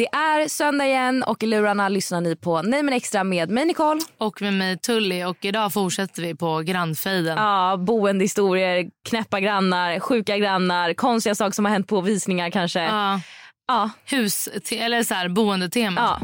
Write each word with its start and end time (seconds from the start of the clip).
Det 0.00 0.06
är 0.06 0.48
söndag 0.48 0.86
igen 0.86 1.22
och 1.22 1.42
i 1.42 1.46
lurarna 1.46 1.88
lyssnar 1.88 2.20
ni 2.20 2.36
på 2.36 2.62
Nej 2.62 2.82
men 2.82 2.94
extra 2.94 3.24
med 3.24 3.50
mig 3.50 3.64
Nicole. 3.64 4.00
Och 4.18 4.42
med 4.42 4.52
mig 4.52 4.78
Tully 4.78 5.24
och 5.24 5.44
idag 5.44 5.72
fortsätter 5.72 6.22
vi 6.22 6.34
på 6.34 6.58
grannfejden. 6.60 7.38
Ja, 7.38 7.76
boendehistorier, 7.76 8.90
knäppa 9.08 9.40
grannar, 9.40 10.00
sjuka 10.00 10.38
grannar, 10.38 10.94
konstiga 10.94 11.34
saker 11.34 11.52
som 11.52 11.64
har 11.64 11.72
hänt 11.72 11.88
på 11.88 12.00
visningar 12.00 12.50
kanske. 12.50 12.80
Ja. 12.80 13.20
Ja. 13.66 13.90
Hus, 14.04 14.48
eller 14.72 15.02
så 15.02 15.14
här, 15.14 15.28
boendetema. 15.28 16.00
Ja. 16.00 16.20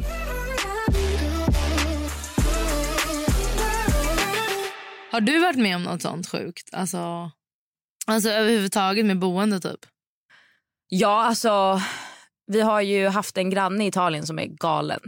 Har 5.13 5.21
du 5.21 5.39
varit 5.39 5.59
med 5.59 5.77
om 5.77 5.83
något 5.83 6.03
sånt 6.03 6.29
sjukt? 6.29 6.69
Alltså, 6.73 7.31
alltså 8.07 8.31
överhuvudtaget 8.31 9.07
med 9.07 9.19
boende 9.19 9.61
typ? 9.61 9.81
ja, 10.89 11.25
alltså 11.25 11.81
vi 12.47 12.61
har 12.61 12.81
ju 12.81 13.09
haft 13.09 13.39
en 13.39 13.51
granne 13.51 13.85
i 13.85 13.89
Italien 13.89 14.27
som 14.27 14.39
är 14.39 14.47
galen. 14.47 15.01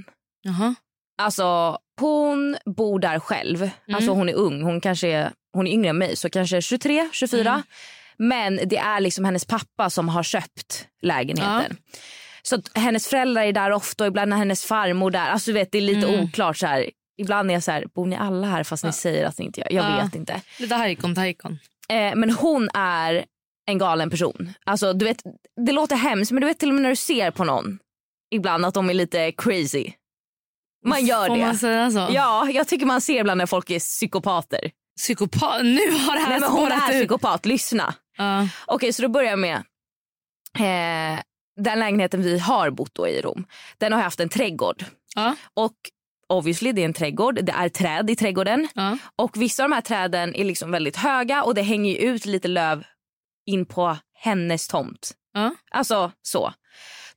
Jaha. 0.42 0.75
Alltså 1.22 1.78
hon 2.00 2.56
bor 2.77 2.98
där 2.98 3.19
själv. 3.19 3.70
Alltså 3.92 4.11
hon 4.11 4.28
är 4.28 4.34
ung. 4.34 4.62
Hon 4.62 4.80
kanske 4.80 5.08
är, 5.08 5.33
hon 5.53 5.67
är 5.67 5.70
yngre 5.70 5.91
än 5.91 5.98
mig 5.98 6.17
så 6.17 6.30
kanske 6.30 6.62
23, 6.62 7.08
24. 7.12 7.62
Men 8.17 8.61
det 8.67 8.77
är 8.77 9.00
liksom 9.00 9.25
hennes 9.25 9.45
pappa 9.45 9.91
som 9.91 10.08
har 10.08 10.22
köpt 10.22 10.86
lägenheten. 11.03 11.77
Så 12.42 12.55
att 12.56 12.70
hennes 12.75 13.08
föräldrar 13.08 13.42
är 13.42 13.52
där 13.52 13.70
ofta 13.70 14.05
och 14.05 14.08
ibland 14.08 14.33
är 14.33 14.36
hennes 14.36 14.64
farmor 14.64 15.11
där. 15.11 15.28
Alltså 15.30 15.50
du 15.50 15.55
vet 15.55 15.73
det 15.73 15.78
är 15.78 15.83
lite 15.83 16.06
oklart 16.20 16.56
så 16.56 16.67
här. 16.67 16.91
Ibland 17.20 17.50
är 17.50 17.55
jag 17.55 17.62
så 17.62 17.70
här, 17.70 17.84
bor 17.95 18.06
ni 18.06 18.17
alla 18.17 18.47
här 18.47 18.64
fast 18.64 18.84
ni 18.84 18.92
säger 18.92 19.27
att 19.27 19.39
ni 19.39 19.45
inte 19.45 19.61
gör? 19.61 19.73
Jag 19.73 19.84
Ja. 19.98 20.05
vet 20.05 20.14
inte. 20.14 20.41
Lite 20.58 20.75
hajkon 20.75 21.14
tajkon. 21.14 21.58
Eh, 21.89 22.14
men 22.14 22.30
hon 22.30 22.69
är 22.75 23.25
en 23.69 23.78
galen 23.78 24.11
person. 24.11 24.52
Alltså 24.66 24.92
du 24.92 25.05
vet, 25.05 25.22
det 25.66 25.72
låter 25.72 25.97
hemskt 25.97 26.33
men 26.33 26.41
du 26.41 26.47
vet 26.47 26.58
till 26.58 26.69
och 26.69 26.74
med 26.74 26.83
när 26.83 26.91
du 26.91 26.97
ser 26.97 27.30
på 27.30 27.44
någon 27.44 27.78
ibland 28.30 28.64
att 28.66 28.74
de 28.74 28.91
är 28.91 28.94
lite 28.94 29.33
crazy. 29.33 29.92
Man 30.86 31.06
gör 31.06 31.27
Får 31.27 31.36
det. 31.36 31.47
man 31.47 31.56
säga 31.56 31.91
så? 31.91 32.06
Ja, 32.11 32.50
jag 32.50 32.69
tycker 32.69 32.86
man 32.86 33.00
ser 33.00 33.20
ibland 33.20 33.39
när 33.39 33.46
folk 33.46 33.70
är 33.70 33.78
psykopater. 33.78 34.70
Psykopat. 34.96 35.64
Nu 35.64 35.91
har 35.91 36.14
det 36.14 36.20
här 36.20 36.30
Nej, 36.30 36.41
men 36.41 36.50
hon 36.50 36.72
är 36.72 36.89
psykopat, 36.89 37.46
lyssna. 37.46 37.94
Ja. 38.16 38.48
Okej, 38.66 38.92
så 38.92 39.02
då 39.02 39.08
börjar 39.08 39.30
jag 39.30 39.39
med 39.39 39.56
eh, 40.58 41.20
den 41.61 41.79
lägenheten 41.79 42.23
vi 42.23 42.39
har 42.39 42.70
bott 42.70 42.98
i 42.98 43.20
Rom. 43.20 43.46
Den 43.79 43.92
har 43.92 44.00
haft 44.02 44.20
en 44.20 44.29
trädgård. 44.29 44.85
Ja. 45.14 45.35
Och 45.55 45.74
obviously 46.29 46.73
det 46.73 46.80
är 46.80 46.85
en 46.85 46.92
trädgård, 46.92 47.45
det 47.45 47.52
är 47.52 47.68
träd 47.68 48.11
i 48.11 48.17
trädgården. 48.17 48.68
Ja. 48.74 48.98
Och 49.17 49.42
vissa 49.42 49.64
av 49.64 49.68
de 49.70 49.74
här 49.74 49.83
träden 49.83 50.35
är 50.35 50.45
liksom 50.45 50.70
väldigt 50.70 50.96
höga 50.96 51.42
och 51.42 51.55
det 51.55 51.62
hänger 51.62 51.96
ut 51.96 52.27
lite 52.27 52.48
löv 52.48 52.85
in 53.48 53.67
på 53.67 53.97
hennes 54.14 54.69
tomt. 54.69 55.11
Ja. 55.35 55.55
Alltså 55.70 56.13
så. 56.23 56.53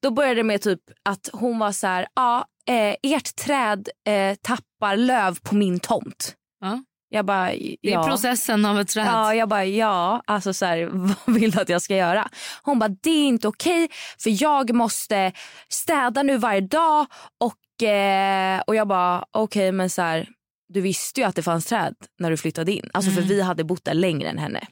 Då 0.02 0.12
började 0.12 0.36
det 0.36 0.44
med 0.44 0.62
typ 0.62 0.80
att 1.10 1.30
hon 1.34 1.60
var 1.60 1.72
så 1.72 1.88
här, 1.88 2.08
ja, 2.16 2.46
eh, 2.68 2.96
ert 3.14 3.36
träd 3.36 3.90
eh, 4.08 4.36
tappar 4.42 4.96
löv 4.98 5.40
på 5.44 5.56
min 5.56 5.80
tomt. 5.80 6.36
Ja. 6.62 6.84
Jag 7.10 7.26
bara, 7.26 7.46
Det 7.48 7.74
är 7.82 7.92
ja. 7.92 8.08
processen 8.08 8.66
av 8.66 8.80
ett 8.80 8.88
träd. 8.88 9.06
Ja, 9.08 9.36
jag 9.36 9.50
bara 9.50 9.66
ja, 9.66 10.22
alltså 10.28 10.54
så 10.54 10.66
här, 10.66 10.86
vad 11.26 11.36
vill 11.36 11.52
du 11.52 11.62
att 11.62 11.70
jag 11.70 11.82
ska 11.82 11.96
göra? 11.96 12.30
Hon 12.64 12.80
bara 12.80 12.90
det 13.02 13.10
är 13.10 13.28
inte 13.28 13.48
okej 13.48 13.90
för 14.24 14.44
jag 14.44 14.74
måste 14.74 15.32
städa 15.70 16.24
nu 16.24 16.38
varje 16.38 16.62
dag 16.62 17.06
och, 17.40 17.88
eh, 17.88 18.62
och 18.68 18.76
jag 18.76 18.88
bara 18.88 19.26
okej 19.32 19.72
men 19.72 19.90
så 19.90 20.02
här, 20.02 20.30
du 20.74 20.82
visste 20.82 21.20
ju 21.22 21.28
att 21.28 21.36
det 21.36 21.44
fanns 21.44 21.66
träd 21.66 21.96
när 22.20 22.32
du 22.32 22.38
flyttade 22.38 22.72
in. 22.72 22.90
Alltså 22.94 23.12
Mm. 23.12 23.24
för 23.24 23.30
vi 23.30 23.42
hade 23.42 23.64
bott 23.64 23.86
där 23.86 23.94
längre 23.94 24.30
än 24.30 24.38
henne. 24.38 24.68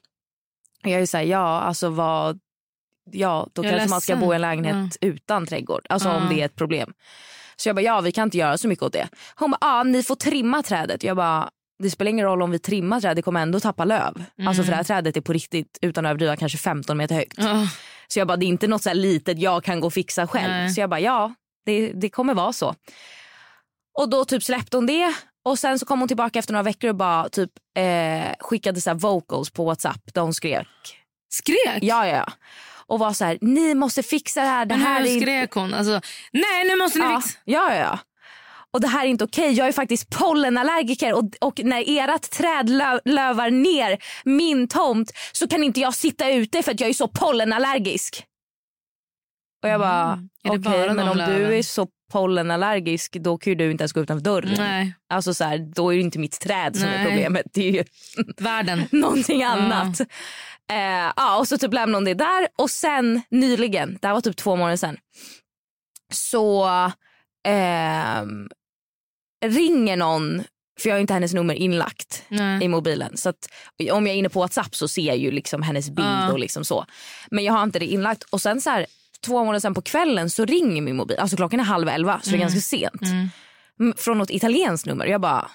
Jag 0.83 1.01
är 1.01 1.05
så 1.05 1.17
här, 1.17 1.23
ja 1.23 1.59
alltså 1.61 1.89
vad, 1.89 2.39
ja 3.11 3.47
då 3.53 3.63
Jag 3.63 3.71
kanske 3.71 3.89
man 3.89 4.01
ska 4.01 4.15
bo 4.15 4.33
i 4.33 4.35
en 4.35 4.41
lägenhet 4.41 4.97
utan 5.01 5.45
trädgård. 5.47 5.85
Alltså 5.89 6.09
Ja. 6.09 6.15
om 6.15 6.29
det 6.29 6.41
är 6.41 6.45
ett 6.45 6.55
problem. 6.55 6.93
Så 7.55 7.69
jag 7.69 7.75
bara 7.75 7.81
ja 7.81 8.01
vi 8.01 8.11
kan 8.11 8.27
inte 8.27 8.37
göra 8.37 8.57
så 8.57 8.67
mycket 8.67 8.83
åt 8.83 8.93
det. 8.93 9.07
Hon 9.35 9.51
bara 9.51 9.57
ja 9.61 9.83
ni 9.83 10.03
får 10.03 10.15
trimma 10.15 10.63
trädet. 10.63 11.03
Jag 11.03 11.17
bara 11.17 11.49
det 11.83 11.89
spelar 11.89 12.09
ingen 12.09 12.25
roll 12.25 12.41
om 12.41 12.51
vi 12.51 12.59
trimmar 12.59 13.01
trädet, 13.01 13.15
det 13.15 13.21
kommer 13.21 13.41
ändå 13.41 13.59
tappa 13.59 13.85
löv. 13.85 14.23
Alltså 14.47 14.63
för 14.63 14.69
det 14.71 14.75
här 14.75 14.83
trädet 14.83 15.17
är 15.17 15.21
på 15.21 15.33
riktigt, 15.33 15.77
utan 15.81 16.05
att 16.05 16.09
överdriva, 16.09 16.35
kanske 16.35 16.57
15 16.57 16.97
meter 16.97 17.15
högt. 17.15 17.37
Ja. 17.37 17.67
Så 18.07 18.19
jag 18.19 18.27
bara, 18.27 18.37
det 18.37 18.45
är 18.45 18.47
inte 18.47 18.67
något 18.67 18.83
så 18.83 18.89
här 18.89 18.95
litet 18.95 19.39
jag 19.39 19.63
kan 19.63 19.79
gå 19.79 19.87
och 19.87 19.93
fixa 19.93 20.27
själv. 20.27 20.49
Nej. 20.53 20.69
Så 20.69 20.81
jag 20.81 20.89
bara, 20.89 20.99
ja, 20.99 21.33
det, 21.65 21.91
det 21.91 22.09
kommer 22.09 22.33
vara 22.33 22.53
så. 22.53 22.75
Och 23.99 24.09
då 24.09 24.25
typ 24.25 24.43
släppte 24.43 24.77
hon 24.77 24.85
det. 24.85 25.13
Och 25.49 25.59
sen 25.59 25.79
så 25.79 25.85
kom 25.85 25.99
hon 25.99 26.07
tillbaka 26.07 26.39
efter 26.39 26.53
några 26.53 26.63
veckor 26.63 26.89
och 26.89 26.95
bara 26.95 27.29
typ 27.29 27.49
eh, 27.77 28.33
skickade 28.39 28.81
så 28.81 28.93
vocals 28.93 29.49
på 29.49 29.65
Whatsapp 29.65 30.13
där 30.13 30.21
hon 30.21 30.33
skrek. 30.33 30.67
Skrek? 31.31 31.79
Ja, 31.81 32.07
ja, 32.07 32.15
ja. 32.15 32.31
Och 32.87 32.99
var 32.99 33.13
så 33.13 33.25
här, 33.25 33.37
ni 33.41 33.75
måste 33.75 34.03
fixa 34.03 34.41
det 34.41 34.47
här. 34.47 34.65
Det 34.65 34.75
Men 34.77 34.85
här 34.85 35.01
hur 35.01 35.07
är 35.17 35.19
skrek 35.21 35.51
hon? 35.53 35.73
Alltså, 35.73 36.01
nej 36.31 36.65
nu 36.67 36.75
måste 36.75 36.99
ni 36.99 37.05
Ja, 37.05 37.21
fixa. 37.21 37.39
ja, 37.45 37.73
ja, 37.75 37.79
ja. 37.79 37.99
Och 38.73 38.81
det 38.81 38.87
här 38.87 39.05
är 39.05 39.09
inte 39.09 39.23
okej. 39.23 39.51
Jag 39.53 39.67
är 39.67 39.71
faktiskt 39.71 40.09
pollenallergiker 40.09 41.13
och, 41.13 41.23
och 41.41 41.59
när 41.63 41.83
ert 42.15 42.29
träd 42.29 42.69
lö, 42.69 42.99
lövar 43.05 43.49
ner 43.51 43.97
min 44.23 44.67
tomt 44.67 45.11
så 45.31 45.47
kan 45.47 45.63
inte 45.63 45.79
jag 45.79 45.93
sitta 45.93 46.29
ute 46.31 46.63
för 46.63 46.71
att 46.71 46.79
jag 46.79 46.89
är 46.89 46.93
så 46.93 47.07
pollenallergisk. 47.07 48.25
Och 49.63 49.69
jag 49.69 49.79
bara, 49.79 50.13
Mm. 50.13 50.59
Okej 50.59 50.59
bara 50.59 50.93
men 50.93 51.07
om 51.09 51.17
löven? 51.17 51.35
du 51.39 51.57
är 51.57 51.63
så 51.63 51.87
pollenallergisk 52.09 53.13
då 53.19 53.37
kan 53.37 53.51
ju 53.51 53.55
du 53.55 53.71
inte 53.71 53.81
ens 53.81 53.93
gå 53.93 54.01
utanför 54.01 54.23
dörren. 54.23 54.53
Nej, 54.57 54.93
Alltså 55.09 55.33
så 55.33 55.43
här, 55.43 55.57
då 55.75 55.93
är 55.93 55.95
det 55.97 56.01
inte 56.03 56.19
mitt 56.19 56.39
träd 56.39 56.75
som 56.75 56.87
är 56.87 56.97
Nej. 56.97 57.05
problemet. 57.05 57.45
Det 57.53 57.67
är 57.67 57.71
ju 57.71 57.83
världen. 58.37 58.83
någonting 58.91 59.43
annat. 59.43 59.99
Eh, 60.71 61.11
ja, 61.15 61.37
och 61.39 61.47
så 61.47 61.57
typ 61.57 61.73
lämnade 61.73 61.97
hon 61.97 62.05
det 62.05 62.13
där 62.13 62.47
och 62.57 62.69
sen 62.69 63.21
nyligen, 63.29 63.97
det 64.01 64.07
här 64.07 64.13
var 64.13 64.21
typ 64.21 64.37
två 64.37 64.55
månader 64.55 64.77
sedan, 64.77 64.97
så 66.13 66.67
ehm, 67.47 68.49
ringer 69.45 69.97
någon, 69.97 70.43
för 70.81 70.89
jag 70.89 70.95
har 70.95 70.99
inte 71.01 71.13
hennes 71.13 71.33
nummer 71.33 71.53
inlagt 71.53 72.23
Nej. 72.29 72.63
i 72.63 72.67
mobilen. 72.67 73.17
Så 73.17 73.33
om 73.91 74.07
jag 74.07 74.13
är 74.15 74.19
inne 74.19 74.29
på 74.29 74.39
Whatsapp 74.39 74.75
så 74.75 74.87
ser 74.87 75.01
jag 75.01 75.17
ju 75.17 75.31
liksom 75.31 75.61
hennes 75.61 75.89
bild 75.89 76.07
Ja. 76.07 76.31
och 76.31 76.39
liksom 76.39 76.65
så. 76.65 76.85
Men 77.31 77.43
jag 77.43 77.53
har 77.53 77.63
inte 77.63 77.79
det 77.79 77.85
inlagt. 77.85 78.23
Och 78.23 78.41
sen 78.41 78.61
så 78.61 78.69
här, 78.69 78.85
två 79.25 79.39
månader 79.39 79.59
sen 79.59 79.73
på 79.73 79.81
kvällen 79.81 80.29
så 80.29 80.45
ringer 80.45 80.81
min 80.81 80.95
mobil. 80.95 81.17
Alltså 81.19 81.35
klockan 81.37 81.59
är 81.59 81.63
halv 81.63 81.89
elva 81.89 82.19
så 82.23 82.29
det 82.29 82.35
är 82.35 82.39
ganska 82.39 82.59
sent. 82.61 83.01
Mm. 83.01 83.29
Mm, 83.79 83.93
Från 83.97 84.17
något 84.17 84.29
italienskt 84.29 84.85
nummer. 84.87 85.05
Jag 85.05 85.21
bara, 85.21 85.51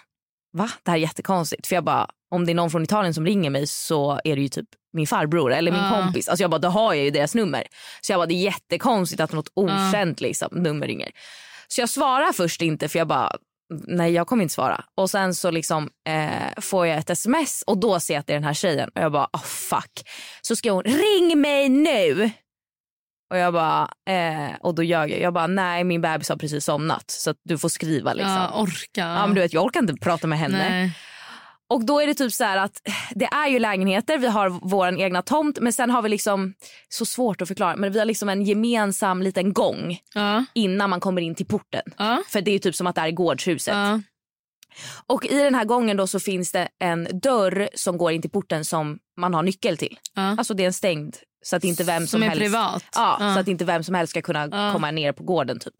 va? 0.52 0.70
Det 0.82 0.90
här 0.90 0.98
är 0.98 1.02
jättekonstigt. 1.02 1.66
För 1.66 1.74
jag 1.74 1.84
bara, 1.84 2.06
om 2.30 2.46
det 2.46 2.52
är 2.52 2.54
någon 2.54 2.70
från 2.70 2.82
Italien 2.82 3.14
som 3.14 3.26
ringer 3.26 3.50
mig 3.50 3.66
så 3.66 4.20
är 4.24 4.36
det 4.36 4.42
ju 4.42 4.48
typ 4.48 4.68
min 4.92 5.06
farbror 5.06 5.52
eller 5.52 5.72
min 5.72 5.80
Ja. 5.80 5.90
kompis. 5.90 6.28
Alltså 6.28 6.42
jag 6.42 6.50
bara, 6.50 6.58
då 6.58 6.68
har 6.68 6.94
jag 6.94 7.04
ju 7.04 7.10
deras 7.10 7.34
nummer. 7.34 7.62
Så 8.00 8.12
jag 8.12 8.18
bara, 8.18 8.26
det 8.26 8.34
är 8.34 8.42
jättekonstigt 8.44 9.20
att 9.20 9.32
något 9.32 9.48
okänt 9.54 10.20
liksom, 10.20 10.48
nummer 10.52 10.86
ringer. 10.86 11.10
Så 11.68 11.80
jag 11.80 11.88
svarar 11.88 12.32
först 12.32 12.62
inte 12.62 12.88
för 12.88 12.98
jag 12.98 13.08
bara, 13.08 13.36
nej 13.86 14.12
jag 14.12 14.26
kommer 14.26 14.42
inte 14.42 14.54
svara. 14.54 14.84
Och 14.94 15.10
sen 15.10 15.34
så 15.34 15.50
liksom 15.50 15.90
eh, 16.08 16.60
får 16.60 16.86
jag 16.86 16.98
ett 16.98 17.10
sms 17.10 17.62
och 17.66 17.78
då 17.78 18.00
ser 18.00 18.14
jag 18.14 18.20
att 18.20 18.26
det 18.26 18.32
är 18.32 18.36
den 18.36 18.44
här 18.44 18.54
tjejen. 18.54 18.90
Och 18.94 19.00
jag 19.02 19.12
bara, 19.12 19.28
oh 19.32 19.42
fuck. 19.42 20.08
Så 20.42 20.56
skriver 20.56 20.74
hon, 20.74 20.84
ring 20.84 21.40
mig 21.40 21.68
nu. 21.68 22.30
Och 23.30 23.38
jag 23.38 23.52
bara, 23.52 23.88
eh, 24.08 24.54
och 24.60 24.74
då 24.74 24.82
ljög 24.82 25.10
jag. 25.10 25.20
Jag 25.20 25.32
bara, 25.34 25.46
nej 25.46 25.84
min 25.84 26.00
bebis 26.00 26.28
har 26.28 26.36
precis 26.36 26.64
somnat 26.64 27.10
så 27.10 27.34
du 27.44 27.58
får 27.58 27.68
skriva 27.68 28.12
liksom. 28.12 28.32
Ja, 28.32 28.60
orka. 28.62 29.00
Ja, 29.00 29.26
men 29.26 29.34
du 29.34 29.40
vet, 29.40 29.52
jag 29.52 29.64
orkar 29.64 29.80
inte 29.80 29.94
prata 29.94 30.26
med 30.26 30.38
henne. 30.38 30.68
Nej. 30.70 30.92
Och 31.68 31.84
då 31.84 32.00
är 32.00 32.06
det 32.06 32.14
typ 32.14 32.32
så 32.32 32.44
att 32.44 32.80
det 33.14 33.24
är 33.24 33.48
ju 33.48 33.58
lägenheter, 33.58 34.18
vi 34.18 34.26
har 34.26 34.48
vår 34.48 35.00
egna 35.00 35.22
tomt 35.22 35.58
men 35.60 35.72
sen 35.72 35.90
har 35.90 36.02
vi 36.02 36.08
liksom, 36.08 36.54
så 36.88 37.06
svårt 37.06 37.42
att 37.42 37.48
förklara, 37.48 37.76
men 37.76 37.92
vi 37.92 37.98
har 37.98 38.06
liksom 38.06 38.28
en 38.28 38.42
gemensam 38.42 39.22
liten 39.22 39.52
gång 39.52 39.98
Ja. 40.14 40.44
innan 40.54 40.90
man 40.90 41.00
kommer 41.00 41.22
in 41.22 41.34
till 41.34 41.46
porten. 41.46 41.82
Ja. 41.96 42.22
För 42.28 42.40
det 42.40 42.50
är 42.50 42.58
typ 42.58 42.74
som 42.74 42.86
att 42.86 42.94
det 42.94 43.00
är 43.00 43.10
gårdshuset. 43.10 43.74
Ja. 43.74 44.00
Och 45.06 45.26
i 45.26 45.38
den 45.38 45.54
här 45.54 45.64
gången 45.64 45.96
då 45.96 46.06
så 46.06 46.20
finns 46.20 46.52
det 46.52 46.68
en 46.80 47.08
dörr 47.22 47.68
som 47.74 47.98
går 47.98 48.12
in 48.12 48.22
till 48.22 48.30
porten 48.30 48.64
som 48.64 48.98
man 49.20 49.34
har 49.34 49.42
nyckel 49.42 49.76
till. 49.76 49.98
Alltså 50.14 50.54
det 50.54 50.62
är 50.62 50.66
en 50.66 50.72
stängd 50.72 51.16
så 51.44 51.56
att 51.56 51.64
inte 51.64 51.84
vem 51.84 52.00
som, 52.00 52.06
Som 52.08 52.22
är 52.22 52.26
helst 52.26 52.40
privat. 52.42 52.84
Ja, 52.94 53.16
Ja. 53.20 53.34
så 53.34 53.40
att 53.40 53.48
inte 53.48 53.64
vem 53.64 53.84
som 53.84 53.94
helst 53.94 54.10
ska 54.10 54.22
kunna 54.22 54.48
Ja. 54.52 54.72
komma 54.72 54.90
ner 54.90 55.12
på 55.12 55.22
gården 55.24 55.58
typ. 55.58 55.74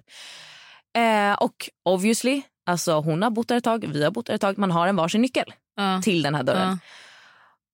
Eh, 0.97 1.33
och 1.35 1.71
obviously, 1.85 2.43
alltså 2.67 2.93
hon 3.01 3.23
har 3.23 3.31
bott 3.31 3.49
där 3.49 3.57
ett 3.57 3.65
tag, 3.65 3.85
vi 3.93 4.05
har 4.05 4.11
bott 4.11 4.27
där 4.27 4.35
ett 4.35 4.41
tag, 4.41 4.59
man 4.59 4.71
har 4.71 4.87
en 4.89 4.97
varsin 4.97 5.23
nyckel 5.23 5.53
Ja. 5.77 6.01
till 6.03 6.23
den 6.23 6.35
här 6.35 6.43
dörren. 6.43 6.79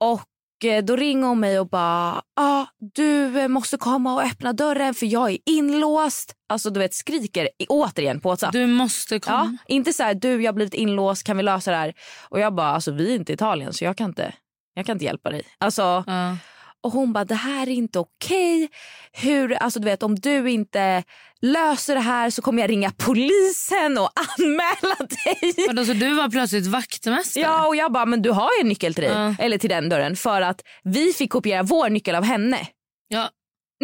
Ja. 0.00 0.06
Och 0.12 0.64
eh, 0.64 0.84
då 0.84 0.96
ringer 0.96 1.26
hon 1.26 1.40
mig 1.40 1.58
och 1.60 1.68
bara, 1.68 2.22
ah, 2.36 2.66
du 2.94 3.40
eh, 3.40 3.48
måste 3.48 3.76
komma 3.76 4.14
och 4.14 4.22
öppna 4.22 4.52
dörren 4.52 4.94
för 4.94 5.06
jag 5.06 5.30
är 5.30 5.38
inlåst. 5.46 6.34
Alltså 6.48 6.70
du 6.70 6.80
vet 6.80 6.94
skriker 6.94 7.48
återigen 7.68 8.20
på 8.20 8.28
WhatsApp. 8.28 8.52
Du 8.52 8.66
måste 8.66 9.14
Ja, 9.14 9.20
komma. 9.20 9.56
inte 9.68 9.92
så 9.92 10.02
här, 10.02 10.14
du 10.14 10.42
jag 10.42 10.48
har 10.48 10.54
blivit 10.54 10.74
inlåst, 10.74 11.24
kan 11.24 11.36
vi 11.36 11.42
lösa 11.42 11.70
det 11.70 11.76
här? 11.76 11.94
Och 12.28 12.40
jag 12.40 12.54
bara, 12.54 12.68
alltså 12.68 12.90
vi 12.90 13.10
är 13.12 13.16
inte 13.16 13.32
i 13.32 13.34
Italien 13.34 13.72
så 13.72 13.84
jag 13.84 13.96
kan 13.96 14.08
inte, 14.08 14.34
jag 14.74 14.86
kan 14.86 14.92
inte 14.92 15.04
hjälpa 15.04 15.30
dig. 15.30 15.42
Alltså, 15.58 16.04
Ja. 16.06 16.36
Och 16.82 16.92
hon 16.92 17.12
bara, 17.12 17.24
det 17.24 17.34
här 17.34 17.62
är 17.68 17.72
inte 17.72 17.98
okej. 17.98 18.68
Hur, 19.12 19.52
alltså 19.52 19.80
du 19.80 19.84
vet 19.84 20.02
om 20.02 20.14
du 20.14 20.50
inte 20.50 21.02
löser 21.40 21.94
det 21.94 22.00
här 22.00 22.30
så 22.30 22.42
kommer 22.42 22.62
jag 22.62 22.70
ringa 22.70 22.92
polisen 22.98 23.98
och 23.98 24.10
anmäla 24.38 24.96
dig. 25.24 25.86
Så 25.86 25.92
du 25.92 26.14
var 26.14 26.28
plötsligt 26.30 26.66
vaktmästare? 26.66 27.44
Ja 27.44 27.66
och 27.66 27.76
jag 27.76 27.92
bara, 27.92 28.06
men 28.06 28.22
du 28.22 28.30
har 28.30 28.48
ju 28.58 28.60
en 28.60 28.68
nyckel 28.68 28.94
till 28.94 29.04
dig, 29.04 29.12
Ja. 29.12 29.34
eller 29.38 29.58
till 29.58 29.70
den 29.70 29.88
dörren 29.88 30.16
för 30.16 30.42
att 30.42 30.62
vi 30.84 31.12
fick 31.12 31.30
kopiera 31.30 31.62
vår 31.62 31.88
nyckel 31.90 32.14
av 32.14 32.24
henne. 32.24 32.66
Ja. 33.08 33.28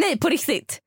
Nej 0.00 0.18
på 0.18 0.28
riktigt. 0.28 0.80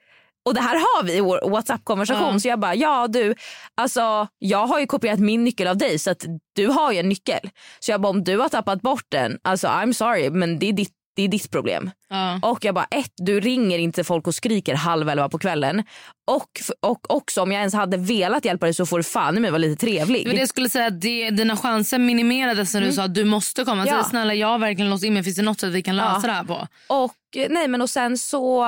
Och 0.46 0.54
det 0.56 0.62
här 0.62 0.76
har 0.76 1.04
vi 1.04 1.14
i 1.14 1.20
vår 1.22 1.50
WhatsApp-konversation. 1.50 2.34
Ja. 2.34 2.40
Så 2.40 2.48
jag 2.48 2.60
bara, 2.60 2.76
ja 2.76 3.08
du, 3.08 3.36
alltså 3.78 4.28
jag 4.40 4.68
har 4.68 4.80
ju 4.80 4.86
kopierat 4.88 5.20
min 5.20 5.44
nyckel 5.44 5.68
av 5.68 5.78
dig 5.78 6.00
så 6.00 6.12
att 6.12 6.26
du 6.56 6.68
har 6.68 6.92
ju 6.92 7.00
en 7.00 7.10
nyckel. 7.10 7.50
Så 7.80 7.92
jag 7.92 8.02
bara, 8.02 8.10
om 8.10 8.24
du 8.24 8.38
har 8.38 8.50
tappat 8.50 8.82
bort 8.82 9.06
den, 9.10 9.40
alltså 9.44 9.68
I'm 9.68 9.94
sorry 9.94 10.30
men 10.30 10.60
det 10.60 10.70
är 10.70 10.74
ditt, 10.74 10.94
det 11.20 11.26
är 11.26 11.28
ditt 11.28 11.52
problem. 11.52 11.92
Ja. 12.10 12.40
Och 12.44 12.66
jag 12.66 12.76
bara, 12.76 12.86
ett, 12.92 13.12
du 13.18 13.40
ringer 13.40 13.80
inte 13.80 14.04
folk 14.04 14.28
och 14.28 14.36
skriker 14.36 14.76
halv 14.76 15.10
elva 15.10 15.30
på 15.30 15.40
kvällen. 15.40 15.84
Och, 16.32 16.62
och 16.82 17.12
också 17.16 17.42
om 17.42 17.52
jag 17.52 17.60
ens 17.60 17.74
hade 17.74 17.98
velat 17.98 18.46
hjälpa 18.46 18.66
dig 18.66 18.74
så 18.74 18.86
får 18.86 18.98
du 18.98 19.04
fan 19.04 19.38
i 19.38 19.40
mig 19.40 19.52
vara 19.52 19.58
lite 19.58 19.86
trevlig. 19.86 20.28
Var 20.28 20.34
det 20.34 20.48
skulle 20.48 20.70
säga, 20.70 20.86
att 20.88 21.02
det, 21.02 21.30
dina 21.30 21.58
chanser 21.58 22.00
minimerades 22.00 22.74
när 22.74 22.82
du 22.82 22.92
sa 22.94 23.04
att 23.04 23.16
du 23.16 23.26
måste 23.26 23.66
komma. 23.66 23.82
Mm. 23.82 23.96
Ja. 23.96 24.04
Så 24.04 24.10
snälla 24.10 24.34
jag 24.34 24.48
har 24.48 24.58
verkligen 24.60 24.90
låst 24.90 25.04
in 25.04 25.14
mig. 25.14 25.24
Finns 25.24 25.36
det 25.36 25.42
något 25.42 25.60
sätt 25.60 25.74
vi 25.74 25.82
kan 25.82 25.96
lösa 25.96 26.20
Ja. 26.24 26.28
det 26.28 26.32
här 26.34 26.44
på? 26.44 26.68
Och 26.88 27.38
eh, 27.38 27.48
nej 27.50 27.68
men 27.68 27.82
och 27.82 27.90
sen 27.90 28.18
så 28.18 28.64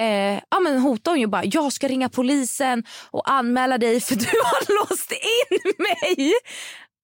eh, 0.00 0.40
ja, 0.50 0.60
men 0.62 0.78
hotade 0.78 1.12
hon 1.14 1.20
ju 1.20 1.26
bara 1.26 1.44
jag 1.44 1.72
ska 1.72 1.88
ringa 1.88 2.08
polisen 2.08 2.84
och 3.10 3.30
anmäla 3.30 3.78
dig 3.78 4.00
för 4.00 4.14
du 4.14 4.24
har 4.26 4.88
låst 4.90 5.12
in 5.12 5.72
mig. 5.78 6.32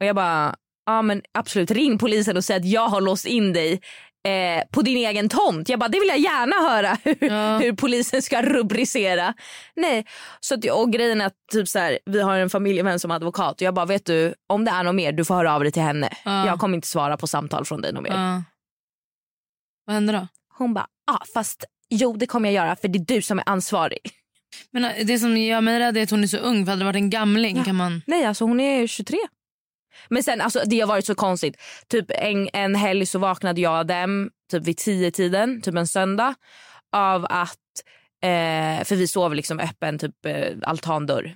Och 0.01 0.07
jag 0.07 0.17
bara 0.17 0.55
ja 0.87 1.03
men 1.03 1.23
absolut 1.39 1.71
ring 1.71 1.99
polisen 1.99 2.37
och 2.37 2.45
säg 2.45 2.57
att 2.57 2.65
jag 2.65 2.89
har 2.89 3.01
låst 3.01 3.27
in 3.27 3.53
dig 3.53 3.81
eh, 4.29 4.63
på 4.73 4.83
din 4.83 4.97
egen 4.97 5.29
tomt. 5.29 5.69
Jag 5.69 5.79
bara 5.81 5.89
det 5.89 6.01
vill 6.01 6.09
jag 6.09 6.19
gärna 6.19 6.71
höra 6.71 6.97
hur, 7.05 7.25
Ja. 7.33 7.59
hur 7.59 7.73
polisen 7.73 8.23
ska 8.23 8.43
rubricera. 8.43 9.35
Nej, 9.77 10.07
så 10.41 10.55
att, 10.55 10.65
och 10.71 10.93
grejen 10.93 11.21
är 11.21 11.27
att 11.27 11.35
typ 11.53 11.69
så 11.69 11.79
här, 11.79 11.99
vi 12.07 12.23
har 12.23 12.37
en 12.39 12.51
familjevän 12.51 13.01
som 13.01 13.11
är 13.11 13.15
advokat 13.15 13.55
och 13.55 13.63
jag 13.63 13.75
bara 13.75 13.87
vet 13.87 14.07
du 14.07 14.35
om 14.47 14.65
det 14.65 14.71
är 14.71 14.83
något 14.83 14.95
mer 14.95 15.13
du 15.13 15.25
får 15.25 15.35
höra 15.35 15.55
av 15.55 15.63
dig 15.63 15.73
till 15.73 15.83
henne. 15.83 16.11
Ja. 16.25 16.47
Jag 16.47 16.59
kommer 16.59 16.75
inte 16.75 16.89
svara 16.89 17.17
på 17.17 17.27
samtal 17.27 17.65
från 17.65 17.81
dig 17.81 17.93
något 17.93 18.03
mer. 18.03 18.11
Ja. 18.13 18.43
Vad 19.87 19.95
hände 19.95 20.13
då? 20.13 20.29
Hon 20.59 20.75
bara, 20.75 20.87
ah, 21.11 21.25
fast 21.35 21.65
jo 21.91 22.17
det 22.17 22.27
kommer 22.27 22.49
jag 22.51 22.55
göra 22.65 22.77
för 22.77 22.89
det 22.89 22.99
är 22.99 23.05
du 23.15 23.23
som 23.23 23.39
är 23.39 23.49
ansvarig. 23.49 23.99
Men 24.71 24.85
äh, 24.85 24.91
det 25.07 25.19
som 25.19 25.37
gör 25.37 25.61
mig 25.61 25.79
rädd 25.79 25.97
är 25.97 26.03
att 26.03 26.11
hon 26.11 26.23
är 26.23 26.27
så 26.27 26.37
ung. 26.39 26.65
För 26.67 26.71
hade 26.73 26.81
det 26.81 26.85
varit 26.85 26.97
en 26.97 27.11
gamling 27.11 27.65
kan 27.65 27.77
man... 27.77 28.03
Nej 28.07 28.25
alltså 28.25 28.45
hon 28.45 28.61
är 28.61 28.87
23. 28.87 29.19
Men 30.09 30.23
sen 30.23 30.41
alltså 30.41 30.63
det 30.67 30.81
har 30.81 30.89
varit 30.89 31.07
så 31.07 31.15
konstigt. 31.15 31.57
Typ 31.89 32.07
en, 32.09 32.49
en 32.53 32.75
helg 32.75 33.07
så 33.07 33.19
vaknade 33.19 33.61
jag 33.61 33.87
dem 33.87 34.31
typ 34.51 34.63
vid 34.63 34.77
tio 34.77 35.11
tiden, 35.11 35.63
typ 35.63 35.75
en 35.75 35.87
söndag. 35.87 36.35
Av 36.93 37.27
att, 37.31 37.59
eh, 38.23 38.85
för 38.85 38.97
vi 38.97 39.07
sover 39.07 39.37
liksom 39.37 39.61
öppen 39.61 39.99
typ 39.99 40.27
eh, 40.27 40.57
altandörr. 40.63 41.35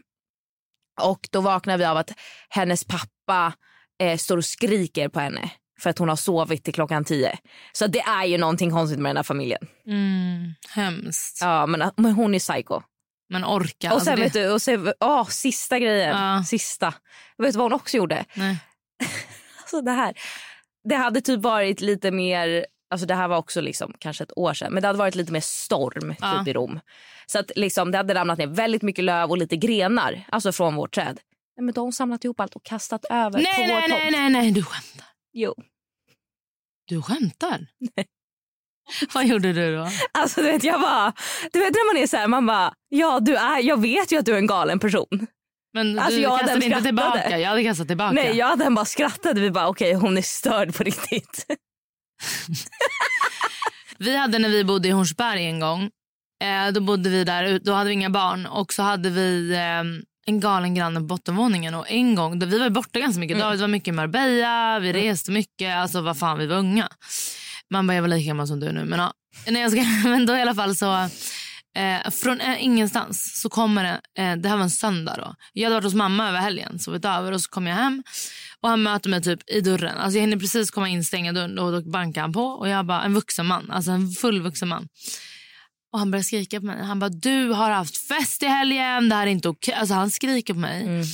Och 1.00 1.28
då 1.30 1.40
vaknar 1.40 1.78
vi 1.78 1.84
av 1.84 1.96
att 1.96 2.10
hennes 2.48 2.84
pappa 2.84 3.52
eh, 4.00 4.16
står 4.16 4.36
och 4.36 4.44
skriker 4.44 5.08
på 5.08 5.20
henne. 5.20 5.50
För 5.80 5.90
att 5.90 5.98
hon 5.98 6.08
har 6.08 6.16
sovit 6.16 6.64
till 6.64 6.74
klockan 6.74 7.04
tio. 7.04 7.38
Så 7.72 7.86
det 7.86 8.00
är 8.00 8.24
ju 8.24 8.38
någonting 8.38 8.70
konstigt 8.70 8.98
med 8.98 9.10
den 9.10 9.16
här 9.16 9.22
familjen. 9.22 9.66
Mm, 9.86 10.54
hemskt. 10.70 11.38
Ja 11.40 11.66
men, 11.66 11.90
men 11.96 12.12
hon 12.12 12.34
är 12.34 12.38
psycho. 12.38 12.82
Man 13.34 13.44
orkar. 13.44 13.88
Och 13.88 13.94
Alltså, 13.94 14.04
sen 14.04 14.16
det... 14.18 14.24
vet 14.24 14.32
du, 14.32 14.50
och 14.50 14.62
sen, 14.62 14.92
åh, 15.00 15.28
sista 15.28 15.78
grejen. 15.78 16.16
Ja. 16.16 16.44
Sista. 16.46 16.94
Vet 17.38 17.52
du 17.52 17.58
vad 17.58 17.64
hon 17.64 17.72
också 17.80 17.96
gjorde? 17.96 18.24
Nej. 18.34 18.58
Alltså 19.60 19.80
det 19.80 19.90
här. 19.92 20.14
Det 20.88 20.94
hade 20.96 21.20
typ 21.20 21.40
varit 21.40 21.80
lite 21.80 22.10
mer, 22.10 22.66
alltså 22.90 23.06
det 23.06 23.14
här 23.14 23.28
var 23.28 23.36
också 23.36 23.60
liksom 23.60 23.94
kanske 23.98 24.24
ett 24.24 24.32
år 24.38 24.54
sedan, 24.54 24.72
men 24.72 24.80
det 24.82 24.86
hade 24.86 24.98
varit 24.98 25.14
lite 25.14 25.32
mer 25.32 25.40
storm 25.40 26.14
Ja. 26.20 26.38
typ 26.38 26.48
i 26.48 26.52
Rom. 26.52 26.80
Så 27.26 27.38
att 27.38 27.50
liksom 27.56 27.90
det 27.90 27.98
hade 27.98 28.14
ramlat 28.14 28.38
ner 28.38 28.46
väldigt 28.46 28.82
mycket 28.82 29.04
löv 29.04 29.30
och 29.30 29.38
lite 29.38 29.56
grenar, 29.56 30.24
alltså 30.28 30.52
från 30.52 30.74
vårt 30.76 30.94
träd. 30.94 31.20
Nej, 31.56 31.64
men 31.64 31.74
de 31.74 31.84
har 31.84 31.92
samlat 31.92 32.24
ihop 32.24 32.40
allt 32.40 32.56
och 32.56 32.64
kastat 32.64 33.04
över 33.10 33.38
Nej, 33.42 33.54
på 33.56 33.60
vår 33.60 33.80
nej, 33.80 33.88
tomt. 33.90 34.00
nej, 34.02 34.10
nej, 34.10 34.30
nej, 34.30 34.50
du 34.52 34.62
skämtar. 34.62 35.06
Jo. 35.32 35.54
Du 36.88 37.02
skämtar? 37.02 37.66
Vad 39.14 39.26
gjorde 39.26 39.52
du 39.52 39.76
då? 39.76 39.88
Alltså 40.12 40.40
du 40.42 40.46
vet 40.46 40.64
jag 40.64 40.80
bara, 40.80 41.12
du 41.52 41.58
vet 41.58 41.70
när 41.72 41.94
man 41.94 42.02
är 42.02 42.06
så 42.06 42.16
här, 42.16 42.28
man 42.28 42.46
bara, 42.46 42.72
ja 42.88 43.20
du 43.20 43.36
är, 43.36 43.58
jag 43.62 43.80
vet 43.80 44.12
ju 44.12 44.18
att 44.18 44.26
du 44.26 44.32
är 44.34 44.38
en 44.38 44.46
galen 44.46 44.78
person. 44.78 45.26
Men 45.74 45.98
Alltså, 45.98 46.16
du 46.16 46.22
jag 46.22 46.38
kastade 46.40 46.54
inte 46.54 46.66
skrattade. 46.66 46.84
tillbaka. 46.88 47.38
Jag 47.38 47.48
hade 47.48 47.64
kastat 47.64 47.88
tillbaka. 47.88 48.12
Nej 48.12 48.36
jag 48.36 48.46
hade 48.46 48.70
bara 48.70 48.84
skrattade, 48.84 49.40
vi 49.40 49.50
bara 49.50 49.68
okej 49.68 49.94
hon 49.94 50.18
är 50.18 50.22
störd 50.22 50.74
på 50.76 50.82
riktigt. 50.82 51.46
Vi 53.98 54.16
hade 54.16 54.38
när 54.38 54.48
vi 54.48 54.64
bodde 54.64 54.88
i 54.88 54.90
Hornsberg 54.90 55.44
en 55.46 55.60
gång. 55.60 55.90
Eh, 56.42 56.72
då 56.72 56.80
bodde 56.80 57.10
vi 57.10 57.24
där, 57.24 57.58
då 57.58 57.72
hade 57.72 57.88
vi 57.88 57.92
inga 57.94 58.10
barn 58.10 58.46
och 58.46 58.72
så 58.72 58.82
hade 58.82 59.10
vi 59.10 59.52
eh, 59.54 59.82
en 60.26 60.40
galen 60.40 60.74
granne 60.74 61.00
på 61.00 61.06
bottenvåningen. 61.06 61.74
Och 61.74 61.90
en 61.90 62.14
gång, 62.14 62.38
då, 62.38 62.46
vi 62.46 62.58
var 62.58 62.70
borta 62.70 63.00
ganska 63.00 63.20
mycket. 63.20 63.38
David 63.38 63.60
var 63.60 63.68
mycket 63.68 63.88
i 63.88 63.92
Marbella, 63.92 64.78
vi 64.78 64.92
reste 64.92 65.30
mycket. 65.30 65.76
Alltså 65.76 66.00
vad 66.00 66.18
fan, 66.18 66.38
vi 66.38 66.46
var 66.46 66.56
unga. 66.56 66.88
Man 67.70 67.86
bara, 67.86 67.94
jag 67.94 68.02
var 68.02 68.08
lika 68.08 68.28
gammal 68.28 68.46
som 68.46 68.60
du 68.60 68.72
nu. 68.72 68.84
Men, 68.84 68.98
ja, 68.98 69.12
nej, 69.46 69.62
jag 69.62 69.70
ska, 69.70 69.80
men 70.08 70.26
då 70.26 70.36
i 70.36 70.42
alla 70.42 70.54
fall 70.54 70.76
så, 70.76 70.94
eh, 71.76 72.10
från 72.10 72.40
eh, 72.40 72.64
ingenstans 72.64 73.40
så 73.42 73.48
kommer 73.48 73.84
det, 73.84 74.22
eh, 74.22 74.36
det 74.36 74.48
här 74.48 74.56
var 74.56 74.62
en 74.62 74.70
söndag 74.70 75.14
då. 75.16 75.34
Jag 75.52 75.64
hade 75.64 75.74
varit 75.74 75.84
hos 75.84 75.94
mamma 75.94 76.28
över 76.28 76.38
helgen, 76.38 76.78
sovit 76.78 77.04
över 77.04 77.32
och 77.32 77.40
så 77.40 77.50
kom 77.50 77.66
jag 77.66 77.76
hem. 77.76 78.02
Och 78.60 78.68
han 78.68 78.82
möter 78.82 79.10
mig 79.10 79.22
typ 79.22 79.50
i 79.50 79.60
dörren. 79.60 79.98
Alltså 79.98 80.18
jag 80.18 80.20
hinner 80.20 80.36
precis 80.36 80.70
komma 80.70 80.88
in, 80.88 81.04
stänga 81.04 81.32
dörren 81.32 81.58
och 81.58 81.72
då 81.72 81.90
bankar 81.90 82.20
han 82.20 82.32
på. 82.32 82.44
Och 82.44 82.68
jag 82.68 82.86
bara, 82.86 83.02
en 83.02 83.14
vuxen 83.14 83.46
man, 83.46 83.70
alltså 83.70 83.90
en 83.90 84.10
full 84.10 84.42
vuxen 84.42 84.68
man. 84.68 84.88
Och 85.92 85.98
han 85.98 86.10
börjar 86.10 86.22
skrika 86.22 86.60
på 86.60 86.66
mig. 86.66 86.84
Han 86.84 86.98
bara, 86.98 87.10
du 87.10 87.48
har 87.48 87.70
haft 87.70 88.08
fest 88.08 88.42
i 88.42 88.46
helgen, 88.46 89.08
det 89.08 89.14
här 89.14 89.26
är 89.26 89.30
inte 89.30 89.48
okej. 89.48 89.74
Alltså 89.74 89.94
han 89.94 90.10
skriker 90.10 90.54
på 90.54 90.60
mig. 90.60 90.82
Mm. 90.82 91.04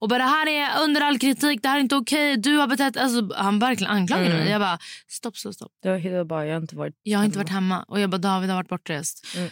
Och 0.00 0.08
bara, 0.08 0.18
det 0.18 0.24
här 0.30 0.46
är 0.48 0.82
under 0.82 1.00
all 1.00 1.18
kritik, 1.18 1.62
det 1.62 1.68
här 1.68 1.76
är 1.76 1.80
inte 1.80 1.96
okej. 1.96 2.36
Du 2.36 2.56
har 2.56 2.66
betett... 2.66 2.96
Alltså, 2.96 3.34
han 3.36 3.58
verkligen 3.58 3.92
anklagade 3.92 4.28
mig. 4.34 4.50
Jag 4.50 4.60
bara, 4.60 4.78
stopp, 5.08 5.36
stopp, 5.36 5.54
stopp. 5.54 5.72
Det 5.82 5.90
var 5.90 6.24
bara, 6.24 6.46
jag 6.46 6.54
har 6.54 6.60
inte 6.60 6.76
varit 6.76 6.94
Jag 7.02 7.18
har 7.18 7.24
inte 7.24 7.38
varit 7.38 7.50
hemma. 7.50 7.82
Och 7.88 8.00
jag 8.00 8.10
bara, 8.10 8.18
David 8.18 8.50
har 8.50 8.56
varit 8.56 8.68
bortrest. 8.68 9.26
Mm. 9.36 9.50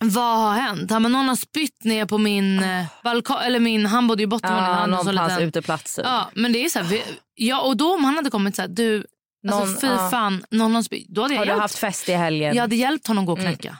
Vad 0.00 0.38
har 0.38 0.54
hänt? 0.54 0.90
Han 0.90 1.02
bara, 1.02 1.08
någon 1.08 1.28
har 1.28 1.36
spytt 1.36 1.84
ner 1.84 2.06
på 2.06 2.18
min 2.18 2.58
uh. 2.58 2.84
balkong. 3.04 3.36
Eller 3.44 3.60
min, 3.60 3.86
han 3.86 4.06
bodde 4.06 4.22
ju 4.22 4.24
i 4.24 4.26
bottenvåningen. 4.26 4.96
Så 4.98 5.12
någon 5.12 5.14
liten- 5.14 5.42
uteplatser. 5.42 6.02
Ja, 6.02 6.30
men 6.34 6.52
det 6.52 6.64
är 6.64 6.68
så 6.68 6.78
här, 6.78 6.86
vi, 6.86 7.02
ja, 7.34 7.60
och 7.60 7.76
då 7.76 7.94
om 7.94 8.04
han 8.04 8.16
hade 8.16 8.30
kommit 8.30 8.56
så 8.56 8.62
här, 8.62 8.68
du, 8.68 9.06
Någon- 9.42 9.62
alltså 9.62 9.80
fy 9.80 9.86
ja. 9.86 10.10
fan, 10.10 10.44
någon 10.50 10.74
har 10.74 10.82
spytt. 10.82 11.08
Då 11.08 11.22
hade 11.22 11.34
jag 11.34 11.40
Har 11.40 11.46
du 11.46 11.50
hjälpt. 11.50 11.62
haft 11.62 11.78
fest 11.78 12.08
i 12.08 12.12
helgen? 12.12 12.54
Jag 12.54 12.62
hade 12.62 12.76
hjälpt 12.76 13.06
honom 13.06 13.26
gå 13.26 13.32
och 13.32 13.38
knäcka. 13.40 13.76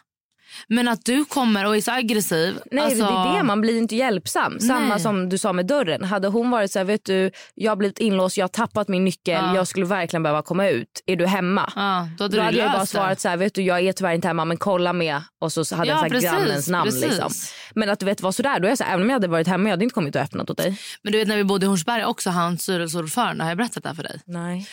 Men 0.68 0.88
att 0.88 1.04
du 1.04 1.24
kommer 1.24 1.66
och 1.66 1.76
är 1.76 1.80
så 1.80 1.90
aggressiv. 1.92 2.58
Nej 2.70 2.84
alltså, 2.84 2.98
det 2.98 3.04
är 3.12 3.36
det, 3.36 3.42
man 3.42 3.60
blir 3.60 3.78
inte 3.78 3.96
hjälpsam. 3.96 4.60
Samma 4.60 4.88
Nej. 4.88 5.00
som 5.00 5.28
du 5.28 5.38
sa 5.38 5.52
med 5.52 5.66
dörren. 5.66 6.04
Hade 6.04 6.28
hon 6.28 6.50
varit 6.50 6.72
så 6.72 6.78
här, 6.78 6.84
vet 6.86 7.04
du, 7.04 7.30
jag 7.54 7.70
har 7.70 7.76
blivit 7.76 7.98
inlåst, 7.98 8.36
jag 8.36 8.44
har 8.44 8.48
tappat 8.48 8.88
min 8.88 9.04
nyckel, 9.04 9.44
Ja. 9.44 9.54
jag 9.54 9.68
skulle 9.68 9.86
verkligen 9.86 10.22
behöva 10.22 10.42
komma 10.42 10.68
ut. 10.68 11.02
Är 11.06 11.16
du 11.16 11.26
hemma? 11.26 11.72
Ja, 11.76 12.08
då 12.18 12.24
hade 12.24 12.36
Då 12.36 12.40
du 12.40 12.44
hade 12.44 12.56
jag 12.58 12.72
bara 12.72 12.86
svarat 12.86 13.20
så 13.20 13.28
här, 13.28 13.36
vet 13.36 13.54
du 13.54 13.62
jag 13.62 13.80
är 13.80 13.92
tyvärr 13.92 14.12
inte 14.14 14.28
hemma 14.28 14.44
men 14.44 14.56
kolla 14.56 14.92
med 14.92 15.22
och 15.40 15.52
så 15.52 15.74
hade 15.76 15.88
Ja, 15.88 15.94
jag 15.94 16.00
sagt 16.00 16.12
precis, 16.12 16.30
grannens 16.30 16.68
namn. 16.68 16.90
precis. 16.90 17.02
Liksom. 17.04 17.30
Men 17.74 17.90
att 17.90 17.98
du 18.00 18.06
vet 18.06 18.20
vara 18.20 18.32
sådär, 18.32 18.60
då 18.60 18.66
är 18.66 18.68
jag 18.68 18.78
så 18.78 18.84
här, 18.84 18.90
även 18.92 19.02
om 19.02 19.08
jag 19.08 19.14
hade 19.14 19.28
varit 19.28 19.46
hemma 19.48 19.64
jag 19.68 19.70
hade 19.72 19.84
inte 19.84 19.94
kommit 19.94 20.16
och 20.16 20.22
öppnat 20.22 20.50
åt 20.50 20.56
dig. 20.58 20.78
Men 21.02 21.12
du 21.12 21.18
vet 21.18 21.28
när 21.28 21.36
vi 21.36 21.44
bodde 21.44 21.66
i 21.66 21.68
Hornsberg 21.68 22.04
också, 22.04 22.30
han 22.30 22.58
styrelseordförande, 22.58 23.44
har 23.44 23.50
jag 23.50 23.58
berättat 23.58 23.82
det 23.82 23.88
här 23.88 23.96
för 23.96 24.02
dig? 24.02 24.20
Nej. 24.26 24.66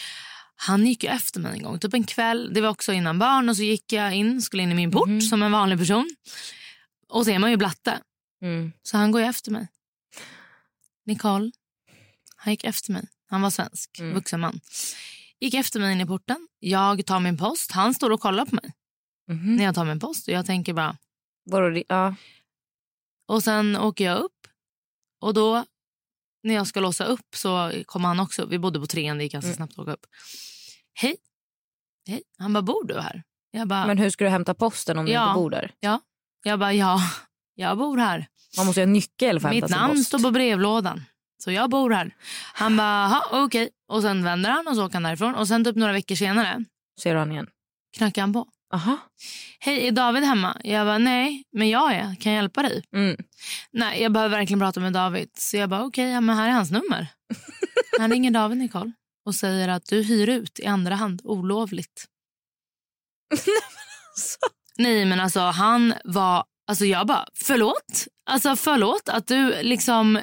Han 0.55 0.86
gick 0.88 1.03
ju 1.03 1.10
efter 1.10 1.39
mig 1.39 1.53
en 1.57 1.63
gång, 1.63 1.79
typ 1.79 1.93
en 1.93 2.03
kväll. 2.03 2.53
Det 2.53 2.62
var 2.62 2.69
också 2.69 2.93
innan 2.93 3.19
barn 3.19 3.50
och 3.50 3.55
så 3.57 3.63
gick 3.63 3.93
jag 3.93 4.15
in, 4.15 4.41
skulle 4.41 4.63
in 4.63 4.72
i 4.72 4.75
min 4.75 4.91
port 4.91 5.07
Mhm. 5.10 5.22
som 5.22 5.43
en 5.43 5.51
vanlig 5.51 5.79
person. 5.79 6.15
Och 7.10 7.25
så 7.25 7.31
är 7.31 7.39
man 7.39 7.51
ju 7.51 7.57
blatte. 7.57 8.00
Mm. 8.41 8.72
Så 8.83 8.98
han 8.98 9.12
går 9.12 9.22
efter 9.22 9.51
mig. 9.51 9.67
Nicole, 11.05 11.51
han 12.36 12.53
gick 12.53 12.63
efter 12.63 12.91
mig. 12.91 13.07
Han 13.29 13.41
var 13.41 13.50
svensk, 13.50 14.00
Mm. 14.00 14.13
vuxen 14.13 14.39
man. 14.39 14.60
Gick 15.39 15.53
efter 15.53 15.79
mig 15.79 15.91
in 15.93 16.01
i 16.01 16.05
porten. 16.05 16.48
Jag 16.60 17.05
tar 17.05 17.19
min 17.19 17.38
post. 17.38 17.72
Han 17.72 17.93
står 17.93 18.10
och 18.10 18.22
kollar 18.22 18.45
på 18.45 18.55
mig 18.55 18.74
Mhm. 19.27 19.55
när 19.55 19.63
jag 19.63 19.75
tar 19.75 19.86
min 19.86 20.00
post. 20.00 20.27
Och 20.27 20.33
jag 20.33 20.45
tänker 20.45 20.74
bara... 20.74 20.98
Vadå, 21.45 21.69
det- 21.69 21.83
ja. 21.88 22.15
Och 23.27 23.43
sen 23.43 23.77
åker 23.77 24.05
jag 24.05 24.17
upp. 24.17 24.48
Och 25.22 25.33
då 25.33 25.65
när 26.43 26.53
jag 26.53 26.67
ska 26.67 26.79
låsa 26.79 27.05
upp 27.05 27.35
så 27.35 27.71
kommer 27.85 28.07
han 28.07 28.19
också. 28.19 28.45
Vi 28.45 28.59
bodde 28.59 28.79
på 28.79 28.85
trean, 28.88 29.17
det 29.17 29.23
gick 29.23 29.33
ganska 29.33 29.47
Mm. 29.47 29.55
snabbt 29.55 29.73
att 29.73 29.79
åka 29.79 29.91
upp. 29.93 30.05
Hej. 30.93 31.15
Hej. 32.07 32.21
Han 32.38 32.53
bara, 32.53 32.62
bor 32.62 32.83
du 32.88 33.00
här? 33.00 33.23
Jag 33.51 33.67
bara, 33.67 33.88
Men 33.88 33.97
hur 33.97 34.09
ska 34.09 34.23
du 34.23 34.29
hämta 34.29 34.53
posten 34.53 34.97
om 34.97 35.05
du 35.05 35.12
Ja. 35.12 35.27
inte 35.29 35.35
bor 35.39 35.50
där? 35.50 35.71
jag 36.45 36.59
bara 36.59 36.73
ja, 36.73 37.00
jag 37.55 37.77
bor 37.77 37.97
här. 37.97 38.27
Man 38.57 38.65
måste 38.65 38.81
ju 38.81 38.85
ha 38.88 38.93
nyckel 38.93 39.39
för 39.39 39.47
att 39.47 39.53
hämta 39.53 39.67
Mitt 39.67 39.75
namn 39.75 39.93
post. 39.95 40.07
står 40.07 40.19
på 40.19 40.31
brevlådan. 40.31 41.03
Så 41.43 41.51
jag 41.51 41.69
bor 41.69 41.89
här. 41.89 42.15
Han 42.53 42.77
bara, 42.77 43.07
"Ha, 43.07 43.43
okej. 43.45 43.69
Och 43.88 44.01
sen 44.01 44.23
vänder 44.23 44.50
han 44.50 44.67
och 44.67 44.75
så 44.75 44.85
åker 44.85 44.93
han 44.93 45.03
därifrån. 45.03 45.35
Och 45.35 45.47
sen 45.47 45.63
typ 45.65 45.75
några 45.75 45.93
veckor 45.93 46.15
senare 46.15 46.63
Ser 47.01 47.13
du 47.13 47.19
han 47.19 47.31
igen? 47.31 47.47
knackar 47.97 48.21
han 48.21 48.33
på. 48.33 48.47
Aha. 48.74 48.98
Hej, 49.60 49.88
är 49.88 49.92
David 49.92 50.24
hemma? 50.24 50.62
Jag 50.63 50.88
bara, 50.88 50.98
nej, 50.98 51.44
men 51.51 51.70
jag 51.70 51.94
är. 51.94 52.15
Kan 52.15 52.32
jag 52.32 52.42
hjälpa 52.42 52.62
dig? 52.62 52.84
Mm. 52.96 53.18
Nej, 53.72 54.01
jag 54.01 54.12
behöver 54.12 54.38
verkligen 54.38 54.60
prata 54.60 54.80
med 54.80 54.94
David. 54.94 55.30
Så 55.38 55.58
jag 55.58 55.70
bara, 55.70 55.84
okej, 55.84 56.12
ja, 56.12 56.22
men 56.22 56.36
här 56.36 56.48
är 56.50 56.51
hans 56.51 56.72
nummer. 56.72 57.08
Han 58.00 58.12
ringer 58.12 58.32
David, 58.32 58.58
Nicole, 58.58 58.92
och 59.25 59.36
säger 59.36 59.68
att 59.68 59.86
du 59.86 60.01
hyr 60.01 60.30
ut 60.30 60.60
i 60.60 60.65
andra 60.65 60.96
hand 60.96 61.22
olovligt. 61.24 62.06
Nej, 64.77 65.06
men 65.06 65.20
alltså 65.20 65.39
han 65.39 65.94
var... 66.03 66.46
Alltså 66.68 66.86
jag 66.86 67.08
bara, 67.08 67.27
förlåt? 67.34 68.08
Alltså 68.25 68.56
förlåt 68.56 69.10
att 69.10 69.27
du 69.27 69.63
liksom... 69.63 70.20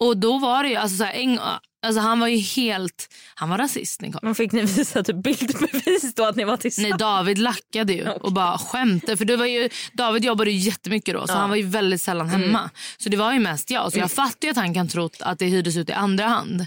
Och 0.00 0.16
då 0.16 0.38
var 0.38 0.62
det 0.62 0.68
ju, 0.68 0.76
alltså 0.76 0.96
så 0.96 1.04
här, 1.04 1.12
en, 1.12 1.38
alltså 1.82 2.00
han 2.00 2.20
var 2.20 2.26
ju 2.28 2.36
helt... 2.36 3.08
Han 3.34 3.48
var 3.50 3.58
rasist, 3.58 4.00
Nicole. 4.00 4.20
Men 4.22 4.34
fick 4.34 4.52
ni 4.52 4.60
visa 4.60 5.02
typ 5.02 5.16
bildbevis 5.16 6.14
då 6.14 6.24
att 6.24 6.36
ni 6.36 6.44
var 6.44 6.52
Nej, 6.52 6.58
tillsammans? 6.60 6.98
David 6.98 7.38
lackade 7.38 7.92
ju 7.92 8.08
och 8.08 8.32
bara 8.32 8.58
skämtade. 8.58 9.16
För 9.16 9.24
det 9.24 9.36
var 9.36 9.46
ju, 9.46 9.68
David 9.92 10.24
jobbade 10.24 10.50
ju 10.50 10.56
jättemycket 10.58 11.14
då 11.14 11.26
så 11.26 11.32
Ja. 11.32 11.36
han 11.38 11.48
var 11.50 11.56
ju 11.56 11.62
väldigt 11.66 12.00
sällan 12.02 12.28
hemma. 12.28 12.70
Så 12.98 13.08
det 13.08 13.16
var 13.16 13.32
ju 13.32 13.38
mest 13.38 13.70
jag. 13.70 13.92
Så 13.92 13.98
jag 13.98 14.10
fattar 14.12 14.46
ju 14.48 14.50
att 14.50 14.56
han 14.56 14.74
kan 14.74 14.88
trott 14.88 15.16
att 15.20 15.38
det 15.38 15.46
hyrdes 15.46 15.76
ut 15.76 15.88
i 15.88 15.92
andra 15.92 16.24
hand. 16.26 16.66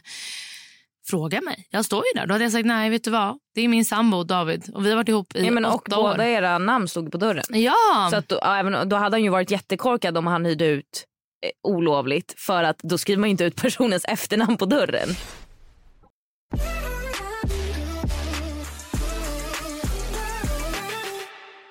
Fråga 1.05 1.41
mig. 1.41 1.67
Jag 1.69 1.85
står 1.85 2.03
ju 2.05 2.19
där. 2.19 2.27
Då 2.27 2.33
hade 2.33 2.43
jag 2.45 2.51
sagt 2.51 2.65
nej, 2.65 2.89
vet 2.89 3.03
du 3.03 3.11
vad? 3.11 3.37
Det 3.55 3.61
är 3.61 3.67
min 3.67 3.85
sambo 3.85 4.23
David 4.23 4.69
och 4.73 4.85
vi 4.85 4.89
har 4.89 4.95
varit 4.97 5.09
ihop 5.09 5.35
i 5.35 5.45
Ja, 5.45 5.51
men 5.51 5.65
och 5.65 5.75
åtta 5.75 5.97
år. 5.99 6.03
båda 6.11 6.27
era 6.29 6.57
namn 6.57 6.87
stod 6.87 7.11
på 7.11 7.17
dörren. 7.17 7.43
Ja, 7.49 8.07
Så 8.11 8.15
att 8.17 8.29
då, 8.29 8.39
även, 8.39 8.89
då 8.89 8.95
hade 8.95 9.15
han 9.15 9.23
ju 9.23 9.29
varit 9.29 9.51
jättekorkad 9.51 10.17
om 10.17 10.27
han 10.27 10.45
hyrde 10.45 10.65
ut 10.65 11.05
olovligt 11.63 12.33
för 12.37 12.63
att 12.63 12.79
då 12.79 12.97
skriver 12.97 13.19
man 13.19 13.29
inte 13.29 13.43
ut 13.43 13.55
personens 13.55 14.05
efternamn 14.07 14.57
på 14.57 14.65
dörren. 14.65 15.09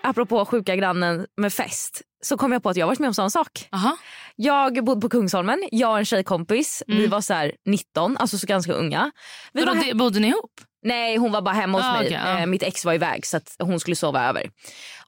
Apropå 0.03 0.45
sjuka 0.45 0.77
grannen 0.77 1.27
med 1.37 1.53
fest 1.53 2.03
så 2.23 2.37
kom 2.37 2.53
jag 2.53 2.63
på 2.63 2.69
att 2.71 2.77
jag 2.77 2.87
varit 2.87 2.99
med 2.99 3.09
om 3.09 3.15
samma 3.15 3.31
sak. 3.31 3.69
Aha. 3.73 3.97
Jag 4.37 4.85
bodde 4.85 5.01
på 5.01 5.09
Kungsholmen, 5.09 5.69
jag 5.73 5.91
och 5.91 5.99
en 5.99 6.05
tjejkompis. 6.05 6.83
Vi 6.87 7.07
var 7.07 7.21
så 7.21 7.35
här 7.35 7.53
19, 7.67 8.17
alltså 8.17 8.39
så 8.39 8.47
ganska 8.47 8.73
unga. 8.73 9.11
Vi 9.53 9.65
var 9.65 9.75
he- 9.75 9.95
bodde 9.99 10.21
ni 10.21 10.29
ihop? 10.29 10.61
Nej 10.85 11.17
hon 11.17 11.33
var 11.33 11.43
bara 11.43 11.55
hemma 11.55 11.79
hos 11.79 11.87
Ah, 11.87 11.93
mig. 11.93 12.07
okej, 12.07 12.21
ja. 12.25 12.39
eh, 12.41 12.47
mitt 12.47 12.63
ex 12.63 12.85
var 12.85 12.95
iväg 12.95 13.27
så 13.27 13.37
att 13.37 13.57
hon 13.59 13.81
skulle 13.81 13.97
sova 13.97 14.29
över. 14.29 14.51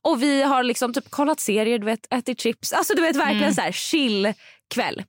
Och 0.03 0.23
vi 0.23 0.43
har 0.43 0.63
liksom 0.63 0.95
typ 0.95 1.11
kollat 1.11 1.41
serier, 1.41 1.79
du 1.79 1.85
vet, 1.87 2.07
ätit 2.15 2.41
chips. 2.41 2.73
Alltså 2.73 2.95
du 2.95 3.03
vet 3.03 3.17
verkligen 3.17 3.43
Mm. 3.43 3.55
så 3.55 3.61
här 3.61 3.73
chill 3.73 4.33
kväll. 4.75 5.03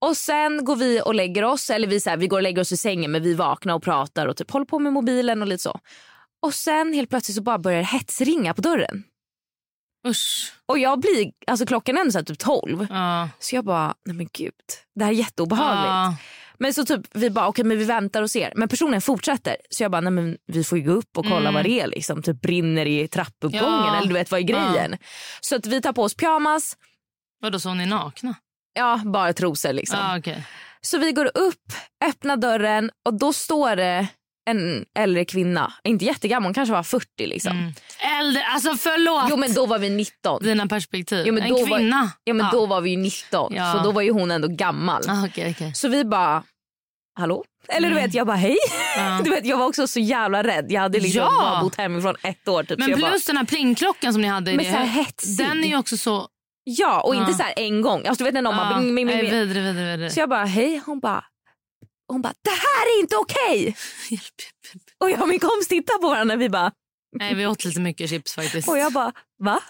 Och 0.00 0.16
sen 0.16 0.64
går 0.64 0.76
vi 0.76 1.02
och 1.04 1.14
lägger 1.14 1.44
oss, 1.44 1.70
eller 1.70 1.88
vi, 1.88 2.00
så 2.00 2.10
här, 2.10 2.16
vi 2.16 2.26
går 2.26 2.36
och 2.36 2.42
lägger 2.42 2.60
oss 2.60 2.72
i 2.72 2.76
sängen 2.76 3.10
men 3.10 3.22
vi 3.22 3.34
vaknar 3.34 3.74
och 3.74 3.82
pratar 3.82 4.26
och 4.26 4.36
typ 4.36 4.50
håller 4.50 4.66
på 4.66 4.78
med 4.78 4.92
mobilen 4.92 5.42
och 5.42 5.48
lite 5.48 5.62
så. 5.62 5.80
Och 6.42 6.54
sen 6.54 6.92
helt 6.92 7.10
plötsligt 7.10 7.36
så 7.36 7.42
bara 7.42 7.58
börjar 7.58 7.78
det 7.78 7.84
hetsringa 7.86 8.54
på 8.54 8.60
dörren. 8.62 9.04
Usch. 10.08 10.52
Och 10.66 10.78
jag 10.78 11.00
blir, 11.00 11.32
alltså 11.46 11.66
klockan 11.66 11.96
är 11.96 12.00
ändå 12.00 12.12
så 12.12 12.22
typ 12.24 12.38
12. 12.38 12.86
Ja. 12.90 13.28
Så 13.38 13.54
jag 13.54 13.64
bara, 13.64 13.94
nej 14.04 14.16
men 14.16 14.28
gud, 14.32 14.52
det 14.94 15.04
här 15.04 15.12
är 15.12 15.16
jätteobehagligt. 15.16 15.86
Ja. 15.86 16.16
Men 16.58 16.74
så 16.74 16.84
typ 16.84 17.00
vi 17.12 17.30
bara 17.30 17.48
okej 17.48 17.64
men 17.64 17.78
vi 17.78 17.84
väntar 17.84 18.22
och 18.22 18.30
ser. 18.30 18.52
Men 18.56 18.68
personen 18.68 19.00
fortsätter. 19.00 19.56
Så 19.70 19.82
jag 19.82 19.90
bara 19.90 20.00
nej 20.00 20.12
men 20.12 20.36
vi 20.46 20.64
får 20.64 20.76
gå 20.78 20.92
upp 20.92 21.18
och 21.18 21.24
kolla 21.24 21.40
Mm. 21.40 21.54
vad 21.54 21.64
det 21.64 21.80
är 21.80 21.86
liksom. 21.86 22.22
Typ 22.22 22.40
brinner 22.40 22.86
i 22.86 23.08
trappuppgången 23.08 23.64
Ja. 23.86 23.96
eller 23.96 24.08
du 24.08 24.14
vet 24.14 24.30
vad 24.30 24.40
är 24.40 24.44
grejen. 24.44 24.96
Så 25.40 25.56
att 25.56 25.66
vi 25.66 25.82
tar 25.82 25.92
på 25.92 26.02
oss 26.02 26.14
pyjamas. 26.14 26.76
Vadå, 27.40 27.58
så 27.60 27.74
ni 27.74 27.86
nakna? 27.86 28.34
Ja 28.74 29.00
bara 29.04 29.32
trosor 29.32 29.72
liksom. 29.72 29.98
Ja, 29.98 30.18
okej. 30.18 30.46
Så 30.80 30.98
vi 30.98 31.12
går 31.12 31.30
upp, 31.38 31.72
öppnar 32.04 32.36
dörren 32.36 32.90
och 33.06 33.18
då 33.18 33.32
står 33.32 33.76
det 33.76 34.06
en 34.50 34.84
äldre 34.98 35.24
kvinna. 35.24 35.72
Inte 35.84 36.04
jättegammal, 36.04 36.46
hon 36.46 36.54
kanske 36.54 36.72
var 36.72 36.82
40 36.82 37.06
liksom. 37.26 37.52
Mm. 37.58 37.72
Äldre, 38.20 38.42
alltså 38.44 38.74
förlåt. 38.76 39.24
Jo 39.30 39.36
men 39.36 39.54
då 39.54 39.66
var 39.66 39.78
vi 39.78 39.90
19. 39.90 40.42
Dina 40.42 40.66
perspektiv. 40.66 41.24
Jo, 41.26 41.34
men 41.34 41.42
en 41.42 41.48
då 41.48 41.64
var- 41.66 41.78
kvinna. 41.78 42.10
Ja 42.24 42.34
men 42.34 42.46
Ja. 42.46 42.52
då 42.52 42.66
var 42.66 42.80
vi 42.80 42.90
ju 42.90 42.96
19 42.96 43.54
Ja. 43.54 43.72
så 43.72 43.78
då 43.82 43.92
var 43.92 44.02
ju 44.02 44.10
hon 44.12 44.30
ändå 44.30 44.48
gammal. 44.48 45.02
Ah, 45.08 45.24
okej, 45.26 45.50
okej. 45.56 45.74
Så 45.74 45.88
vi 45.88 46.04
bara, 46.04 46.42
hallå? 47.18 47.44
Eller 47.68 47.88
du 47.90 47.94
Mm. 47.96 48.04
vet 48.04 48.14
jag 48.14 48.26
bara 48.26 48.36
hej. 48.36 48.56
Ja. 48.96 49.20
Du 49.24 49.30
vet, 49.30 49.44
jag 49.46 49.56
var 49.58 49.66
också 49.66 49.86
så 49.86 50.00
jävla 50.00 50.42
rädd. 50.42 50.66
Jag 50.68 50.80
hade 50.80 51.00
liksom 51.00 51.20
Ja. 51.22 51.30
bara 51.42 51.60
bott 51.62 51.76
hemifrån 51.76 52.14
ett 52.22 52.48
år. 52.48 52.62
Typ, 52.64 52.78
Men 52.78 52.94
plus 52.94 53.24
den 53.24 53.36
här 53.36 53.44
plingklockan 53.44 54.12
som 54.12 54.22
ni 54.22 54.28
hade. 54.28 54.50
Men 54.54 54.64
det- 54.64 54.70
så 54.72 54.76
här 54.76 54.86
hetsig. 54.86 55.38
Den 55.38 55.64
är 55.64 55.68
ju 55.68 55.76
också 55.78 55.96
så... 55.96 56.28
ja, 56.64 57.00
och 57.00 57.14
inte 57.14 57.32
så 57.34 57.42
här 57.42 57.54
en 57.56 57.82
gång. 57.82 58.06
Alltså, 58.06 58.24
du 58.24 58.28
vet 58.28 58.34
när 58.34 58.42
någon 58.42 58.56
bara 58.56 58.78
bing, 58.80 58.94
bing, 58.94 59.06
bing, 59.06 59.18
bing. 59.20 59.30
vidare, 59.30 59.44
vidare, 59.44 59.72
vidare. 59.96 60.10
Så 60.10 60.20
jag 60.20 60.28
bara 60.28 60.44
hej. 60.44 60.82
Hon 60.86 61.00
bara, 61.00 61.24
hon 62.08 62.22
bara 62.22 62.32
det 62.44 62.50
här 62.50 62.96
är 62.96 63.00
inte 63.00 63.16
okej. 63.16 63.62
Hjälp, 64.10 64.22
hjälp. 64.74 64.82
Och 65.00 65.10
jag 65.10 65.22
och 65.22 65.28
min 65.28 65.40
kompis 65.40 65.68
tittar 65.68 65.98
på 65.98 66.08
varandra. 66.08 66.36
Vi 66.36 66.48
bara, 66.48 66.72
Nej, 67.16 67.34
vi 67.34 67.46
åt 67.46 67.64
lite 67.64 67.80
mycket 67.80 68.10
chips 68.10 68.34
faktiskt. 68.34 68.68
och 68.68 68.78
jag 68.78 68.92
bara 68.92 69.12
va? 69.38 69.60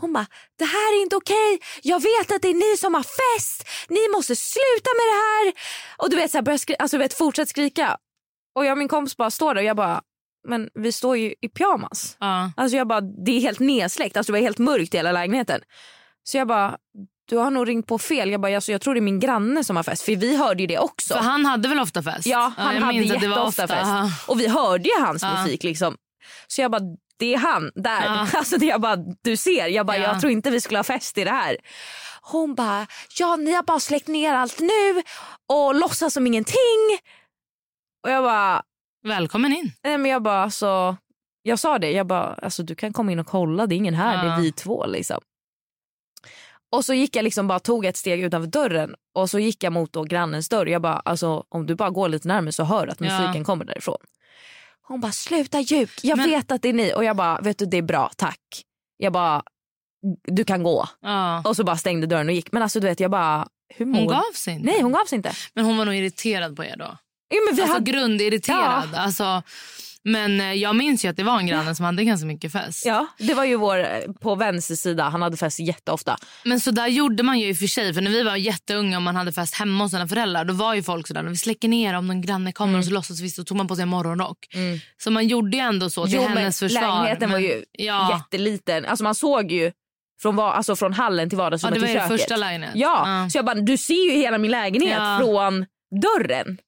Hon 0.00 0.12
bara, 0.12 0.26
det 0.58 0.64
här 0.64 0.98
är 0.98 1.02
inte 1.02 1.16
okej. 1.16 1.58
Jag 1.82 2.02
vet 2.02 2.32
att 2.32 2.42
det 2.42 2.48
är 2.48 2.70
ni 2.72 2.76
som 2.76 2.94
har 2.94 3.02
fest. 3.02 3.68
Ni 3.88 4.08
måste 4.16 4.36
sluta 4.36 4.90
med 4.96 5.06
det 5.12 5.18
här. 5.22 5.52
Och 5.96 6.10
du 6.10 6.16
vet, 6.16 6.30
så 6.30 6.38
här, 6.38 6.56
skri- 6.58 6.76
alltså, 6.78 6.96
du 6.96 7.02
vet 7.02 7.14
fortsätt 7.14 7.48
skrika. 7.48 7.96
Och 8.54 8.64
jag 8.66 8.72
och 8.72 8.78
min 8.78 8.88
kompis 8.88 9.16
bara 9.16 9.30
står 9.30 9.54
där 9.54 9.60
och 9.62 9.66
jag 9.66 9.76
bara, 9.76 10.02
men 10.48 10.70
vi 10.74 10.92
står 10.92 11.16
ju 11.16 11.34
i 11.40 11.48
pyjamas. 11.48 12.16
Ja. 12.20 12.52
Alltså 12.56 12.76
jag 12.76 12.88
bara, 12.88 13.00
det 13.00 13.32
är 13.36 13.40
helt 13.40 13.58
nedsläckt, 13.60 14.16
alltså 14.16 14.32
det 14.32 14.38
var 14.38 14.42
helt 14.44 14.58
mörkt 14.58 14.94
i 14.94 14.96
hela 14.96 15.12
lägenheten. 15.12 15.60
Så 16.28 16.36
jag 16.36 16.48
bara, 16.48 16.76
du 17.28 17.36
har 17.36 17.50
nog 17.50 17.68
ringt 17.68 17.86
på 17.86 17.98
fel. 17.98 18.30
Jag 18.30 18.40
bara, 18.40 18.54
alltså 18.54 18.72
jag 18.72 18.80
tror 18.80 18.94
det 18.94 19.00
är 19.00 19.02
min 19.02 19.20
granne 19.20 19.64
som 19.64 19.76
har 19.76 19.82
fest. 19.82 20.02
För 20.02 20.16
vi 20.16 20.36
hörde 20.36 20.62
ju 20.62 20.66
det 20.66 20.78
också. 20.78 21.14
För 21.14 21.20
han 21.20 21.46
hade 21.46 21.68
väl 21.68 21.78
ofta 21.80 22.02
fest? 22.02 22.26
Ja, 22.26 22.52
han 22.56 22.74
jag 22.74 22.82
hade 22.82 22.98
det 22.98 23.04
jätteofta 23.04 23.42
ofta. 23.42 23.66
fest. 23.68 24.28
Och 24.28 24.40
vi 24.40 24.48
hörde 24.48 24.88
ju 24.88 25.04
hans 25.04 25.22
Ja. 25.22 25.42
musik 25.42 25.62
liksom. 25.64 25.96
Så 26.46 26.60
jag 26.60 26.70
bara, 26.70 26.82
det 27.18 27.34
är 27.34 27.38
han 27.38 27.70
där. 27.74 28.04
Ja. 28.04 28.26
Alltså 28.38 28.58
det 28.58 28.66
jag 28.66 28.80
bara, 28.80 28.96
du 29.22 29.36
ser. 29.36 29.66
Jag 29.66 29.86
bara, 29.86 29.96
Ja. 29.96 30.02
jag 30.02 30.20
tror 30.20 30.32
inte 30.32 30.50
vi 30.50 30.60
skulle 30.60 30.78
ha 30.78 30.84
fest 30.84 31.18
i 31.18 31.24
det 31.24 31.30
här. 31.30 31.56
Hon 32.22 32.54
bara, 32.54 32.86
ja 33.18 33.36
ni 33.36 33.52
har 33.52 33.62
bara 33.62 33.80
släckt 33.80 34.08
ner 34.08 34.34
allt 34.34 34.60
nu 34.60 35.02
och 35.48 35.74
låtsas 35.74 36.14
som 36.14 36.26
ingenting. 36.26 36.98
Och 38.04 38.10
jag 38.10 38.24
bara, 38.24 38.62
Välkommen 39.04 39.52
in. 39.52 39.72
Nej 39.84 39.98
men 39.98 40.10
jag 40.10 40.22
bara 40.22 40.42
alltså, 40.42 40.96
jag 41.42 41.58
sa 41.58 41.78
det, 41.78 41.90
jag 41.90 42.06
bara 42.06 42.34
alltså 42.42 42.62
du 42.62 42.74
kan 42.74 42.92
komma 42.92 43.12
in 43.12 43.18
och 43.18 43.26
kolla, 43.26 43.66
det 43.66 43.74
är 43.74 43.76
ingen 43.76 43.94
här, 43.94 44.22
det 44.24 44.28
Ja. 44.28 44.36
är 44.36 44.40
vi 44.40 44.52
två 44.52 44.86
liksom. 44.86 45.20
Och 46.76 46.84
så 46.84 46.94
gick 46.94 47.16
jag 47.16 47.22
liksom 47.22 47.48
bara 47.48 47.58
tog 47.58 47.84
ett 47.84 47.96
steg 47.96 48.20
utanför 48.24 48.46
dörren 48.50 48.94
och 49.14 49.30
så 49.30 49.38
gick 49.38 49.62
jag 49.64 49.72
mot 49.72 49.92
då 49.92 50.02
grannens 50.04 50.48
dörr. 50.48 50.66
Jag 50.66 50.82
bara 50.82 50.96
alltså 51.04 51.44
om 51.48 51.66
du 51.66 51.74
bara 51.74 51.90
går 51.90 52.08
lite 52.08 52.28
närmare 52.28 52.52
så 52.52 52.64
hör 52.64 52.86
du 52.86 52.92
att 52.92 53.00
Ja. 53.00 53.18
musiken 53.20 53.44
kommer 53.44 53.64
därifrån. 53.64 53.96
Hon 54.82 55.00
bara 55.00 55.12
sluta 55.12 55.60
ljug, 55.60 55.88
jag 56.02 56.16
Men- 56.18 56.30
vet 56.30 56.52
att 56.52 56.62
det 56.62 56.68
är 56.68 56.72
ni 56.72 56.94
och 56.94 57.04
jag 57.04 57.16
bara 57.16 57.40
vet 57.40 57.58
du 57.58 57.66
det 57.66 57.76
är 57.76 57.82
bra 57.82 58.10
tack. 58.16 58.40
Jag 58.96 59.12
bara 59.12 59.42
du 60.24 60.44
kan 60.44 60.62
gå 60.62 60.88
Ja. 61.00 61.42
och 61.44 61.56
så 61.56 61.64
bara 61.64 61.76
stängde 61.76 62.06
dörren 62.06 62.28
och 62.28 62.34
gick 62.34 62.52
men 62.52 62.62
alltså 62.62 62.80
du 62.80 62.86
vet 62.86 63.00
jag 63.00 63.10
bara 63.10 63.48
hur 63.74 63.86
mår 63.86 63.98
Hon 63.98 64.08
gav 64.08 64.32
sig 64.34 64.54
inte. 64.54 64.66
Nej 64.66 64.82
hon 64.82 64.92
gav 64.92 65.04
sig 65.04 65.16
inte. 65.16 65.32
Men 65.54 65.64
hon 65.64 65.76
var 65.76 65.84
nog 65.84 65.94
irriterad 65.94 66.56
på 66.56 66.64
er 66.64 66.76
då. 66.76 66.96
Jo, 67.34 67.40
men 67.48 67.56
vi 67.56 67.62
Alltså 67.62 67.74
hade... 67.76 67.90
grundirriterad. 67.92 68.94
Alltså, 68.94 69.42
men 70.06 70.40
eh, 70.40 70.52
jag 70.52 70.76
minns 70.76 71.04
ju 71.04 71.08
att 71.08 71.16
det 71.16 71.22
var 71.22 71.38
en 71.38 71.46
granne 71.46 71.74
som 71.74 71.84
hade 71.84 72.04
ganska 72.04 72.26
mycket 72.26 72.52
fest. 72.52 72.86
Ja, 72.86 73.06
det 73.18 73.34
var 73.34 73.44
ju 73.44 73.56
vår 73.56 73.78
eh, 73.78 73.86
på 74.20 74.34
vänster 74.34 74.74
sida. 74.74 75.04
Han 75.08 75.22
hade 75.22 75.36
fest 75.36 75.60
jätteofta. 75.60 76.16
Men 76.44 76.60
så 76.60 76.70
där 76.70 76.86
gjorde 76.86 77.22
man 77.22 77.38
ju 77.38 77.48
i 77.48 77.52
och 77.52 77.56
för 77.56 77.66
sig. 77.66 77.94
För 77.94 78.00
när 78.00 78.10
vi 78.10 78.22
var 78.22 78.36
jätteunga 78.36 78.96
och 78.96 79.02
man 79.02 79.16
hade 79.16 79.32
fest 79.32 79.54
hemma 79.54 79.84
hos 79.84 79.90
sina 79.90 80.08
föräldrar. 80.08 80.44
Då 80.44 80.54
var 80.54 80.74
ju 80.74 80.82
folk 80.82 81.06
sådär, 81.06 81.22
vi 81.22 81.36
släcker 81.36 81.68
ner 81.68 81.94
om 81.94 82.06
någon 82.06 82.20
granne 82.20 82.52
kommer 82.52 82.68
Mm. 82.68 82.78
och 82.78 82.84
så 82.84 82.90
låtsas 82.92 83.20
vi 83.20 83.30
så 83.30 83.44
tog 83.44 83.56
man 83.56 83.68
på 83.68 83.74
sig 83.76 83.82
en 83.82 83.88
morgonrock. 83.88 84.38
Så 85.02 85.10
man 85.10 85.26
gjorde 85.26 85.56
ju 85.56 85.62
ändå 85.62 85.90
så 85.90 86.06
till 86.06 86.14
Jo, 86.14 86.22
men 86.28 86.36
hennes 86.36 86.58
försvar. 86.58 86.80
lägenheten 86.82 87.30
var 87.30 87.38
Men- 87.38 87.48
ju 87.48 87.64
ja, 87.72 88.12
jätteliten. 88.16 88.84
Alltså 88.84 89.04
man 89.04 89.14
såg 89.14 89.52
ju 89.52 89.72
från, 90.22 90.36
va- 90.36 90.52
alltså 90.52 90.76
från 90.76 90.92
hallen 90.92 91.30
till 91.30 91.38
ja, 91.38 91.44
vardagsrummet 91.44 91.74
det 91.74 91.80
var 91.80 91.86
till 91.86 91.94
köket. 92.00 92.20
första 92.20 92.36
lägenhet. 92.36 92.70
Ja, 92.74 93.28
så 93.32 93.38
jag 93.38 93.44
bara 93.44 93.54
du 93.60 93.76
ser 93.76 94.10
ju 94.10 94.18
hela 94.18 94.38
min 94.38 94.50
lägenhet 94.50 94.98
Ja. 94.98 95.18
från 95.20 95.66
dörren. 96.02 96.58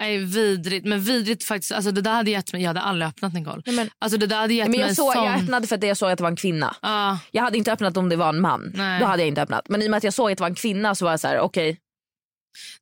Nej, 0.00 0.18
vidrigt. 0.18 0.86
Men 0.86 1.00
vidrigt 1.00 1.44
faktiskt. 1.44 1.72
Alltså, 1.72 1.90
det 1.90 2.00
där 2.00 2.12
hade 2.14 2.30
gett 2.30 2.52
mig, 2.52 2.62
jag 2.62 2.68
hade 2.68 2.80
aldrig 2.80 3.08
öppnat 3.08 3.32
Nicole. 3.34 3.62
Nej, 3.66 3.74
men- 3.76 3.90
Alltså, 3.98 4.18
det 4.18 4.26
där 4.26 4.36
hade 4.40 4.54
gett 4.54 4.64
Men 4.68 4.70
mig 4.80 4.80
jag, 4.80 4.96
såg, 4.96 5.12
sån... 5.12 5.24
jag 5.24 5.40
öppnade 5.42 5.66
för 5.66 5.76
att 5.76 5.82
jag 5.82 5.96
såg 5.96 6.10
att 6.10 6.18
det 6.18 6.22
var 6.22 6.30
en 6.30 6.36
kvinna. 6.36 6.76
Ja, 6.82 7.18
Jag 7.30 7.42
hade 7.42 7.58
inte 7.58 7.72
öppnat 7.72 7.96
om 7.96 8.08
det 8.08 8.16
var 8.16 8.28
en 8.28 8.40
man. 8.40 8.72
Nej. 8.74 9.00
Då 9.00 9.06
hade 9.06 9.22
jag 9.22 9.28
inte 9.28 9.42
öppnat. 9.42 9.68
Men 9.68 9.82
i 9.82 9.86
och 9.86 9.90
med 9.90 9.98
att 9.98 10.04
jag 10.04 10.14
såg 10.14 10.30
att 10.32 10.38
det 10.38 10.42
var 10.42 10.48
en 10.48 10.54
kvinna 10.54 10.94
så 10.94 11.04
var 11.04 11.12
jag 11.12 11.20
så 11.20 11.28
här: 11.28 11.38
okej. 11.40 11.78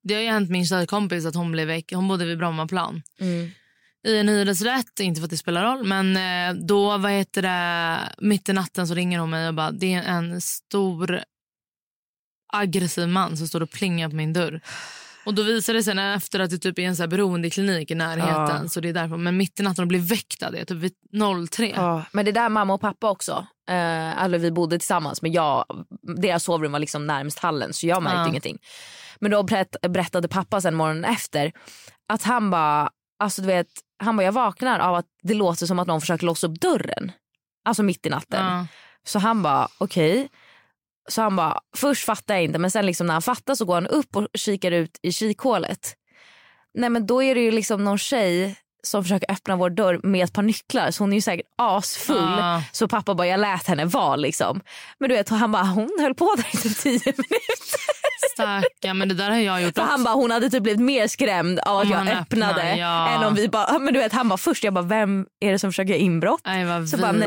det 0.02 0.14
har 0.14 0.20
ju 0.20 0.28
hänt 0.28 0.50
min 0.50 0.66
tjejkompis 0.66 1.26
att 1.26 1.34
hon 1.34 1.52
blev 1.52 1.66
väck. 1.66 1.92
Hon 1.92 2.08
bodde 2.08 2.24
vid 2.24 2.38
Brommaplan. 2.38 3.02
Mm. 3.20 3.50
i 4.06 4.18
en 4.18 4.28
hyresrätt, 4.28 5.00
inte 5.00 5.20
för 5.20 5.24
att 5.24 5.30
det 5.30 5.36
spelar 5.36 5.64
roll. 5.64 5.86
Men 5.86 6.16
eh, 6.16 6.62
då, 6.66 6.98
vad 6.98 7.10
heter 7.12 7.42
det, 7.42 7.98
mitt 8.18 8.48
i 8.48 8.52
natten 8.52 8.88
så 8.88 8.94
ringer 8.94 9.18
hon 9.18 9.30
mig 9.30 9.48
och 9.48 9.54
bara, 9.54 9.70
det 9.70 9.94
är 9.94 10.02
en 10.02 10.40
stor 10.40 11.20
aggressiv 12.52 13.08
man 13.08 13.36
som 13.36 13.48
står 13.48 13.62
och 13.62 13.70
plingar 13.70 14.08
på 14.08 14.14
min 14.16 14.32
dörr. 14.32 14.60
Och 15.24 15.34
då 15.34 15.42
visade 15.42 15.78
det 15.78 15.82
sig 15.82 15.98
efter 16.14 16.40
att 16.40 16.50
det 16.50 16.58
typ 16.58 16.78
är 16.78 16.82
en 16.82 16.96
så 16.96 17.02
här 17.02 17.08
beroendeklinik 17.08 17.90
i 17.90 17.94
närheten. 17.94 18.62
Ja. 18.62 18.68
Så 18.68 18.80
det 18.80 18.88
är 18.88 18.92
därför. 18.92 19.16
Men 19.16 19.36
mitt 19.36 19.60
i 19.60 19.62
natten 19.62 19.82
och 19.82 19.88
blir 19.88 20.00
väckt 20.00 20.42
av 20.42 20.52
det, 20.52 20.64
typ 20.64 20.78
vid 20.78 20.92
03. 21.50 21.72
Ja, 21.76 22.02
men 22.12 22.24
det 22.24 22.32
där 22.32 22.48
mamma 22.48 22.74
och 22.74 22.80
pappa 22.80 23.10
också. 23.10 23.46
Eh, 23.70 24.22
alltså 24.22 24.38
vi 24.38 24.50
bodde 24.50 24.78
tillsammans 24.78 25.22
men 25.22 25.32
jag, 25.32 25.64
deras 26.02 26.44
sovrum 26.44 26.72
var 26.72 26.78
liksom 26.78 27.06
närmst 27.06 27.38
hallen 27.38 27.72
så 27.72 27.86
jag 27.86 28.02
märkte 28.02 28.18
Ja. 28.20 28.28
ingenting. 28.28 28.58
Men 29.20 29.30
då 29.30 29.42
berätt, 29.42 29.76
berättade 29.88 30.28
pappa 30.28 30.60
sen 30.60 30.74
morgonen 30.74 31.04
efter 31.04 31.52
att 32.08 32.22
han 32.22 32.50
bara, 32.50 32.90
alltså 33.18 33.42
du 33.42 33.46
vet, 33.46 33.66
han 34.02 34.16
bara 34.16 34.24
jag 34.24 34.32
vaknar 34.32 34.78
av 34.78 34.94
att 34.94 35.06
det 35.22 35.34
låter 35.34 35.66
som 35.66 35.78
att 35.78 35.88
någon 35.88 36.00
försöker 36.00 36.26
låsa 36.26 36.46
upp 36.46 36.60
dörren. 36.60 37.12
Alltså 37.64 37.82
mitt 37.82 38.06
i 38.06 38.10
natten. 38.10 38.46
Ja. 38.46 38.66
Så 39.06 39.18
han 39.18 39.42
bara 39.42 39.68
okej. 39.78 40.28
Så 41.10 41.22
han 41.22 41.36
bara, 41.36 41.60
först 41.76 42.04
fattar 42.04 42.34
jag 42.34 42.44
inte 42.44 42.58
men 42.58 42.70
sen 42.70 42.86
liksom 42.86 43.06
när 43.06 43.14
han 43.14 43.22
fattar 43.22 43.54
så 43.54 43.64
går 43.64 43.74
han 43.74 43.86
upp 43.86 44.16
och 44.16 44.26
kikar 44.34 44.70
ut 44.72 44.98
i 45.02 45.12
kikhålet. 45.12 45.94
Nej 46.74 46.90
men 46.90 47.06
då 47.06 47.22
är 47.22 47.34
det 47.34 47.40
ju 47.40 47.50
liksom 47.50 47.84
någon 47.84 47.98
tjej 47.98 48.56
som 48.82 49.02
försöker 49.04 49.30
öppna 49.32 49.56
vår 49.56 49.70
dörr 49.70 50.00
med 50.02 50.24
ett 50.24 50.32
par 50.32 50.42
nycklar 50.42 50.90
så 50.90 51.02
hon 51.02 51.12
är 51.12 51.16
ju 51.16 51.20
säkert 51.22 51.46
asfull. 51.58 52.16
Ja. 52.38 52.62
Så 52.72 52.88
pappa 52.88 53.14
bara 53.14 53.26
jag 53.26 53.40
lät 53.40 53.66
henne 53.66 53.84
vara 53.84 54.16
liksom. 54.16 54.60
Men 54.98 55.08
du 55.08 55.14
vet 55.14 55.28
han 55.28 55.52
bara 55.52 55.62
hon 55.62 55.90
höll 56.00 56.14
på 56.14 56.34
där 56.36 56.46
i 56.52 56.56
typ 56.56 56.76
tio 56.78 57.12
minuter. 57.16 58.00
Stackarn, 58.34 58.98
men 58.98 59.08
det 59.08 59.14
där 59.14 59.30
har 59.30 59.36
jag 59.36 59.62
gjort 59.62 59.74
För 59.74 59.82
också. 59.82 59.90
han 59.90 60.04
bara 60.04 60.14
hon 60.14 60.30
hade 60.30 60.50
typ 60.50 60.62
blivit 60.62 60.80
mer 60.80 61.08
skrämd 61.08 61.58
av 61.58 61.78
att 61.78 61.84
Om 61.84 61.90
jag 61.90 62.08
öppnade 62.08 62.52
öppnar, 62.52 62.76
ja. 62.76 63.08
än 63.08 63.24
om 63.24 63.34
vi 63.34 63.48
bara, 63.48 63.78
men 63.78 63.94
du 63.94 64.00
vet 64.00 64.12
han 64.12 64.28
bara 64.28 64.36
först 64.38 64.64
jag 64.64 64.74
bara 64.74 64.84
vem 64.84 65.26
är 65.40 65.52
det 65.52 65.58
som 65.58 65.70
försöker 65.70 65.94
inbrott? 65.94 66.40
Nej, 66.44 66.64
vad 66.64 66.88
Så 66.88 66.96
bara, 66.96 67.12
nej. 67.12 67.26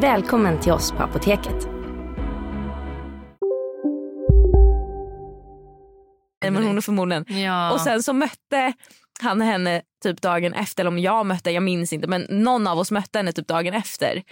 Välkommen 0.00 0.60
till 0.60 0.72
oss 0.72 0.92
på 0.92 1.02
Apoteket. 1.02 1.68
Nej, 6.42 6.50
men 6.50 6.64
hon 6.64 6.76
är 6.76 6.80
förmodligen 6.80 7.24
Ja. 7.44 7.72
Och 7.72 7.80
sen 7.80 8.02
så 8.02 8.12
mötte 8.12 8.72
han 9.20 9.40
henne 9.40 9.82
typ 10.02 10.22
dagen 10.22 10.54
efter, 10.54 10.82
eller 10.82 10.90
om 10.90 10.98
jag 10.98 11.26
mötte, 11.26 11.50
jag 11.50 11.62
minns 11.62 11.92
inte 11.92 12.08
men 12.08 12.26
någon 12.28 12.66
av 12.66 12.78
oss 12.78 12.90
mötte 12.90 13.18
henne 13.18 13.32
typ 13.32 13.48
dagen 13.48 13.74
efter. 13.74 14.22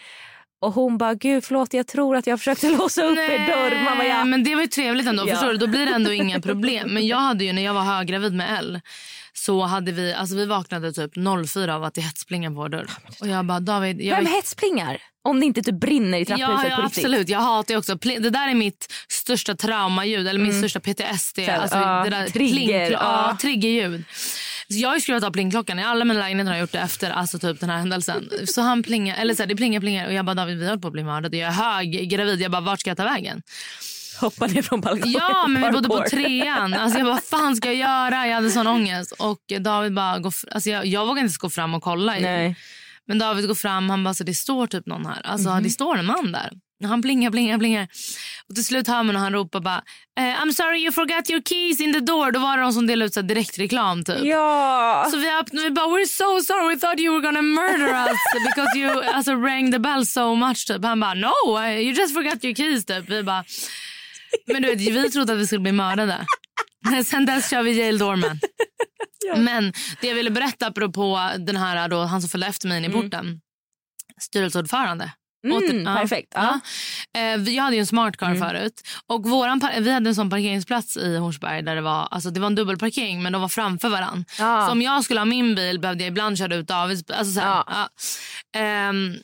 Och 0.60 0.72
hon 0.72 0.98
bara 0.98 1.14
gud 1.14 1.44
förlåt 1.44 1.74
jag 1.74 1.86
tror 1.86 2.16
att 2.16 2.26
jag 2.26 2.38
försökte 2.38 2.70
låsa 2.78 3.04
upp 3.04 3.18
er 3.18 3.46
dörr. 3.46 3.84
Mamma, 3.84 4.04
ja. 4.04 4.24
Men 4.24 4.44
det 4.44 4.54
var 4.54 4.62
ju 4.62 4.68
trevligt 4.68 5.06
ändå. 5.06 5.24
Ja. 5.26 5.34
Förstår 5.34 5.48
du? 5.52 5.56
Då 5.56 5.66
blir 5.66 5.86
det 5.86 5.92
ändå 5.92 6.12
inga 6.12 6.40
problem. 6.48 6.88
Men 6.94 7.06
jag 7.06 7.16
hade 7.16 7.44
ju 7.44 7.52
när 7.52 7.62
jag 7.62 7.74
var 7.74 7.82
höggravid 7.82 8.34
med 8.34 8.58
Elle 8.58 8.80
så 9.36 9.62
hade 9.62 9.92
vi, 9.92 10.14
alltså 10.14 10.36
vi 10.36 10.46
vaknade 10.46 10.92
typ 10.92 11.12
04 11.48 11.76
av 11.76 11.84
att 11.84 11.94
det 11.94 12.00
hetsplingar 12.00 12.50
på 12.50 12.56
vår 12.56 12.68
dörr. 12.68 12.90
Och 13.20 13.28
jag 13.28 13.44
bara 13.44 13.60
David, 13.60 14.00
jag 14.00 14.16
Vem 14.16 14.26
hetsplingar? 14.26 15.02
Om 15.24 15.40
det 15.40 15.46
inte 15.46 15.62
typ 15.62 15.80
brinner 15.80 16.18
i 16.18 16.24
trapphuset 16.24 16.70
Ja, 16.70 16.76
ja 16.78 16.84
absolut. 16.84 17.28
Jag 17.28 17.40
hatar 17.40 17.74
ju 17.74 17.78
också. 17.78 17.94
Det 17.94 18.30
där 18.30 18.48
är 18.48 18.54
mitt 18.54 18.92
största 19.08 19.54
traumaljud, 19.54 20.28
eller 20.28 20.40
min 20.40 20.58
största 20.58 20.80
PTSD. 20.80 21.38
Mm. 21.38 21.50
Här, 21.50 21.60
Alltså, 21.60 21.78
ja, 21.78 22.04
det 22.04 22.10
där 22.10 22.26
trigger, 22.26 22.90
ja. 22.90 23.28
ja, 23.30 23.36
triggerljud. 23.40 24.04
Så 24.68 24.78
jag 24.78 24.88
har 24.88 24.94
ju 24.94 25.00
skruvat 25.00 25.24
av 25.24 25.30
plingklockan. 25.30 25.78
I 25.78 25.84
alla 25.84 26.04
mina 26.04 26.20
lägenheter 26.20 26.50
har 26.50 26.56
jag 26.56 26.60
gjort 26.60 26.72
det 26.72 26.78
efter 26.78 27.10
alltså, 27.10 27.38
typ, 27.38 27.60
den 27.60 27.70
här 27.70 27.78
händelsen. 27.78 28.30
Så 28.46 28.60
han 28.60 28.82
plingar, 28.82 29.16
eller 29.16 29.34
så 29.34 29.42
här, 29.42 29.48
det 29.48 29.56
plingar 29.56 29.80
plingar 29.80 30.06
och 30.06 30.12
jag 30.12 30.24
bara 30.24 30.34
David 30.34 30.58
vi 30.58 30.66
håller 30.66 30.82
på 30.82 30.88
att 30.88 30.92
bli 30.92 31.04
mördade. 31.04 31.36
Jag 31.36 31.48
är 31.48 31.52
hög, 31.52 32.08
gravid. 32.10 32.40
Jag 32.40 32.50
bara 32.50 32.60
vart 32.60 32.80
ska 32.80 32.90
jag 32.90 32.96
ta 32.96 33.04
vägen? 33.04 33.42
Hoppa 34.24 34.46
ner 34.46 34.62
från 34.62 34.80
balkongen. 34.80 35.20
Ja, 35.28 35.46
men 35.46 35.62
vi 35.62 35.70
bodde 35.70 35.88
på 35.88 36.04
trean. 36.10 36.74
Alltså 36.74 36.98
jag 36.98 37.06
bara, 37.06 37.14
vad 37.14 37.24
fan 37.24 37.56
ska 37.56 37.68
jag 37.72 37.76
göra? 37.76 38.26
Jag 38.26 38.34
hade 38.34 38.50
sån 38.50 38.66
ångest. 38.66 39.12
Och 39.12 39.40
David 39.60 39.94
bara, 39.94 40.18
gå 40.18 40.30
alltså 40.50 40.70
jag, 40.70 40.86
jag 40.86 41.00
vågade 41.00 41.20
inte 41.20 41.20
ens 41.20 41.38
gå 41.38 41.50
fram 41.50 41.74
och 41.74 41.82
kolla. 41.82 42.12
Nej. 42.12 42.56
Men 43.06 43.18
David 43.18 43.46
går 43.48 43.54
fram 43.54 43.90
han 43.90 44.04
bara, 44.04 44.14
så 44.14 44.24
det 44.24 44.34
står 44.34 44.66
typ 44.66 44.86
någon 44.86 45.06
här. 45.06 45.22
Alltså 45.24 45.60
det 45.62 45.70
står 45.70 45.98
en 45.98 46.06
man 46.06 46.32
där. 46.32 46.50
Han 46.84 47.02
plingar, 47.02 47.30
plingar, 47.30 47.58
plingar. 47.58 47.88
Och 48.48 48.54
till 48.54 48.64
slut 48.64 48.88
hör 48.88 49.02
man 49.02 49.16
och 49.16 49.22
han 49.22 49.32
ropar 49.32 49.60
bara 49.60 49.82
eh, 50.18 50.42
I'm 50.42 50.52
sorry 50.52 50.82
you 50.82 50.92
forgot 50.92 51.30
your 51.30 51.42
keys 51.42 51.80
in 51.80 51.92
the 51.92 52.00
door. 52.00 52.32
Då 52.32 52.40
var 52.40 52.56
det 52.56 52.62
de 52.62 52.72
som 52.72 52.86
delade 52.86 53.06
ut 53.06 53.14
så 53.14 53.22
direktreklam 53.22 54.04
typ. 54.04 54.24
Ja. 54.24 55.08
Så 55.10 55.16
vi 55.16 55.30
öppnade 55.30 55.68
vi 55.68 55.70
bara 55.70 55.86
we're 55.86 56.06
so 56.06 56.40
sorry 56.40 56.74
we 56.74 56.80
thought 56.80 57.00
you 57.00 57.14
were 57.14 57.22
gonna 57.22 57.42
murder 57.42 57.88
us 57.88 58.18
because 58.44 58.78
you 58.78 59.02
alltså, 59.04 59.32
rang 59.32 59.72
the 59.72 59.78
bell 59.78 60.06
so 60.06 60.34
much. 60.34 60.66
Typ. 60.66 60.84
Han 60.84 61.00
bara 61.00 61.14
no 61.14 61.60
you 61.68 61.92
just 61.92 62.14
forgot 62.14 62.44
your 62.44 62.54
keys. 62.54 62.84
Typ. 62.84 63.08
Vi 63.08 63.22
bara 63.22 63.44
men 64.52 64.62
du 64.62 64.68
vet 64.68 64.80
vi 64.80 65.10
trodde 65.10 65.32
att 65.32 65.38
vi 65.38 65.46
skulle 65.46 65.60
bli 65.60 65.72
mördade. 65.72 66.26
Sen 67.04 67.26
dess 67.26 67.50
kör 67.50 67.62
vi 67.62 67.72
Yale 67.80 67.98
Dorman. 67.98 68.40
Men 69.36 69.72
det 70.00 70.06
jag 70.08 70.14
ville 70.14 70.30
berätta 70.30 70.66
apropå 70.66 71.30
den 71.38 71.56
här 71.56 71.88
då, 71.88 72.02
han 72.02 72.20
som 72.20 72.30
följde 72.30 72.46
efter 72.46 72.68
mig 72.68 72.78
in 72.78 72.84
i 72.84 72.88
porten. 73.02 73.40
Styrelseordförande. 74.20 75.12
Mm, 75.46 75.56
Åter- 75.58 75.84
ja. 75.94 76.00
perfekt. 76.00 76.32
Ja. 76.34 76.60
Ja. 77.12 77.20
Eh, 77.20 77.38
vi- 77.38 77.56
Jag 77.56 77.62
hade 77.64 77.76
ju 77.76 77.80
en 77.80 77.86
smart 77.86 78.16
car 78.16 78.34
förut. 78.34 78.82
Och 79.06 79.28
våran, 79.28 79.60
vi 79.80 79.90
hade 79.92 80.08
en 80.10 80.14
sån 80.14 80.30
parkeringsplats 80.30 80.96
i 80.96 81.16
Hornsberg 81.16 81.62
där 81.62 81.74
det 81.74 81.80
var, 81.82 82.08
alltså 82.10 82.30
det 82.30 82.40
var 82.40 82.46
en 82.46 82.54
dubbelparkering 82.54 83.22
men 83.22 83.32
de 83.32 83.42
var 83.42 83.48
framför 83.48 83.88
varann. 83.88 84.24
Ja. 84.38 84.66
Så 84.66 84.72
om 84.72 84.82
jag 84.82 85.04
skulle 85.04 85.20
ha 85.20 85.24
min 85.24 85.54
bil 85.54 85.80
behövde 85.80 86.04
jag 86.04 86.08
ibland 86.08 86.38
köra 86.38 86.54
ut 86.56 86.66
Davids 86.68 87.06
bil. 87.06 87.16
Alltså 87.16 87.32
så, 87.34 87.40
Ja. 87.40 87.64
ja. 87.66 87.88
Ehm, 88.60 89.14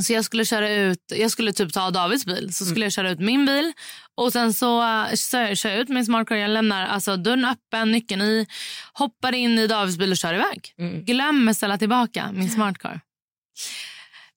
så 0.00 0.12
jag 0.12 0.24
skulle 0.24 0.44
köra 0.44 0.70
ut, 0.72 0.98
jag 1.14 1.30
skulle 1.30 1.52
typ 1.52 1.72
ta 1.72 1.90
Davids 1.90 2.26
bil. 2.26 2.54
Så 2.54 2.64
skulle 2.64 2.84
jag 2.84 2.92
köra 2.92 3.10
ut 3.10 3.20
min 3.20 3.46
bil 3.46 3.72
och 4.16 4.32
sen 4.32 4.52
så 4.52 4.80
uh, 4.80 5.14
kör 5.14 5.54
kör 5.54 5.70
jag 5.70 5.78
ut 5.78 5.88
min 5.88 6.04
smart 6.04 6.28
car. 6.28 6.36
Jag 6.36 6.50
lämnar 6.50 6.86
alltså, 6.86 7.16
dörren 7.16 7.44
öppen, 7.44 7.92
nyckeln 7.92 8.22
i, 8.22 8.46
hoppar 8.92 9.34
in 9.34 9.58
i 9.58 9.66
Davids 9.66 9.98
bil 9.98 10.10
och 10.10 10.16
kör 10.16 10.34
iväg. 10.34 10.74
Mm. 10.78 11.04
Glömmer 11.04 11.52
ställa 11.52 11.78
tillbaka 11.78 12.30
min 12.32 12.50
smart 12.50 12.78
car. 12.78 13.00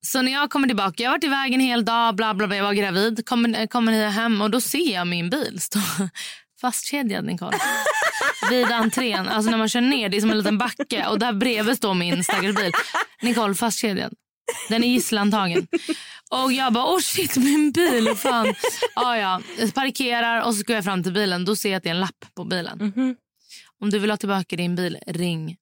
Så 0.02 0.22
när 0.22 0.32
jag 0.32 0.50
kommer 0.50 0.68
tillbaka, 0.68 1.04
jag 1.04 1.10
har 1.10 1.16
varit 1.16 1.24
iväg 1.24 1.54
en 1.54 1.60
hel 1.60 1.86
dag, 1.86 2.16
bla 2.16 2.34
bla 2.34 2.48
bla, 2.48 2.56
jag 2.56 2.63
var 2.63 2.74
gravid, 2.74 3.26
kommer, 3.26 3.68
kommer 3.68 4.10
hem 4.10 4.42
och 4.42 4.52
då 4.52 4.62
ser 4.62 4.94
jag 4.94 5.08
min 5.08 5.30
bil 5.30 5.60
stå 5.62 5.80
fastkedjad 6.62 7.26
Nicole. 7.26 7.58
Vid 8.50 8.72
entrén, 8.72 9.28
alltså 9.28 9.52
när 9.52 9.58
man 9.58 9.70
kör 9.70 9.82
ner, 9.82 10.10
det 10.10 10.18
är 10.18 10.22
som 10.22 10.32
en 10.32 10.38
liten 10.38 10.58
backe 10.58 11.08
och 11.08 11.20
där 11.20 11.34
bredvid 11.34 11.78
står 11.78 11.94
min 11.94 12.24
stackars 12.24 12.56
bil. 12.56 12.72
Nicole 13.22 13.56
fastkedjad. 13.56 14.13
Den 14.69 14.83
är 14.83 14.88
gisslantagen. 14.88 15.67
Och 16.31 16.53
jag 16.53 16.73
bara, 16.73 16.93
oh 16.95 16.99
shit 16.99 17.38
min 17.38 17.71
bil, 17.71 18.15
fan. 18.15 18.53
Ja, 18.95 19.17
ja. 19.17 19.41
Jag 19.60 19.73
parkerar 19.73 20.41
och 20.41 20.55
så 20.55 20.63
går 20.63 20.75
jag 20.75 20.83
fram 20.86 21.03
till 21.03 21.13
bilen, 21.13 21.45
då 21.45 21.55
ser 21.55 21.69
jag 21.69 21.77
att 21.77 21.83
det 21.83 21.89
är 21.89 21.93
en 21.93 21.99
lapp 21.99 22.25
på 22.36 22.43
bilen. 22.43 22.77
Mhm. 22.95 23.15
Om 23.81 23.89
du 23.89 23.99
vill 23.99 24.10
ha 24.10 24.17
tillbaka 24.17 24.55
din 24.55 24.75
bil, 24.75 24.97
ring. 25.07 25.57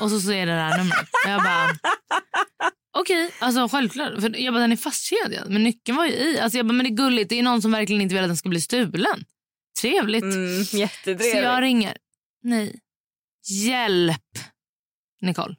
Och 0.00 0.10
så 0.10 0.20
ser 0.20 0.46
det 0.46 0.52
där 0.52 0.78
numret. 0.78 1.08
Och 1.24 1.30
jag 1.30 1.42
bara, 1.42 1.68
okej, 2.98 3.30
alltså 3.38 3.68
självklart. 3.68 4.20
För 4.20 4.36
jag 4.40 4.54
bara, 4.54 4.60
den 4.60 4.72
är 4.72 4.76
fastkedjad. 4.76 5.50
Men 5.50 5.62
nyckeln 5.64 5.96
var 5.96 6.06
ju 6.06 6.12
i. 6.12 6.40
Alltså 6.40 6.58
jag 6.58 6.66
bara, 6.66 6.72
men 6.72 6.84
det 6.86 6.90
är 6.90 6.94
gulligt. 7.06 7.28
Det 7.30 7.38
är 7.38 7.42
någon 7.42 7.62
som 7.62 7.70
verkligen 7.72 8.02
inte 8.02 8.14
vill 8.14 8.24
att 8.24 8.30
den 8.30 8.36
ska 8.36 8.48
bli 8.48 8.60
stulen. 8.60 9.24
Trevligt. 9.80 10.22
Mm, 10.22 10.64
Så 10.64 11.36
jag 11.36 11.62
ringer. 11.62 11.96
Nej. 12.42 12.80
Hjälp, 13.66 14.38
Nicole. 15.20 15.54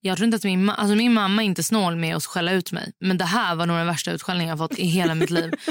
Jag 0.00 0.16
tror 0.16 0.24
inte 0.24 0.36
att 0.36 0.44
min, 0.44 0.70
ma- 0.70 0.74
alltså 0.74 0.94
min 0.96 1.12
mamma 1.14 1.42
är 1.42 1.46
inte 1.46 1.62
snål 1.62 1.96
med 1.96 2.16
att 2.16 2.24
skälla 2.26 2.52
ut 2.52 2.72
mig. 2.72 2.92
Men 3.00 3.18
det 3.18 3.24
här 3.24 3.54
var 3.54 3.66
nog 3.66 3.76
den 3.76 3.86
värsta 3.86 4.10
utskällningen 4.12 4.48
jag 4.48 4.58
fått 4.58 4.78
i 4.78 4.86
hela 4.86 5.14
mitt 5.14 5.30
liv. 5.30 5.52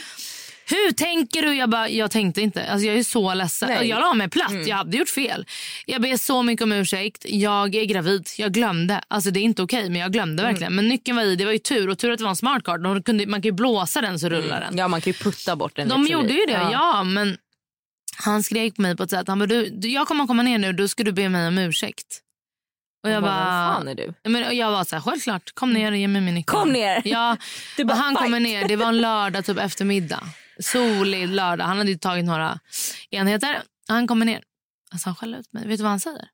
Hur 0.70 0.92
tänker 0.92 1.42
du? 1.42 1.54
Jag 1.56 1.70
bara, 1.70 1.90
jag 1.90 2.12
tänkte 2.12 2.42
inte. 2.42 2.72
Alltså, 2.72 2.88
jag 2.88 2.98
är 2.98 3.04
så 3.04 3.34
ledsen. 3.34 3.70
Nej. 3.70 3.88
Jag 3.90 4.00
la 4.00 4.14
mig 4.14 4.30
platt. 4.30 4.68
Jag 4.68 4.76
hade 4.78 4.98
gjort 4.98 5.10
fel. 5.10 5.46
Jag 5.86 6.02
ber 6.02 6.18
så 6.18 6.44
mycket 6.44 6.64
om 6.64 6.72
ursäkt. 6.72 7.26
Jag 7.30 7.76
är 7.76 7.86
gravid. 7.86 8.28
Jag 8.38 8.52
glömde. 8.54 9.02
Alltså 9.08 9.32
det 9.32 9.40
är 9.40 9.42
inte 9.42 9.62
okej 9.62 9.90
men 9.90 10.02
jag 10.02 10.12
glömde 10.14 10.44
verkligen. 10.44 10.76
Men 10.76 10.88
nyckeln 10.88 11.16
var 11.18 11.24
i. 11.24 11.36
Det 11.36 11.46
var 11.46 11.52
ju 11.52 11.58
tur. 11.58 11.90
Och 11.90 11.98
tur 11.98 12.12
att 12.12 12.18
det 12.18 12.24
var 12.24 12.30
en 12.30 12.36
smart 12.36 12.64
card. 12.64 12.84
De 12.84 13.04
kunde, 13.04 13.26
man 13.28 13.42
kan 13.42 13.48
ju 13.50 13.52
blåsa 13.52 14.02
den 14.02 14.20
så 14.20 14.30
rullar 14.30 14.62
den. 14.62 14.78
Ja 14.78 14.88
man 14.88 15.02
kan 15.02 15.14
ju 15.14 15.18
putta 15.20 15.56
bort 15.56 15.76
den. 15.76 15.88
De 15.90 16.02
lite 16.02 16.14
gjorde 16.14 16.34
ju 16.34 16.46
det, 16.48 16.58
lite. 16.60 16.70
ja. 16.72 17.04
men 17.04 17.38
han 18.18 18.44
skrek 18.44 18.76
på 18.76 18.82
mig 18.82 18.98
på 18.98 19.04
ett 19.04 19.10
sätt. 19.10 19.28
Han 19.28 19.40
bara, 19.40 19.46
du, 19.46 19.70
du, 19.70 19.88
jag 19.90 20.08
kommer 20.08 20.28
komma 20.28 20.44
ner 20.44 20.58
nu, 20.58 20.74
då 20.74 20.88
ska 20.88 21.04
du 21.04 21.12
be 21.12 21.30
mig 21.30 21.48
om 21.48 21.58
ursäkt. 21.58 22.20
Och 23.04 23.10
jag 23.10 23.24
bara, 23.24 23.32
bara, 23.32 23.74
fan 23.76 23.88
är 23.88 23.96
du? 23.96 24.14
men 24.30 24.58
jag 24.58 24.72
var 24.72 24.84
så 24.84 24.96
här, 24.96 25.02
självklart, 25.04 25.52
kom 25.54 25.74
ner 25.74 25.92
och 25.92 25.98
ge 25.98 26.08
mig 26.08 26.22
min 26.22 26.36
nyckel. 26.36 26.52
Kom 26.60 26.70
ner. 26.70 27.02
Ja, 27.06 27.38
Du 27.78 27.84
bara, 27.86 27.98
han 27.98 28.16
kommer 28.16 28.38
fight. 28.40 28.50
ner, 28.50 28.68
det 28.68 28.76
var 28.76 28.88
en 28.88 28.98
lördag 28.98 29.46
typ 29.46 29.58
eftermiddag. 29.58 30.24
Solig 30.60 31.28
lördag, 31.28 31.66
han 31.66 31.78
hade 31.78 31.98
tagit 31.98 32.26
några 32.26 32.60
enheter. 33.10 33.62
Han 33.88 34.08
kommer 34.08 34.26
ner, 34.26 34.44
alltså 34.92 35.10
han 35.10 35.16
skäller 35.16 35.38
ut 35.38 35.54
mig. 35.54 35.68
Vet 35.68 35.78
du 35.78 35.84
vad 35.84 35.90
han 35.90 36.00
säger? 36.00 36.28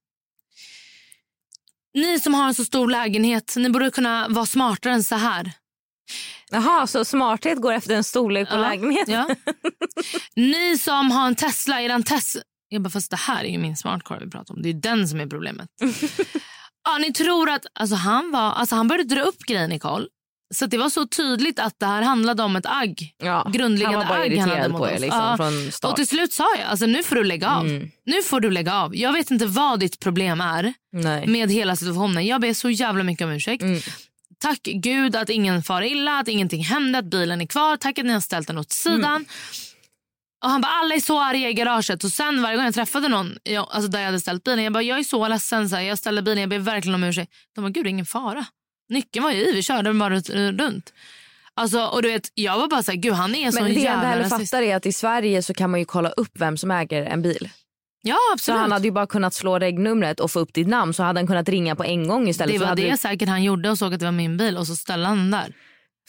Ni 1.93 2.19
som 2.19 2.33
har 2.33 2.47
en 2.47 2.53
så 2.55 2.65
stor 2.65 2.89
lägenhet, 2.89 3.53
ni 3.57 3.69
borde 3.69 3.91
kunna 3.91 4.27
vara 4.29 4.45
smartare 4.45 4.93
än 4.93 5.03
så 5.03 5.15
här. 5.15 5.51
Jaha, 6.51 6.87
så 6.87 7.05
smarthet 7.05 7.61
går 7.61 7.73
efter 7.73 7.95
en 7.95 8.03
storlek 8.03 8.49
på 8.49 8.55
Ja, 8.55 8.59
lägenheten? 8.61 9.13
Ja. 9.13 9.35
Ni 10.35 10.77
som 10.77 11.11
har 11.11 11.27
en 11.27 11.35
Tesla, 11.35 11.81
er 11.81 12.01
Tesla... 12.01 12.41
Jag 12.69 12.81
bara, 12.81 12.89
fast 12.89 13.11
det 13.11 13.17
här 13.17 13.43
är 13.43 13.49
ju 13.49 13.57
min 13.57 13.77
smart 13.77 14.03
car 14.03 14.19
vi 14.19 14.29
pratar 14.29 14.53
om. 14.55 14.61
Det 14.61 14.69
är 14.69 14.73
den 14.73 15.07
som 15.07 15.19
är 15.19 15.27
problemet. 15.27 15.69
ja, 16.85 16.97
ni 16.97 17.13
tror 17.13 17.49
att... 17.49 17.65
Alltså 17.73 17.95
han, 17.95 18.31
var, 18.31 18.51
alltså 18.51 18.75
han 18.75 18.87
började 18.87 19.15
dra 19.15 19.21
upp 19.21 19.39
grejen, 19.39 19.69
Nicole. 19.69 20.05
Så 20.55 20.65
det 20.65 20.77
var 20.77 20.89
så 20.89 21.07
tydligt 21.07 21.59
att 21.59 21.79
det 21.79 21.85
här 21.85 22.01
handlade 22.01 22.43
om 22.43 22.55
ett 22.55 22.65
agg. 22.65 23.15
Ja, 23.17 23.49
Grundläggande 23.53 23.97
han 23.97 24.07
var 24.07 24.15
bara 24.15 24.23
agg 24.23 24.37
han 24.37 24.49
hade 24.49 24.69
mot 24.69 24.81
på 24.81 24.89
er 24.89 24.99
liksom, 24.99 25.19
Ja. 25.19 25.37
från 25.37 25.71
start. 25.71 25.91
Och 25.91 25.95
till 25.95 26.07
slut 26.07 26.33
sa 26.33 26.47
jag, 26.59 26.67
alltså 26.67 26.85
nu 26.85 27.03
får 27.03 27.15
du 27.15 27.23
lägga 27.23 27.49
av. 27.49 27.65
Mm. 27.65 27.91
Nu 28.05 28.23
får 28.23 28.39
du 28.39 28.51
lägga 28.51 28.75
av. 28.75 28.95
Jag 28.95 29.13
vet 29.13 29.31
inte 29.31 29.45
vad 29.45 29.79
ditt 29.79 29.99
problem 29.99 30.41
är 30.41 30.73
Nej. 30.93 31.27
med 31.27 31.51
hela 31.51 31.75
situationen. 31.75 32.25
Jag 32.25 32.41
ber 32.41 32.53
så 32.53 32.69
jävla 32.69 33.03
mycket 33.03 33.25
om 33.25 33.31
ursäkt. 33.31 33.63
Mm. 33.63 33.79
Tack 34.37 34.61
gud 34.61 35.15
att 35.15 35.29
ingen 35.29 35.63
far 35.63 35.81
illa, 35.81 36.19
att 36.19 36.27
ingenting 36.27 36.63
hände, 36.63 36.99
att 36.99 37.05
bilen 37.05 37.41
är 37.41 37.45
kvar. 37.45 37.77
Tack 37.77 37.99
att 37.99 38.05
ni 38.05 38.13
har 38.13 38.19
ställt 38.19 38.47
den 38.47 38.57
åt 38.57 38.71
sidan. 38.71 39.03
Mm. 39.03 39.25
Och 40.43 40.49
han 40.49 40.61
bara, 40.61 40.71
alla 40.71 40.95
är 40.95 40.99
så 40.99 41.21
arga 41.21 41.49
i 41.49 41.53
garaget. 41.53 42.03
Och 42.03 42.11
sen 42.11 42.41
varje 42.41 42.55
gång 42.55 42.65
jag 42.65 42.73
träffade 42.73 43.07
någon 43.07 43.37
jag, 43.43 43.67
alltså 43.71 43.91
där 43.91 43.99
jag 43.99 44.05
hade 44.05 44.19
ställt 44.19 44.43
bilen, 44.43 44.63
jag 44.63 44.73
bara, 44.73 44.83
jag 44.83 44.99
är 44.99 45.03
så 45.03 45.27
ledsen. 45.27 45.69
Så 45.69 45.75
här, 45.75 45.83
jag 45.83 45.97
ställde 45.97 46.21
bilen, 46.21 46.39
jag 46.39 46.49
ber 46.49 46.59
verkligen 46.59 46.95
om 46.95 47.03
ursäkt. 47.03 47.31
De 47.55 47.61
bara, 47.61 47.69
gud 47.69 47.85
det 47.85 47.87
är 47.87 47.91
ingen 47.91 48.05
fara. 48.05 48.45
Nyckeln 48.89 49.23
var 49.23 49.31
ju 49.31 49.49
i, 49.49 49.51
vi 49.53 49.63
körde 49.63 49.93
bara 49.93 50.19
runt. 50.51 50.93
Alltså, 51.53 51.81
och 51.85 52.01
du 52.01 52.07
vet, 52.11 52.31
jag 52.33 52.57
var 52.57 52.67
bara 52.67 52.83
så 52.83 52.91
här, 52.91 52.97
gud 52.97 53.13
han 53.13 53.35
är 53.35 53.45
en 53.45 53.53
sån 53.53 53.63
Men 53.63 53.73
det 53.73 53.79
jag 53.79 54.03
jävla 54.03 54.29
fattar 54.29 54.61
är 54.61 54.75
att 54.75 54.85
i 54.85 54.93
Sverige 54.93 55.43
så 55.43 55.53
kan 55.53 55.71
man 55.71 55.79
ju 55.79 55.85
kolla 55.85 56.09
upp 56.09 56.31
vem 56.33 56.57
som 56.57 56.71
äger 56.71 57.05
en 57.05 57.21
bil. 57.21 57.49
Ja 58.01 58.15
Så 58.15 58.33
absolut. 58.33 58.61
han 58.61 58.71
hade 58.71 58.85
ju 58.85 58.91
bara 58.91 59.07
kunnat 59.07 59.33
slå 59.33 59.59
regnumret 59.59 60.19
och 60.19 60.31
få 60.31 60.39
upp 60.39 60.53
ditt 60.53 60.67
namn 60.67 60.93
så 60.93 61.03
hade 61.03 61.19
han 61.19 61.27
kunnat 61.27 61.49
ringa 61.49 61.75
på 61.75 61.83
en 61.83 62.07
gång 62.07 62.29
istället. 62.29 62.53
det 62.53 62.59
så 62.59 62.65
var 62.65 62.75
det 62.75 62.91
du, 62.91 62.97
säkert 62.97 63.29
han 63.29 63.43
gjorde 63.43 63.69
och 63.69 63.77
såg 63.77 63.93
att 63.93 63.99
det 63.99 64.05
var 64.05 64.11
min 64.11 64.37
bil 64.37 64.57
och 64.57 64.67
så 64.67 64.75
ställde 64.75 65.07
han 65.07 65.17
den 65.17 65.31
där. 65.31 65.53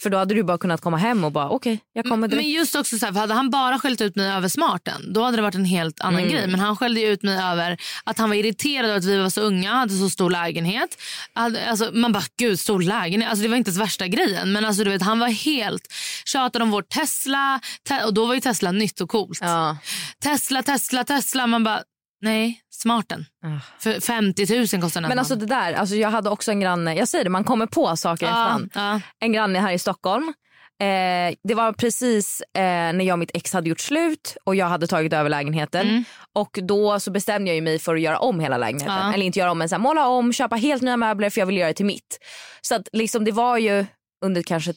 För 0.01 0.09
då 0.09 0.17
hade 0.17 0.33
du 0.33 0.43
bara 0.43 0.57
kunnat 0.57 0.81
komma 0.81 0.97
hem 0.97 1.23
och 1.23 1.31
bara 1.31 1.49
okej 1.49 1.79
jag 1.93 2.05
kommer 2.05 2.27
direkt. 2.27 2.43
Men 2.45 2.51
just 2.51 2.75
också 2.75 2.97
så 2.97 3.05
här, 3.05 3.13
för 3.13 3.19
hade 3.19 3.33
han 3.33 3.49
bara 3.49 3.79
skällt 3.79 4.01
ut 4.01 4.15
mig 4.15 4.31
över 4.31 4.47
smarten 4.47 5.13
då 5.13 5.23
hade 5.23 5.37
det 5.37 5.41
varit 5.43 5.55
en 5.55 5.65
helt 5.65 5.99
annan 6.01 6.19
Mm. 6.19 6.31
grej. 6.31 6.47
Men 6.47 6.59
han 6.59 6.77
skällde 6.77 7.01
ut 7.01 7.23
mig 7.23 7.37
över 7.37 7.77
att 8.03 8.17
han 8.17 8.29
var 8.29 8.35
irriterad 8.35 8.85
över 8.85 8.97
att 8.97 9.05
vi 9.05 9.17
var 9.17 9.29
så 9.29 9.41
unga, 9.41 9.73
hade 9.73 9.97
så 9.97 10.09
stor 10.09 10.29
lägenhet. 10.29 10.97
Alltså, 11.33 11.89
man 11.93 12.11
bara, 12.11 12.23
gud 12.37 12.59
stor 12.59 12.81
lägenhet. 12.81 13.29
Alltså, 13.29 13.43
det 13.43 13.49
var 13.49 13.57
inte 13.57 13.69
ens 13.69 13.79
värsta 13.81 14.07
grejen. 14.07 14.51
Men 14.51 14.65
alltså, 14.65 14.83
du 14.83 14.89
vet, 14.89 15.01
han 15.01 15.19
var 15.19 15.27
helt 15.27 15.87
tjatade 16.25 16.63
om 16.63 16.71
vår 16.71 16.81
Tesla. 16.81 17.59
Te- 17.89 18.03
och 18.03 18.13
då 18.13 18.25
var 18.25 18.33
ju 18.33 18.39
Tesla 18.41 18.71
nytt 18.71 19.01
och 19.01 19.09
coolt. 19.09 19.39
Ja. 19.41 19.77
Tesla, 20.23 20.63
Tesla, 20.63 21.03
Tesla. 21.03 21.47
Man 21.47 21.63
bara, 21.63 21.81
nej, 22.21 22.61
smarten. 22.69 23.25
Ah. 23.45 23.59
För 23.79 23.99
50 23.99 24.55
000 24.55 24.67
kostar 24.83 25.01
den. 25.01 25.09
Men 25.09 25.19
alltså 25.19 25.35
det 25.35 25.45
där, 25.45 25.73
alltså 25.73 25.95
jag 25.95 26.09
hade 26.09 26.29
också 26.29 26.51
en 26.51 26.59
granne, 26.59 26.95
jag 26.95 27.07
säger 27.07 27.23
det 27.23 27.29
man 27.29 27.43
kommer 27.43 27.65
på 27.65 27.97
saker 27.97 28.25
ja, 28.25 28.31
efterhand. 28.31 28.71
ja. 28.75 29.01
En 29.19 29.33
granne 29.33 29.59
här 29.59 29.71
i 29.71 29.79
Stockholm. 29.79 30.33
Eh, 30.81 31.35
det 31.43 31.53
var 31.55 31.73
precis 31.73 32.41
eh, 32.53 32.61
när 32.61 33.01
jag 33.05 33.13
och 33.13 33.19
mitt 33.19 33.31
ex 33.33 33.53
hade 33.53 33.69
gjort 33.69 33.79
slut 33.79 34.37
och 34.43 34.55
jag 34.55 34.65
hade 34.65 34.87
tagit 34.87 35.13
över 35.13 35.29
lägenheten. 35.29 35.89
Mm. 35.89 36.03
Och 36.33 36.59
då 36.61 36.99
så 36.99 37.11
bestämde 37.11 37.53
jag 37.53 37.63
mig 37.63 37.79
för 37.79 37.95
att 37.95 38.01
göra 38.01 38.19
om 38.19 38.39
hela 38.39 38.57
lägenheten. 38.57 38.95
Ja. 38.95 39.13
Eller 39.13 39.25
inte 39.25 39.39
göra 39.39 39.51
om 39.51 39.57
men 39.57 39.69
så 39.69 39.75
här, 39.75 39.81
måla 39.81 40.07
om, 40.07 40.33
köpa 40.33 40.55
helt 40.55 40.81
nya 40.81 40.97
möbler 40.97 41.29
för 41.29 41.41
jag 41.41 41.45
vill 41.45 41.57
göra 41.57 41.67
det 41.67 41.73
till 41.73 41.85
mitt. 41.85 42.17
Så 42.61 42.75
att 42.75 42.87
liksom 42.93 43.25
det 43.25 43.31
var 43.31 43.57
ju 43.57 43.85
under 44.25 44.43
kanske 44.43 44.73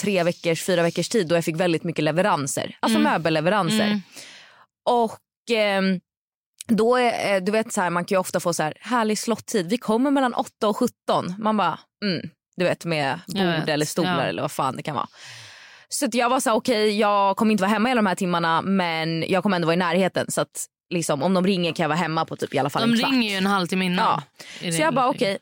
tre 0.00 0.22
veckors, 0.22 0.62
fyra 0.62 0.82
veckors 0.82 1.08
tid 1.08 1.28
då 1.28 1.34
jag 1.34 1.44
fick 1.44 1.56
väldigt 1.56 1.84
mycket 1.84 2.04
leveranser. 2.04 2.76
Alltså 2.80 2.98
Mm. 2.98 3.12
möbelleveranser. 3.12 3.84
Mm. 3.86 4.02
Och 4.90 5.18
ehm, 5.50 6.00
då 6.66 6.96
är, 6.96 7.34
eh, 7.34 7.42
du 7.42 7.52
vet 7.52 7.72
så 7.72 7.80
här, 7.80 7.90
man 7.90 8.04
kan 8.04 8.16
ju 8.16 8.20
ofta 8.20 8.40
få 8.40 8.54
så 8.54 8.62
här 8.62 8.74
härlig 8.80 9.18
slottid. 9.18 9.68
Vi 9.68 9.78
kommer 9.78 10.10
mellan 10.10 10.34
8 10.34 10.68
och 10.68 10.76
17. 10.76 11.34
Man 11.38 11.56
bara, 11.56 11.78
mm, 12.04 12.30
du 12.56 12.64
vet 12.64 12.84
med 12.84 13.20
bord 13.26 13.36
vet, 13.36 13.68
eller 13.68 13.86
stolar 13.86 14.18
ja. 14.18 14.24
eller 14.24 14.42
vad 14.42 14.52
fan 14.52 14.76
det 14.76 14.82
kan 14.82 14.94
vara. 14.94 15.08
Så 15.88 16.06
att 16.06 16.14
jag 16.14 16.30
var 16.30 16.40
så 16.40 16.50
här, 16.50 16.56
okej 16.56 16.98
jag 16.98 17.36
kommer 17.36 17.52
inte 17.52 17.62
vara 17.62 17.72
hemma 17.72 17.88
hela 17.88 17.98
de 17.98 18.06
här 18.06 18.14
timmarna 18.14 18.62
men 18.62 19.24
jag 19.28 19.42
kommer 19.42 19.56
ändå 19.56 19.66
vara 19.66 19.74
i 19.74 19.78
närheten. 19.78 20.30
Så 20.30 20.40
att 20.40 20.66
liksom, 20.90 21.22
om 21.22 21.34
de 21.34 21.46
ringer 21.46 21.72
kan 21.72 21.84
jag 21.84 21.88
vara 21.88 21.98
hemma 21.98 22.24
på 22.24 22.36
typ 22.36 22.54
i 22.54 22.58
alla 22.58 22.70
fall 22.70 22.82
De 22.82 22.90
en 22.92 22.98
kvart. 22.98 23.12
ringer 23.12 23.30
ju 23.30 23.36
en 23.36 23.46
halvtimme 23.46 23.84
innan. 23.84 24.22
Ja. 24.60 24.66
i 24.68 24.72
Så 24.72 24.82
jag 24.82 24.94
bara 24.94 25.08
okej. 25.08 25.38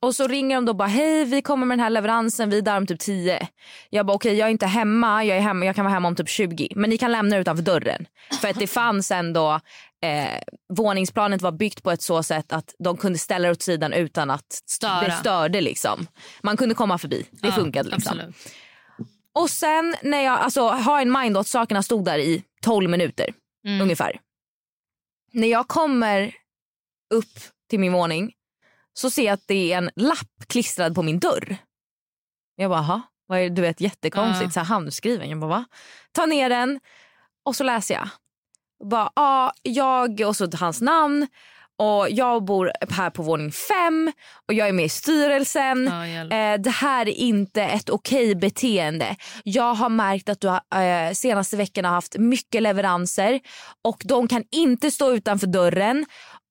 Och 0.00 0.14
så 0.14 0.26
ringer 0.28 0.56
de 0.56 0.64
då 0.64 0.74
bara 0.74 0.88
hej 0.88 1.24
vi 1.24 1.42
kommer 1.42 1.66
med 1.66 1.78
den 1.78 1.82
här 1.82 1.90
leveransen 1.90 2.50
vi 2.50 2.58
är 2.58 2.62
där 2.62 2.76
om 2.76 2.86
typ 2.86 3.00
10. 3.00 3.48
Jag 3.90 4.06
bara 4.06 4.14
okej 4.14 4.34
jag 4.34 4.46
är 4.46 4.50
inte 4.50 4.66
hemma 4.66 5.24
jag, 5.24 5.36
är 5.36 5.40
hemma, 5.40 5.64
jag 5.64 5.76
kan 5.76 5.84
vara 5.84 5.94
hemma 5.94 6.08
om 6.08 6.16
typ 6.16 6.28
20 6.28 6.68
men 6.76 6.90
ni 6.90 6.98
kan 6.98 7.12
lämna 7.12 7.36
utanför 7.36 7.62
dörren. 7.62 8.06
För 8.40 8.48
att 8.48 8.58
det 8.58 8.66
fanns 8.80 9.10
ändå 9.10 9.60
eh, 10.04 10.40
våningsplanet 10.68 11.42
var 11.42 11.52
byggt 11.52 11.82
på 11.82 11.90
ett 11.90 12.02
så 12.02 12.22
sätt 12.22 12.52
att 12.52 12.74
de 12.78 12.96
kunde 12.96 13.18
ställa 13.18 13.48
det 13.48 13.52
åt 13.52 13.62
sidan 13.62 13.92
utan 13.92 14.30
att 14.30 14.60
Störa. 14.66 15.00
det 15.04 15.10
störde 15.12 15.60
liksom. 15.60 16.06
Man 16.42 16.56
kunde 16.56 16.74
komma 16.74 16.98
förbi, 16.98 17.26
det 17.30 17.46
Ja, 17.48 17.52
funkade 17.54 17.88
liksom. 17.90 18.12
Absolut. 18.18 18.36
Och 19.34 19.50
sen 19.50 19.94
när 20.02 20.20
jag 20.24 20.38
alltså, 20.38 20.68
har 20.68 21.00
en 21.02 21.12
mind 21.12 21.36
att 21.36 21.46
sakerna 21.46 21.82
stod 21.82 22.04
där 22.04 22.18
i 22.18 22.44
12 22.62 22.90
minuter 22.90 23.26
Mm. 23.66 23.80
ungefär. 23.80 24.20
När 25.32 25.48
jag 25.48 25.68
kommer 25.68 26.34
upp 27.14 27.38
till 27.70 27.80
min 27.80 27.92
våning 27.92 28.32
så 28.92 29.10
ser 29.10 29.24
jag 29.24 29.32
att 29.32 29.46
det 29.48 29.72
är 29.72 29.78
en 29.78 29.90
lapp 29.96 30.46
klistrad 30.46 30.94
på 30.94 31.02
min 31.02 31.18
dörr. 31.18 31.56
Jag 32.56 32.70
bara, 32.70 32.80
"Jaha, 32.80 33.02
vad 33.26 33.38
är? 33.38 33.50
Du 33.50 33.62
vet 33.62 33.80
jättekonstigt, 33.80 34.44
Ja. 34.44 34.50
så 34.50 34.60
här 34.60 34.66
handskriven. 34.66 35.30
Jag 35.30 35.40
bara, 35.40 35.50
va? 35.50 35.64
Ta 36.12 36.26
ner 36.26 36.48
den 36.48 36.80
och 37.44 37.56
så 37.56 37.64
läser 37.64 37.94
jag. 37.94 38.08
Bara, 38.90 39.10
ja, 39.14 39.52
jag 39.62 40.20
och 40.20 40.36
så 40.36 40.48
hans 40.56 40.80
namn. 40.80 41.26
Och 41.78 42.10
jag 42.10 42.44
bor 42.44 42.72
här 42.90 43.10
på 43.10 43.22
våning 43.22 43.52
fem 43.52 44.12
och 44.48 44.54
jag 44.54 44.68
är 44.68 44.72
med 44.72 44.84
i 44.84 44.88
styrelsen. 44.88 45.84
Ja. 45.84 46.36
Eh, 46.36 46.60
det 46.60 46.70
här 46.70 47.08
är 47.08 47.12
inte 47.12 47.62
ett 47.62 47.90
okej 47.90 48.34
beteende. 48.34 49.16
Jag 49.44 49.74
har 49.74 49.88
märkt 49.88 50.28
att 50.28 50.40
du 50.40 50.48
har, 50.48 50.60
eh, 50.82 51.12
senaste 51.12 51.56
veckorna 51.56 51.88
har 51.88 51.94
haft 51.94 52.18
mycket 52.18 52.62
leveranser 52.62 53.40
och 53.84 54.02
de 54.04 54.28
kan 54.28 54.44
inte 54.52 54.90
stå 54.90 55.12
utanför 55.12 55.46
dörren. 55.46 56.06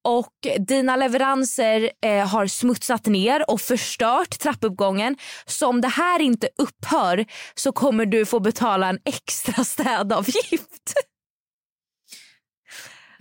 Och 0.06 0.32
dina 0.58 0.96
leveranser 0.96 1.90
eh, 2.06 2.28
har 2.28 2.46
smutsat 2.46 3.06
ner 3.06 3.50
och 3.50 3.60
förstört 3.60 4.38
trappuppgången. 4.38 5.16
Så 5.46 5.68
om 5.68 5.80
det 5.80 5.88
här 5.88 6.20
inte 6.20 6.48
upphör 6.58 7.24
så 7.54 7.72
kommer 7.72 8.06
du 8.06 8.26
få 8.26 8.40
betala 8.40 8.88
en 8.88 8.98
extra 9.04 9.64
städavgift. 9.64 10.94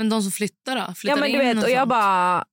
Men 0.03 0.09
de 0.09 0.21
som 0.21 0.31
flyttar 0.31 0.75
då? 0.75 0.93
Flyttar 0.93 1.17
Ja 1.17 1.21
men 1.21 1.31
du 1.31 1.37
vet 1.37 1.63
och 1.63 1.69
jag 1.69 1.79
sånt? 1.79 1.89
bara 1.89 2.45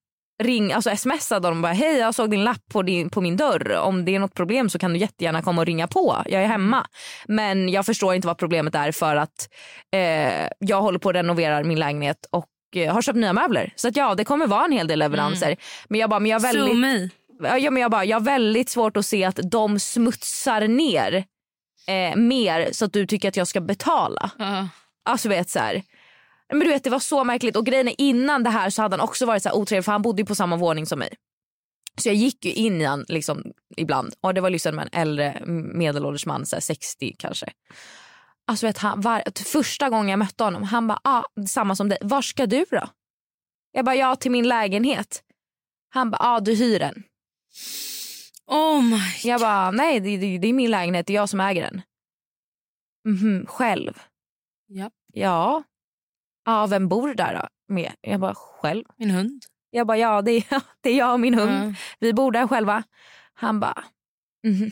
ring, 0.43 0.73
alltså 0.73 0.97
smsade 0.97 1.49
dem 1.49 1.63
bara 1.63 1.73
hej 1.73 1.99
jag 1.99 2.15
såg 2.15 2.31
din 2.31 2.45
lapp 2.45 2.63
på, 2.73 2.83
din, 2.83 3.11
på 3.11 3.21
min 3.21 3.37
dörr. 3.37 3.77
Om 3.77 4.05
det 4.05 4.15
är 4.15 4.19
något 4.19 4.35
problem 4.35 4.71
så 4.71 4.79
kan 4.79 4.93
du 4.93 4.99
jättegärna 4.99 5.43
komma 5.43 5.61
och 5.61 5.67
ringa 5.67 5.87
på. 5.87 6.23
Jag 6.27 6.43
är 6.43 6.47
hemma. 6.47 6.87
Men 7.27 7.69
jag 7.69 7.87
förstår 7.87 8.15
inte 8.15 8.27
vad 8.27 8.39
problemet 8.39 8.75
är 8.75 8.93
för 8.93 9.17
att 9.17 9.49
eh, 9.93 10.49
jag 10.59 10.83
håller 10.83 10.99
på 10.99 11.09
att 11.09 11.15
renovera 11.15 11.63
min 11.63 11.79
lägenhet 11.79 12.27
och 12.31 12.49
eh, 12.77 12.95
har 12.95 13.03
köpt 13.03 13.19
nya 13.19 13.33
möbler. 13.33 13.73
Så 13.77 13.89
att 13.89 13.97
ja 13.97 14.15
det 14.15 14.25
kommer 14.25 14.47
vara 14.47 14.65
en 14.65 14.73
hel 14.73 14.89
del 14.89 14.99
leveranser. 14.99 15.57
Men 15.89 16.01
jag 16.01 16.11
bara, 16.11 16.21
men 16.21 16.31
jag 16.31 16.41
väldigt, 16.41 16.79
me. 16.79 17.09
ja, 17.59 17.71
men 17.71 17.83
jag 17.83 17.91
bara, 17.91 18.05
jag 18.05 18.17
har 18.17 18.25
väldigt 18.25 18.69
svårt 18.69 18.97
att 18.97 19.07
se 19.07 19.25
att 19.25 19.41
de 19.51 19.79
smutsar 19.79 20.69
ner 20.69 21.25
eh, 21.87 22.17
mer 22.17 22.69
så 22.73 22.85
att 22.85 22.93
du 22.93 23.07
tycker 23.07 23.29
att 23.29 23.37
jag 23.37 23.49
ska 23.49 23.61
betala. 23.61 24.31
Ja. 24.39 24.69
Alltså 25.05 25.29
vet 25.29 25.51
så 25.51 25.59
här. 25.59 25.83
Men 26.51 26.61
du 26.61 26.69
vet 26.69 26.85
det 26.85 26.91
var 26.91 26.99
så 26.99 27.25
märkligt 27.25 27.57
och 27.57 27.67
grejen 27.67 27.89
är 27.89 27.95
innan 27.99 28.43
det 28.43 28.51
här 28.51 28.71
så 28.71 28.83
hade 28.83 28.93
han 28.93 29.09
också 29.09 29.27
varit 29.27 29.43
så 29.43 29.49
här 29.49 29.57
otrevlig 29.57 29.85
för 29.85 29.93
han 29.93 30.03
bodde 30.03 30.23
ju 30.23 30.27
på 30.27 30.35
samma 30.35 30.57
våning 30.57 30.87
som 30.87 30.99
mig. 30.99 31.15
Så 31.97 32.09
jag 32.09 32.17
gick 32.17 32.45
ju 32.45 32.53
in 32.53 32.81
i 32.81 32.85
han 32.85 33.05
liksom 33.09 33.53
ibland 33.77 34.15
och 34.21 34.35
det 34.35 34.41
var 34.41 34.51
liksom 34.51 34.79
en 34.79 34.89
äldre 34.93 35.43
medelålders 35.75 36.27
man, 36.27 36.47
så 36.47 36.57
här 36.57 36.61
60 36.61 37.15
kanske. 37.19 37.53
Alltså 38.47 38.67
vet 38.67 38.79
han, 38.79 39.01
var, 39.01 39.45
första 39.45 39.91
gången 39.91 40.09
jag 40.09 40.19
mötte 40.19 40.45
honom 40.45 40.63
han 40.63 40.87
bara 40.87 41.01
ah, 41.05 41.25
samma 41.49 41.77
som 41.77 41.89
dig, 41.89 41.99
var 42.01 42.23
ska 42.23 42.47
du 42.47 42.65
då? 42.71 42.89
Jag 43.73 43.85
bara 43.85 43.97
ja 43.97 44.17
till 44.17 44.31
min 44.31 44.49
lägenhet. 44.49 45.23
Han 45.89 46.11
bara 46.11 46.19
ah, 46.21 46.41
du 46.41 46.55
hyr 46.55 46.79
den. 46.79 47.03
Oh 48.47 48.83
my. 48.83 49.31
Jag 49.31 49.41
bara 49.41 49.71
nej 49.71 50.01
det, 50.01 50.17
det, 50.17 50.39
det 50.39 50.49
är 50.49 50.53
min 50.53 50.71
lägenhet, 50.71 51.07
det 51.07 51.13
är 51.13 51.15
jag 51.15 51.29
som 51.29 51.41
äger 51.41 51.63
den. 51.63 51.83
Mhm, 53.05 53.47
själv. 53.47 53.99
Ja. 54.67 54.91
Ja. 55.13 55.63
Ja, 56.51 56.67
vem 56.67 56.89
bor 56.89 57.15
där 57.15 57.35
då? 57.35 57.75
Med? 57.75 57.93
Jag 58.01 58.21
bara, 58.21 58.35
själv. 58.35 58.85
Min 58.97 59.11
hund. 59.11 59.43
Jag 59.71 59.87
bara, 59.87 59.99
ja 59.99 60.23
det 60.23 60.31
är, 60.33 60.45
det 60.81 60.91
är 60.91 60.99
jag 60.99 61.13
och 61.13 61.21
min 61.21 61.35
hund. 61.35 61.53
Ja. 61.53 61.75
Vi 61.99 62.13
bor 62.13 62.33
där 62.33 62.47
själva. 62.47 62.83
Han 63.35 63.61
bara, 63.61 63.85
mhm. 64.45 64.71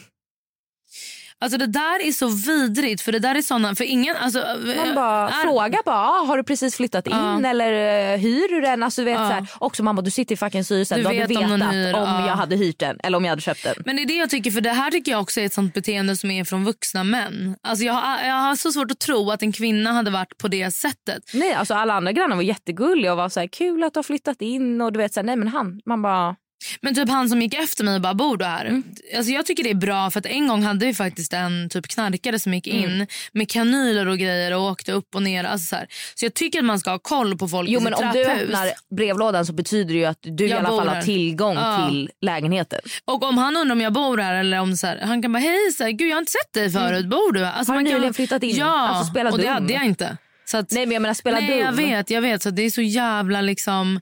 Alltså 1.40 1.59
det 1.59 1.66
där 1.66 2.07
är 2.09 2.12
så 2.12 2.29
vidrigt 2.29 3.03
för 3.03 3.12
det 3.12 3.18
där 3.18 3.35
är 3.35 3.42
såna, 3.42 3.74
för 3.74 3.85
ingen, 3.85 4.16
alltså. 4.16 4.38
Man 4.85 4.94
bara 4.94 5.29
är- 5.29 5.33
frågar 5.42 5.79
bara, 5.85 5.96
ah, 6.09 6.24
har 6.24 6.37
du 6.37 6.44
precis 6.44 6.77
flyttat 6.77 7.07
in 7.07 7.44
eller 7.44 7.72
uh, 8.14 8.18
hyr 8.20 8.48
du 8.55 8.61
den? 8.61 8.83
Alltså, 8.83 9.01
du 9.01 9.05
vet, 9.05 9.14
Ja. 9.14 9.29
så 9.29 9.35
här. 9.35 9.46
Också 9.59 9.83
mamma 9.83 10.03
du 10.03 10.11
sitter 10.11 10.33
i 10.35 10.37
fucking 10.37 10.64
styrelsen. 10.64 10.98
Du 10.98 11.03
Du, 11.03 11.09
hade 11.09 11.18
vet 11.18 11.38
om 11.38 11.51
vetat 11.53 11.74
hyr, 11.74 11.94
om 11.94 12.03
ja. 12.03 12.27
jag 12.27 12.35
hade 12.37 12.57
hyrt 12.57 12.79
den 12.79 12.96
eller 13.03 13.18
om 13.18 13.24
jag 13.24 13.31
hade 13.33 13.42
köpt 13.42 13.62
den. 13.64 13.74
Men 13.87 13.96
det 13.96 14.03
är 14.03 14.07
det 14.07 14.14
jag 14.14 14.31
tycker, 14.31 14.51
för 14.51 14.61
det 14.61 14.70
här 14.70 14.90
tycker 14.90 15.12
jag 15.12 15.20
också 15.20 15.40
är 15.40 15.46
ett 15.46 15.53
sånt 15.55 15.74
beteende 15.74 16.16
som 16.16 16.31
är 16.31 16.44
från 16.44 16.64
vuxna 16.64 17.05
män. 17.05 17.57
Alltså 17.62 17.85
jag, 17.85 17.92
har, 17.94 18.27
jag 18.29 18.35
har 18.35 18.57
så 18.57 18.72
svårt 18.72 18.90
att 18.90 18.98
tro 18.98 19.31
att 19.31 19.42
en 19.42 19.53
kvinna 19.53 19.92
hade 19.92 20.11
varit 20.11 20.38
på 20.38 20.48
det 20.48 20.70
sättet. 20.70 21.22
Nej, 21.35 21.53
alltså 21.55 21.74
alla 21.74 21.94
andra 21.94 22.12
grannar 22.12 22.37
var 22.37 22.42
jättegulliga 22.42 23.12
och 23.12 23.18
var 23.18 23.29
så 23.29 23.40
här, 23.40 23.46
kul 23.46 23.83
att 23.85 23.94
du 23.94 23.98
har 23.98 24.03
flyttat 24.03 24.42
in 24.42 24.81
och 24.81 24.92
du 24.92 24.98
vet 24.98 25.14
så 25.14 25.20
här, 25.20 25.24
nej 25.24 25.37
men 25.37 25.48
han, 25.48 25.81
man 25.87 26.03
bara 26.03 26.37
Men 26.81 26.94
typ 26.94 27.09
han 27.09 27.29
som 27.29 27.42
gick 27.42 27.55
efter 27.55 27.85
mig 27.85 27.94
och 27.94 28.01
bara 28.01 28.14
bor 28.14 28.37
du 28.37 28.44
här. 28.44 28.64
Mm. 28.64 28.83
Alltså 29.16 29.33
jag 29.33 29.47
tycker 29.47 29.64
det 29.64 29.71
är 29.71 29.75
bra 29.75 30.11
för 30.11 30.18
att 30.21 30.27
en 30.27 30.49
gång 30.49 30.62
hade 30.62 30.87
vi 30.87 30.94
faktiskt 30.94 31.33
en 31.33 31.68
typ 31.68 31.88
knarkare 31.88 32.38
som 32.38 32.55
gick 32.55 32.66
in 32.66 32.85
Mm. 32.85 33.07
med 33.33 33.51
kanyler 33.51 34.09
och 34.09 34.18
grejer 34.18 34.55
och 34.57 34.62
åkte 34.62 34.92
upp 34.92 35.14
och 35.14 35.23
ner. 35.23 35.44
Alltså 35.44 35.66
så, 35.66 35.77
här. 35.77 35.87
så 36.14 36.25
jag 36.25 36.35
tycker 36.35 36.59
att 36.59 36.64
man 36.64 36.79
ska 36.81 36.90
ha 36.90 36.99
koll 36.99 37.38
på 37.38 37.49
folk 37.49 37.68
Jo 37.71 37.81
i 37.81 37.83
men 37.83 37.92
sitt 37.97 38.05
om 38.07 38.12
du 38.12 38.25
trapphus. 38.25 38.42
öppnar 38.44 38.71
brevlådan 38.97 39.47
så 39.47 39.53
betyder 39.53 39.92
det 39.94 39.99
ju 40.01 40.05
att 40.05 40.18
du 40.23 40.47
i 40.47 40.51
Jag 40.51 40.59
alla 40.59 40.68
bor 40.68 40.79
fall 40.79 40.88
här. 40.88 40.94
har 40.94 41.03
tillgång 41.03 41.55
Ja. 41.57 41.88
till 41.88 42.11
lägenheten. 42.21 42.81
Och 43.05 43.23
om 43.23 43.38
han 43.38 43.57
undrar 43.57 43.73
om 43.73 43.81
jag 43.81 43.92
bor 43.92 44.18
här 44.18 44.35
eller 44.35 44.61
om 44.61 44.77
så 44.77 44.87
här, 44.87 44.99
han 45.03 45.23
kan 45.23 45.33
bara 45.33 45.38
hej 45.38 45.73
så 45.77 45.85
här, 45.85 45.90
gud 45.90 46.09
jag 46.09 46.14
har 46.14 46.21
inte 46.21 46.33
sett 46.33 46.53
dig 46.53 46.71
förut, 46.71 47.07
bor 47.07 47.33
du? 47.33 47.44
Alltså, 47.47 47.73
Mm. 47.73 47.75
Har 47.75 47.75
du 47.75 47.85
man 47.85 47.85
kan- 47.85 47.94
nyligen 47.94 48.14
flyttat 48.14 48.42
in? 48.42 48.57
Ja, 48.57 48.88
Alltså, 48.88 49.21
och 49.31 49.38
det 49.38 49.44
dum. 49.44 49.53
hade 49.55 49.73
jag 49.73 49.85
inte. 49.85 50.16
Så 50.51 50.57
att, 50.57 50.71
Nej 50.71 50.87
men 50.87 50.93
jag 50.93 51.03
menar 51.03 51.15
spela 51.15 51.41
Nej, 51.41 51.49
dum. 51.49 51.59
jag 51.59 51.73
vet, 51.73 52.11
jag 52.11 52.21
vet. 52.23 52.43
Så 52.43 52.51
det 52.51 52.63
är 52.63 52.71
så 52.71 52.83
jävla 52.83 53.41
liksom 53.41 54.01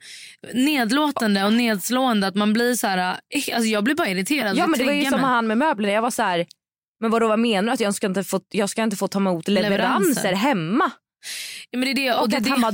nedlåtande 0.55 1.45
och 1.45 1.53
nedslående 1.53 2.27
att 2.27 2.35
man 2.35 2.53
blir 2.53 2.75
så 2.75 2.87
här... 2.87 2.99
eh, 2.99 3.55
Alltså 3.57 3.69
jag 3.69 3.85
blir 3.85 3.95
bara 3.95 4.09
irriterad. 4.09 4.57
Ja 4.57 4.67
men 4.67 4.79
det 4.79 4.85
var 4.85 4.93
ju 4.93 4.99
triggar 4.99 5.11
som 5.11 5.21
mig. 5.21 5.31
han 5.31 5.47
med 5.47 5.59
möblerna. 5.59 5.93
Jag 5.93 6.03
var 6.03 6.11
så 6.11 6.23
här, 6.23 6.47
men 7.01 7.11
vadå 7.11 7.29
vad 7.29 7.39
menar 7.39 7.63
du? 7.63 7.71
Att 7.71 7.81
jag 7.81 7.95
ska 7.95 8.07
inte 8.07 8.25
få, 8.25 8.41
jag 8.51 8.71
ska 8.71 8.83
inte 8.83 8.97
få 8.97 9.09
ta 9.09 9.19
emot 9.19 9.49
leveranser, 9.49 10.05
Leveranser. 10.15 10.33
hemma? 10.33 10.91
Ja, 11.71 11.79
men 11.79 11.95
det 11.95 12.03
är 12.03 12.07
det, 12.09 12.15
Och, 12.15 12.23
och 12.23 12.29
det, 12.29 12.37
att 12.37 12.45
det, 12.45 12.51
han 12.51 12.61
bara, 12.61 12.73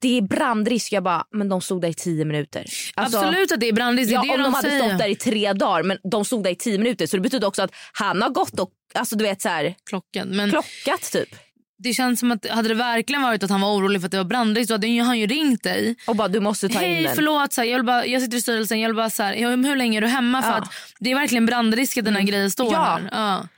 det 0.00 0.18
är 0.18 0.22
brandrisk. 0.22 0.92
Jag 0.92 1.02
bara, 1.02 1.24
men 1.30 1.48
de 1.48 1.60
stod 1.60 1.82
där 1.82 1.88
i 1.88 1.94
tio 1.94 2.24
minuter. 2.24 2.64
Alltså, 2.94 3.18
Absolut 3.18 3.52
att 3.52 3.60
det 3.60 3.68
är 3.68 3.72
brandrisk. 3.72 4.12
Ja, 4.12 4.22
det 4.22 4.28
är 4.28 4.32
om 4.32 4.38
de 4.38 4.44
de 4.44 4.54
hade 4.54 4.68
säger. 4.68 4.88
stått 4.88 4.98
där 4.98 5.08
i 5.08 5.14
tre 5.16 5.52
dagar 5.52 5.82
men 5.82 5.98
de 6.10 6.24
stod 6.24 6.44
där 6.44 6.50
i 6.50 6.54
tio 6.56 6.78
minuter 6.78 7.06
så 7.06 7.16
det 7.16 7.20
betyder 7.22 7.46
också 7.46 7.62
att 7.62 7.70
han 7.92 8.22
har 8.22 8.30
gått 8.30 8.60
och 8.60 8.70
alltså, 8.94 9.16
du 9.16 9.24
vet, 9.24 9.42
så 9.42 9.48
här, 9.48 9.74
Klockan. 9.90 10.28
Men 10.28 10.50
klockat 10.50 11.12
typ. 11.12 11.28
Det 11.78 11.92
känns 11.94 12.20
som 12.20 12.30
att 12.30 12.48
hade 12.50 12.68
det 12.68 12.74
verkligen 12.74 13.22
varit 13.22 13.42
att 13.42 13.50
han 13.50 13.60
var 13.60 13.74
orolig 13.74 14.00
för 14.00 14.06
att 14.06 14.10
det 14.12 14.16
var 14.18 14.24
brandrisk 14.24 14.68
då 14.68 14.74
hade 14.74 15.02
han 15.02 15.18
ju 15.18 15.26
ringt 15.26 15.62
dig. 15.62 15.96
Och 16.06 16.16
bara 16.16 16.28
du 16.28 16.40
måste 16.40 16.68
ta 16.68 16.82
in 16.82 16.94
Hej 16.94 17.02
den. 17.02 17.14
förlåt, 17.14 17.52
så 17.52 17.60
här, 17.60 17.68
jag, 17.68 17.76
vill 17.78 17.86
bara, 17.86 18.06
jag 18.06 18.22
sitter 18.22 18.36
i 18.36 18.40
styrelsen. 18.40 18.80
Jag 18.80 18.88
vill 18.88 18.96
bara 18.96 19.10
så 19.10 19.22
här, 19.22 19.34
hur 19.36 19.76
länge 19.76 19.98
är 19.98 20.00
du 20.00 20.06
hemma? 20.06 20.42
För 20.42 20.48
Ja. 20.48 20.54
Mm. 20.56 20.62
att 20.64 20.72
det 20.98 21.10
är 21.10 21.14
verkligen 21.14 21.46
brandrisk 21.46 21.96
att 21.98 22.04
den 22.04 22.16
här 22.16 22.22
grejen 22.22 22.50
står 22.50 22.72
Ja. 22.72 22.82
här. 22.82 23.08
Ja. 23.12 23.48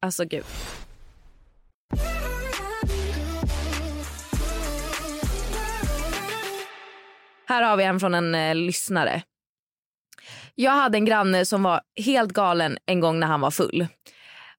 Alltså 0.00 0.24
gud. 0.24 0.44
Här 7.46 7.62
har 7.62 7.76
vi 7.76 7.84
en 7.84 8.00
från 8.00 8.14
en 8.14 8.34
eh, 8.34 8.54
lyssnare. 8.54 9.22
Jag 10.54 10.72
hade 10.72 10.98
en 10.98 11.04
granne 11.04 11.46
som 11.46 11.62
var 11.62 11.80
helt 12.04 12.32
galen 12.32 12.78
en 12.86 13.00
gång 13.00 13.20
när 13.20 13.26
han 13.26 13.40
var 13.40 13.50
full. 13.50 13.86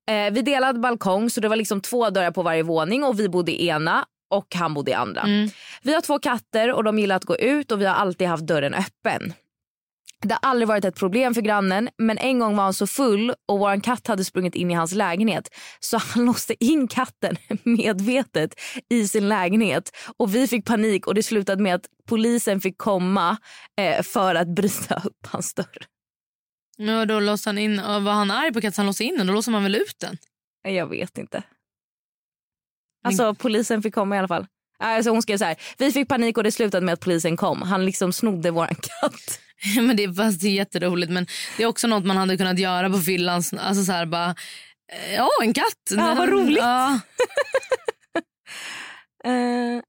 Eh, 0.08 0.34
vi 0.34 0.42
delade 0.42 0.80
balkong 0.80 1.30
så 1.30 1.42
det 1.42 1.48
var 1.48 1.56
liksom 1.56 1.82
två 1.82 2.10
dörrar 2.10 2.32
på 2.32 2.44
varje 2.44 2.64
våning 2.64 3.04
och 3.04 3.20
vi 3.20 3.30
bodde 3.30 3.52
i 3.52 3.68
ena 3.68 4.06
och 4.30 4.56
han 4.56 4.74
bodde 4.74 4.92
i 4.92 4.94
andra. 4.94 5.22
Mm. 5.22 5.50
Vi 5.82 5.94
har 5.94 6.02
två 6.02 6.20
katter 6.20 6.74
och 6.74 6.84
de 6.84 7.00
gillar 7.00 7.16
att 7.16 7.26
gå 7.26 7.38
ut 7.38 7.72
och 7.72 7.82
vi 7.82 7.86
har 7.86 7.96
alltid 7.96 8.28
haft 8.28 8.48
dörren 8.48 8.74
öppen. 8.74 9.34
Det 10.22 10.34
har 10.34 10.50
aldrig 10.50 10.68
varit 10.68 10.86
ett 10.86 10.96
problem 10.96 11.34
för 11.34 11.42
grannen 11.42 11.90
men 11.98 12.18
en 12.18 12.40
gång 12.40 12.56
var 12.56 12.64
han 12.64 12.74
så 12.74 12.88
full 12.88 13.34
och 13.46 13.60
vår 13.60 13.84
katt 13.84 14.08
hade 14.08 14.26
sprungit 14.26 14.56
in 14.56 14.72
i 14.72 14.74
hans 14.74 14.92
lägenhet 14.94 15.50
så 15.80 15.98
han 15.98 16.26
låste 16.26 16.66
in 16.66 16.88
katten 16.88 17.38
medvetet 17.64 18.60
i 18.90 19.08
sin 19.08 19.30
lägenhet 19.30 19.92
och 20.18 20.36
vi 20.36 20.48
fick 20.48 20.66
panik 20.66 21.08
och 21.08 21.16
det 21.16 21.24
slutade 21.24 21.64
med 21.64 21.76
att 21.76 21.86
polisen 22.10 22.62
fick 22.62 22.78
komma 22.78 23.38
eh, 23.82 24.04
för 24.04 24.36
att 24.36 24.48
bryta 24.48 24.96
upp 24.96 25.28
hans 25.28 25.54
dörr. 25.54 25.95
Men 26.78 27.08
då 27.08 27.20
låste 27.20 27.50
han 27.50 27.58
in, 27.58 27.78
var 27.78 28.12
han 28.12 28.32
arg 28.32 28.54
på 28.54 28.62
katten 28.62 28.74
han 28.78 28.86
låste 28.86 29.04
in 29.04 29.18
den? 29.18 29.28
Då 29.28 29.34
låser 29.34 29.52
man 29.52 29.64
väl 29.64 29.76
ut 29.76 30.00
den? 30.00 30.18
Jag 30.64 30.88
vet 30.88 31.18
inte. 31.18 31.44
Alltså 33.04 33.34
polisen 33.34 33.82
fick 33.82 33.94
komma 33.94 34.16
i 34.16 34.20
alla 34.20 34.28
fall. 34.28 34.48
Alltså, 34.80 35.12
hon 35.12 35.22
skrev 35.22 35.38
så 35.38 35.46
här, 35.46 35.56
vi 35.78 35.92
fick 35.92 36.08
panik 36.08 36.38
och 36.38 36.44
det 36.44 36.52
slutade 36.52 36.86
med 36.86 36.94
att 36.94 37.00
polisen 37.00 37.38
kom. 37.38 37.62
Han 37.62 37.86
liksom 37.86 38.14
snodde 38.14 38.52
våran 38.52 38.76
katt. 39.02 39.40
men 39.76 39.98
det, 39.98 40.14
fast 40.14 40.42
det 40.42 40.48
är 40.48 40.52
jätteroligt 40.52 41.12
men 41.12 41.28
det 41.58 41.64
är 41.64 41.68
också 41.68 41.88
något 41.88 42.06
man 42.06 42.18
hade 42.18 42.38
kunnat 42.38 42.60
göra 42.60 42.90
på 42.90 43.00
fyllan. 43.00 43.44
Alltså 43.60 43.84
så 43.84 43.92
här 43.92 44.06
bara, 44.06 44.36
eh, 44.92 45.16
ja 45.16 45.30
en 45.42 45.54
katt. 45.54 45.82
Ja, 45.90 46.16
vad 46.18 46.30
roligt. 46.32 46.58
Ja. 46.58 47.00
Mm. 49.24 49.82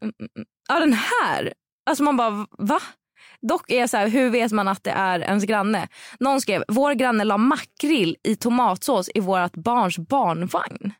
ja 0.68 0.81
den 0.81 0.92
här. 0.92 1.53
Alltså 1.87 2.05
man 2.05 2.16
bara 2.16 2.46
va? 2.59 2.81
Dock 3.40 3.70
är 3.70 3.87
så 3.87 3.96
här, 3.96 4.09
hur 4.09 4.31
vet 4.31 4.53
man 4.53 4.68
att 4.68 4.85
det 4.85 4.90
är 4.90 5.20
ens 5.20 5.44
granne? 5.44 5.88
Någon 6.20 6.40
skrev, 6.40 6.64
vår 6.68 6.92
granne 6.92 7.25
la 7.25 7.38
makrill 7.38 8.16
i 8.22 8.37
tomatsås 8.37 9.11
i 9.14 9.20
vårt 9.20 9.57
barns 9.57 9.99
barnvagn. 9.99 10.92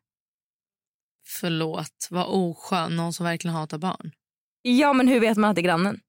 Förlåt, 1.27 2.09
vad 2.11 2.27
oskön. 2.27 2.97
Någon 2.97 3.13
som 3.13 3.27
verkligen 3.27 3.55
hatar 3.55 3.79
barn. 3.79 4.13
Ja 4.63 4.93
men 4.93 5.09
hur 5.09 5.21
vet 5.21 5.37
man 5.37 5.51
att 5.51 5.57
det 5.57 5.61
är 5.61 5.65
grannen? 5.65 6.01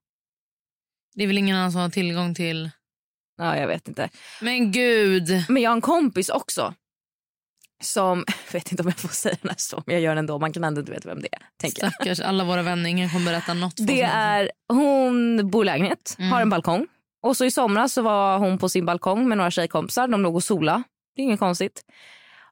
Det 1.16 1.24
är 1.24 1.28
väl 1.28 1.38
ingen 1.38 1.58
annan 1.58 1.72
som 1.72 1.82
har 1.82 1.90
tillgång 1.90 2.36
till... 2.36 2.70
Ja 3.38 3.58
jag 3.58 3.68
vet 3.68 3.88
inte. 3.88 4.10
Men 4.42 4.72
gud. 4.72 5.46
Men 5.50 5.63
jag 5.63 5.70
har 5.70 5.76
en 5.76 5.82
kompis 5.82 6.30
också. 6.30 6.74
Som, 7.84 8.26
vet 8.54 8.72
inte 8.72 8.84
om 8.84 8.90
jag 8.90 8.98
får 9.00 9.10
säga 9.10 9.36
den 9.42 9.50
här 9.50 9.56
så, 9.58 9.84
men 9.86 9.96
jag 9.96 10.02
gör 10.04 10.10
den 10.12 10.18
ändå. 10.18 10.40
Man 10.40 10.54
kan 10.54 10.63
ändå 10.63 10.80
inte 10.80 10.92
veta 10.92 11.10
vem 11.10 11.22
det 11.22 11.30
är. 11.36 11.42
Tänker. 11.58 11.90
Stackars 11.90 12.20
alla 12.20 12.44
våra 12.44 12.63
vänner. 12.63 12.90
Ingen 12.90 13.10
kommer 13.10 13.26
berätta 13.26 13.54
något. 13.54 13.74
Det 13.88 14.02
är, 14.02 14.52
hon 14.68 15.50
bor 15.50 15.63
i 15.63 15.66
lägenhet, 15.66 16.16
Mm. 16.20 16.32
har 16.32 16.42
en 16.42 16.50
balkong. 16.50 16.88
Och 17.22 17.38
så 17.38 17.46
i 17.46 17.52
somras 17.52 17.94
så 17.94 18.02
var 18.02 18.38
hon 18.40 18.58
på 18.58 18.70
sin 18.70 18.86
balkong 18.86 19.28
med 19.28 19.38
några 19.38 19.52
tjejkompisar. 19.52 20.08
De 20.08 20.22
låg 20.22 20.36
och 20.36 20.44
sola. 20.44 20.84
Det 21.16 21.22
är 21.22 21.24
inget 21.24 21.40
konstigt. 21.40 21.82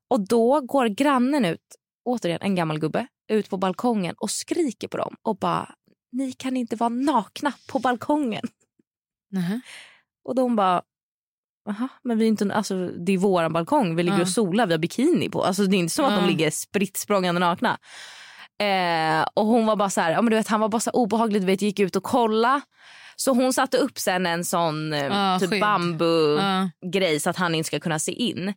Och 0.08 0.28
då 0.28 0.62
går 0.62 0.86
grannen 0.88 1.46
ut, 1.46 1.60
återigen 2.06 2.42
en 2.42 2.56
gammal 2.56 2.80
gubbe, 2.80 3.08
ut 3.32 3.50
på 3.50 3.58
balkongen 3.58 4.16
och 4.18 4.32
skriker 4.32 4.88
på 4.88 4.98
dem 4.98 5.16
och 5.22 5.38
bara 5.38 5.76
ni 6.12 6.32
kan 6.32 6.58
inte 6.58 6.76
vara 6.76 6.90
nakna 6.90 7.54
på 7.72 7.80
balkongen. 7.80 8.44
Nähä. 9.32 9.62
Och 10.26 10.36
de 10.36 10.56
bara 10.56 10.82
Aha, 11.69 11.88
men 12.04 12.17
vi 12.17 12.25
är 12.25 12.28
inte, 12.28 12.54
alltså, 12.54 12.88
det 12.88 13.12
är 13.13 13.17
våran 13.17 13.54
balkong, 13.54 13.95
vi 13.95 14.04
ligger 14.04 14.21
och 14.21 14.30
solar, 14.30 14.65
vi 14.67 14.73
har 14.73 14.80
bikini 14.80 15.30
på. 15.30 15.43
Alltså, 15.43 15.63
det 15.63 15.75
är 15.75 15.80
inte 15.80 15.93
som 15.93 16.06
att 16.06 16.21
de 16.21 16.28
ligger 16.28 16.51
spritt 16.51 16.97
språngande 16.97 17.39
nakna. 17.39 17.78
Eh, 18.60 19.25
och 19.34 19.45
hon 19.45 19.65
var 19.65 19.75
bara 19.75 19.89
så 19.89 20.01
här, 20.01 20.12
ja, 20.12 20.21
men 20.21 20.32
du 20.32 20.38
vet, 20.38 20.47
han 20.47 20.60
var 20.60 20.69
bara 20.69 20.80
så 20.80 20.91
obehaglig, 20.91 21.41
du 21.41 21.45
vet, 21.45 21.62
gick 21.62 21.80
ut 21.80 21.95
och 21.95 22.04
kolla. 22.04 22.62
Så 23.15 23.34
hon 23.34 23.54
satte 23.54 23.78
upp 23.78 23.99
sen 23.99 24.25
en 24.25 24.45
sån 24.45 24.91
Ja, 24.91 25.39
typ 25.39 25.62
bambu-grej 25.62 27.19
så 27.19 27.30
att 27.30 27.38
han 27.38 27.56
inte 27.56 27.67
ska 27.67 27.80
kunna 27.80 27.99
se 27.99 28.12
in. 28.12 28.54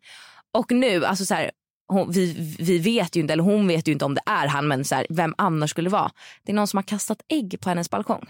Och 0.54 0.72
nu, 0.72 1.04
alltså 1.04 1.24
så 1.24 1.34
här, 1.34 1.50
hon, 1.88 2.10
vi, 2.12 2.56
vi 2.58 2.78
vet 2.78 3.16
ju 3.16 3.20
inte, 3.20 3.32
eller 3.32 3.42
hon 3.42 3.68
vet 3.68 3.88
ju 3.88 3.92
inte 3.92 4.04
om 4.04 4.14
det 4.14 4.22
är 4.26 4.46
han, 4.46 4.68
men 4.68 4.84
så 4.84 4.94
här, 4.94 5.06
vem 5.10 5.34
annars 5.38 5.70
skulle 5.70 5.88
det 5.88 5.92
vara? 5.92 6.10
Det 6.44 6.52
är 6.52 6.56
någon 6.56 6.66
som 6.66 6.76
har 6.78 6.82
kastat 6.82 7.18
ägg 7.28 7.60
på 7.60 7.68
hennes 7.68 7.90
balkong. 7.90 8.26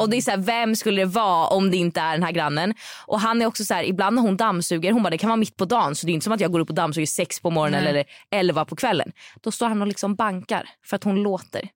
Och 0.00 0.10
det 0.10 0.16
är 0.16 0.20
så 0.20 0.30
här, 0.30 0.38
vem 0.38 0.76
skulle 0.76 1.02
det 1.02 1.06
vara 1.06 1.46
om 1.46 1.70
det 1.70 1.76
inte 1.76 2.00
är 2.00 2.12
den 2.12 2.22
här 2.22 2.32
grannen? 2.32 2.74
Och 3.06 3.20
han 3.20 3.42
är 3.42 3.46
också 3.46 3.64
så 3.64 3.74
här, 3.74 3.84
ibland 3.84 4.16
när 4.16 4.22
hon 4.22 4.36
dammsuger, 4.36 4.92
hon 4.92 5.02
bara 5.02 5.10
det 5.10 5.18
kan 5.18 5.28
vara 5.28 5.36
mitt 5.36 5.56
på 5.56 5.64
dagen 5.64 5.94
så 5.94 6.06
det 6.06 6.12
är 6.12 6.14
inte 6.14 6.24
som 6.24 6.32
att 6.32 6.40
jag 6.40 6.52
går 6.52 6.60
upp 6.60 6.68
och 6.68 6.74
dammsuger 6.74 7.06
sex 7.06 7.40
på 7.40 7.50
morgonen 7.50 7.80
Nej. 7.80 7.90
eller 7.90 8.04
elva 8.30 8.64
på 8.64 8.76
kvällen. 8.76 9.12
Då 9.40 9.50
står 9.50 9.68
han 9.68 9.82
och 9.82 9.88
liksom 9.88 10.14
bankar 10.14 10.68
för 10.86 10.96
att 10.96 11.04
hon 11.04 11.22
låter. 11.22 11.68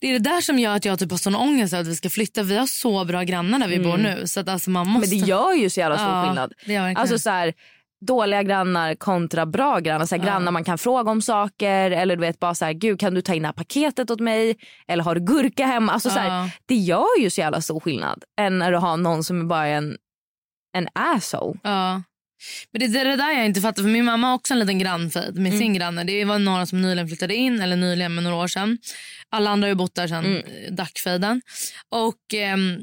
Det 0.00 0.08
är 0.08 0.12
det 0.12 0.30
där 0.30 0.40
som 0.40 0.58
gör 0.58 0.76
att 0.76 0.84
jag 0.84 0.98
typ 0.98 1.10
har 1.10 1.18
sån 1.18 1.34
ångest 1.36 1.74
att 1.74 1.86
vi 1.86 1.96
ska 1.96 2.10
flytta. 2.10 2.42
Vi 2.42 2.56
har 2.56 2.66
så 2.66 3.04
bra 3.04 3.22
grannar 3.22 3.58
där 3.58 3.68
vi 3.68 3.78
bor 3.78 3.96
nu. 3.96 4.26
Så 4.26 4.40
att 4.40 4.48
alltså 4.48 4.70
man 4.70 4.88
måste... 4.88 5.06
Mm. 5.06 5.18
Men 5.18 5.26
det 5.26 5.32
gör 5.32 5.52
ju 5.54 5.70
så 5.70 5.80
jävla 5.80 5.98
stor 5.98 6.08
Ja, 6.08 6.24
skillnad. 6.26 6.52
det. 6.66 6.76
Alltså 6.76 7.18
så 7.18 7.30
här, 7.30 7.54
dåliga 8.00 8.42
grannar 8.42 8.94
kontra 8.94 9.46
bra 9.46 9.78
grannar. 9.80 10.06
Så 10.06 10.16
här, 10.16 10.22
Ja. 10.22 10.28
Grannar 10.28 10.52
man 10.52 10.64
kan 10.64 10.78
fråga 10.78 11.10
om 11.10 11.22
saker 11.22 11.90
eller 11.90 12.16
du 12.16 12.20
vet 12.20 12.38
bara 12.38 12.54
så 12.54 12.64
här, 12.64 12.72
gud 12.72 13.00
kan 13.00 13.14
du 13.14 13.22
ta 13.22 13.34
in 13.34 13.42
det 13.42 13.48
här 13.48 13.52
paketet 13.52 14.10
åt 14.10 14.20
mig? 14.20 14.56
Eller 14.88 15.04
har 15.04 15.14
du 15.14 15.20
gurka 15.20 15.66
hemma? 15.66 15.92
Alltså, 15.92 16.10
så 16.10 16.18
här, 16.18 16.42
Ja. 16.42 16.50
det 16.66 16.74
gör 16.74 17.20
ju 17.20 17.30
så 17.30 17.40
jävla 17.40 17.60
stor 17.60 17.80
skillnad 17.80 18.24
än 18.40 18.58
när 18.58 18.72
du 18.72 18.78
har 18.78 18.96
någon 18.96 19.24
som 19.24 19.40
är 19.40 19.44
bara 19.44 19.66
en, 19.66 19.96
en 20.76 20.88
asshole. 20.94 21.58
Ja. 21.62 22.02
Men 22.72 22.92
det 22.92 23.00
är 23.00 23.04
det 23.04 23.16
där 23.16 23.32
jag 23.32 23.46
inte 23.46 23.60
fattar. 23.60 23.82
För 23.82 23.90
Min 23.90 24.04
mamma 24.04 24.26
har 24.26 24.34
också 24.34 24.54
en 24.54 24.60
liten 24.60 24.78
grannfejd 24.78 25.38
med 25.38 25.58
sin 25.58 25.74
granne. 25.74 26.04
Det 26.04 26.24
var 26.24 26.38
några 26.38 26.66
som 26.66 26.82
nyligen 26.82 27.08
flyttade 27.08 27.34
in, 27.34 27.60
eller 27.60 27.76
nyligen 27.76 28.14
med 28.14 28.24
några 28.24 28.36
år 28.36 28.46
sedan. 28.48 28.78
Alla 29.30 29.50
andra 29.50 29.64
har 29.66 29.68
ju 29.68 29.74
bott 29.74 29.94
där 29.94 30.08
sedan 30.08 30.24
mm. 30.24 30.42
dackfejden. 30.70 31.42
Och 31.90 32.34
ehm, 32.34 32.80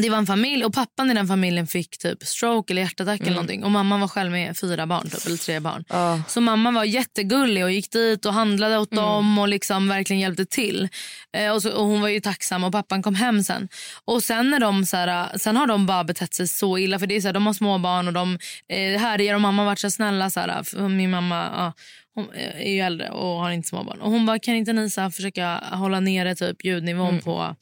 det 0.00 0.10
var 0.10 0.18
en 0.18 0.26
familj 0.26 0.64
och 0.64 0.74
pappan 0.74 1.10
i 1.10 1.14
den 1.14 1.28
familjen 1.28 1.66
fick 1.66 1.98
typ 1.98 2.22
stroke 2.22 2.72
eller 2.72 2.82
hjärtattack 2.82 3.20
eller 3.20 3.30
någonting. 3.30 3.64
Och 3.64 3.70
mamma 3.70 3.98
var 3.98 4.08
själv 4.08 4.32
med 4.32 4.58
fyra 4.58 4.86
barn 4.86 5.10
typ, 5.10 5.26
eller 5.26 5.36
tre 5.36 5.60
barn. 5.60 5.84
Ja. 5.88 6.22
Så 6.28 6.40
mamma 6.40 6.70
var 6.70 6.84
jättegullig 6.84 7.64
och 7.64 7.70
gick 7.70 7.92
dit 7.92 8.26
och 8.26 8.34
handlade 8.34 8.78
åt 8.78 8.90
dem 8.90 9.38
och 9.38 9.48
liksom 9.48 9.88
verkligen 9.88 10.20
hjälpte 10.20 10.46
till. 10.46 10.88
Eh, 11.36 11.52
och, 11.52 11.62
så, 11.62 11.72
och 11.72 11.86
hon 11.86 12.00
var 12.00 12.08
ju 12.08 12.20
tacksam 12.20 12.64
och 12.64 12.72
pappan 12.72 13.02
kom 13.02 13.14
hem 13.14 13.42
sen. 13.42 13.68
Och 14.04 14.22
sen 14.22 14.50
när 14.50 14.60
de 14.60 14.86
så 14.86 14.96
här, 14.96 15.38
sen 15.38 15.56
har 15.56 15.66
de 15.66 15.86
bara 15.86 16.04
betett 16.04 16.34
sig 16.34 16.48
så 16.48 16.78
illa 16.78 16.98
för 16.98 17.06
det 17.06 17.16
är 17.16 17.20
så 17.20 17.28
här, 17.28 17.32
de 17.32 17.46
har 17.46 17.52
små 17.52 17.78
barn 17.78 18.06
och 18.06 18.14
de 18.14 18.38
eh, 18.68 19.00
härjar 19.00 19.34
och 19.34 19.40
mamma 19.40 19.62
har 19.62 19.66
varit 19.66 19.78
så 19.78 19.90
snälla 19.90 20.30
så 20.30 20.40
här, 20.40 20.62
för 20.62 20.88
min 20.88 21.10
mamma 21.10 21.50
ja, 21.56 21.72
hon 22.14 22.26
är 22.34 22.70
ju 22.70 22.80
äldre 22.80 23.10
och 23.10 23.40
har 23.40 23.50
inte 23.50 23.68
små 23.68 23.84
barn. 23.84 24.00
Och 24.00 24.10
hon 24.10 24.26
bara 24.26 24.38
kan 24.38 24.54
inte 24.54 24.72
ni 24.72 24.90
så 24.90 25.00
här, 25.00 25.10
försöka 25.10 25.64
hålla 25.72 26.00
nere 26.00 26.34
typ 26.34 26.64
ljudnivån 26.64 27.20
på 27.20 27.56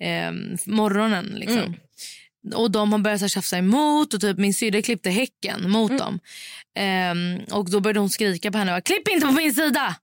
eh, 0.00 0.32
morgonen 0.66 1.26
liksom. 1.26 1.74
Och 2.54 2.70
de 2.70 2.92
har 2.92 2.98
börjat 2.98 3.20
så 3.20 3.24
här 3.24 3.28
tjafsa 3.28 3.58
emot 3.58 4.14
och 4.14 4.20
typ 4.20 4.38
min 4.38 4.54
syrra 4.54 4.82
klippte 4.82 5.10
häcken 5.10 5.70
mot 5.70 5.98
dem. 5.98 6.20
Ehm, 6.78 7.38
och 7.50 7.70
då 7.70 7.80
började 7.80 8.00
hon 8.00 8.10
skrika 8.10 8.50
på 8.50 8.58
henne. 8.58 8.80
Klipp 8.80 9.08
inte 9.08 9.26
på 9.26 9.32
min 9.32 9.54
sida! 9.54 9.96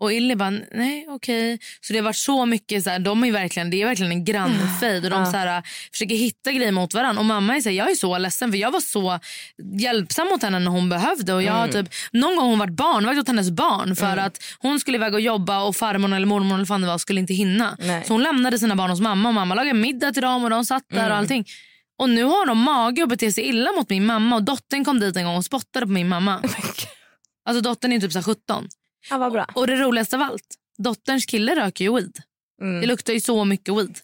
Och 0.00 0.12
Illy 0.12 0.34
bara, 0.34 0.50
nej 0.50 1.06
okej. 1.08 1.58
Så 1.80 1.92
det 1.92 1.98
har 1.98 2.04
varit 2.04 2.16
så 2.16 2.46
mycket, 2.46 2.84
så 2.84 2.90
här, 2.90 2.98
de 2.98 3.24
är 3.24 3.32
verkligen, 3.32 3.70
det 3.70 3.82
är 3.82 3.86
verkligen 3.86 4.12
en 4.12 4.24
grannfejd 4.24 5.04
och 5.04 5.10
de 5.10 5.26
så 5.26 5.36
här, 5.36 5.62
försöker 5.92 6.14
hitta 6.14 6.52
grejer 6.52 6.72
mot 6.72 6.94
varandra. 6.94 7.20
Och 7.20 7.26
mamma 7.26 7.56
är 7.56 7.60
så 7.60 7.68
här, 7.68 7.76
jag 7.76 7.90
är 7.90 7.94
så 7.94 8.18
ledsen 8.18 8.50
för 8.50 8.58
jag 8.58 8.70
var 8.70 8.80
så 8.80 9.18
hjälpsam 9.78 10.28
mot 10.28 10.42
henne 10.42 10.58
när 10.58 10.70
hon 10.70 10.88
behövde. 10.88 11.34
Och 11.34 11.42
jag 11.42 11.52
har 11.52 11.68
typ, 11.68 11.88
någon 12.12 12.36
gång 12.36 12.48
hon 12.48 12.58
varit 12.58 12.72
barnvakt 12.72 13.18
åt 13.18 13.28
hennes 13.28 13.50
barn 13.50 13.96
för 13.96 14.16
att 14.16 14.42
hon 14.58 14.80
skulle 14.80 14.96
iväg 14.96 15.14
och 15.14 15.20
jobba 15.20 15.62
och 15.62 15.76
farmor 15.76 16.14
eller 16.14 16.26
mormor 16.26 16.54
eller 16.54 16.66
fan 16.66 16.80
det 16.80 16.86
var 16.86 16.98
skulle 16.98 17.20
inte 17.20 17.34
hinna. 17.34 17.76
Nej. 17.78 18.04
Så 18.06 18.12
hon 18.12 18.22
lämnade 18.22 18.58
sina 18.58 18.76
barn 18.76 18.90
hos 18.90 19.00
mamma 19.00 19.28
och 19.28 19.34
mamma 19.34 19.54
lagade 19.54 19.78
middag 19.78 20.12
till 20.12 20.22
dem 20.22 20.44
och 20.44 20.50
de 20.50 20.64
satt 20.64 20.84
där 20.88 21.10
och 21.10 21.16
allting. 21.16 21.44
Och 21.98 22.10
nu 22.10 22.24
har 22.24 22.46
de 22.46 22.58
mage 22.58 23.02
att 23.02 23.08
bete 23.08 23.32
sig 23.32 23.44
illa 23.44 23.72
mot 23.72 23.90
min 23.90 24.06
mamma 24.06 24.36
och 24.36 24.42
dottern 24.42 24.84
kom 24.84 25.00
dit 25.00 25.16
en 25.16 25.24
gång 25.24 25.36
och 25.36 25.44
spottade 25.44 25.86
på 25.86 25.92
min 25.92 26.08
mamma. 26.08 26.42
Alltså 27.44 27.60
dottern 27.62 27.92
är 27.92 28.00
typ 28.00 28.12
så 28.12 28.18
här 28.18 28.24
17. 28.24 28.68
Ja, 29.10 29.18
vad 29.18 29.32
bra. 29.32 29.46
Och 29.54 29.66
det 29.66 29.76
roligaste 29.76 30.16
av 30.16 30.22
allt, 30.22 30.54
dotterns 30.78 31.26
kille 31.26 31.56
röker 31.56 31.84
ju 31.84 31.94
weed. 31.94 32.18
Mm. 32.62 32.80
Det 32.80 32.86
luktar 32.86 33.12
ju 33.12 33.20
så 33.20 33.44
mycket 33.44 33.74
weed. 33.74 33.98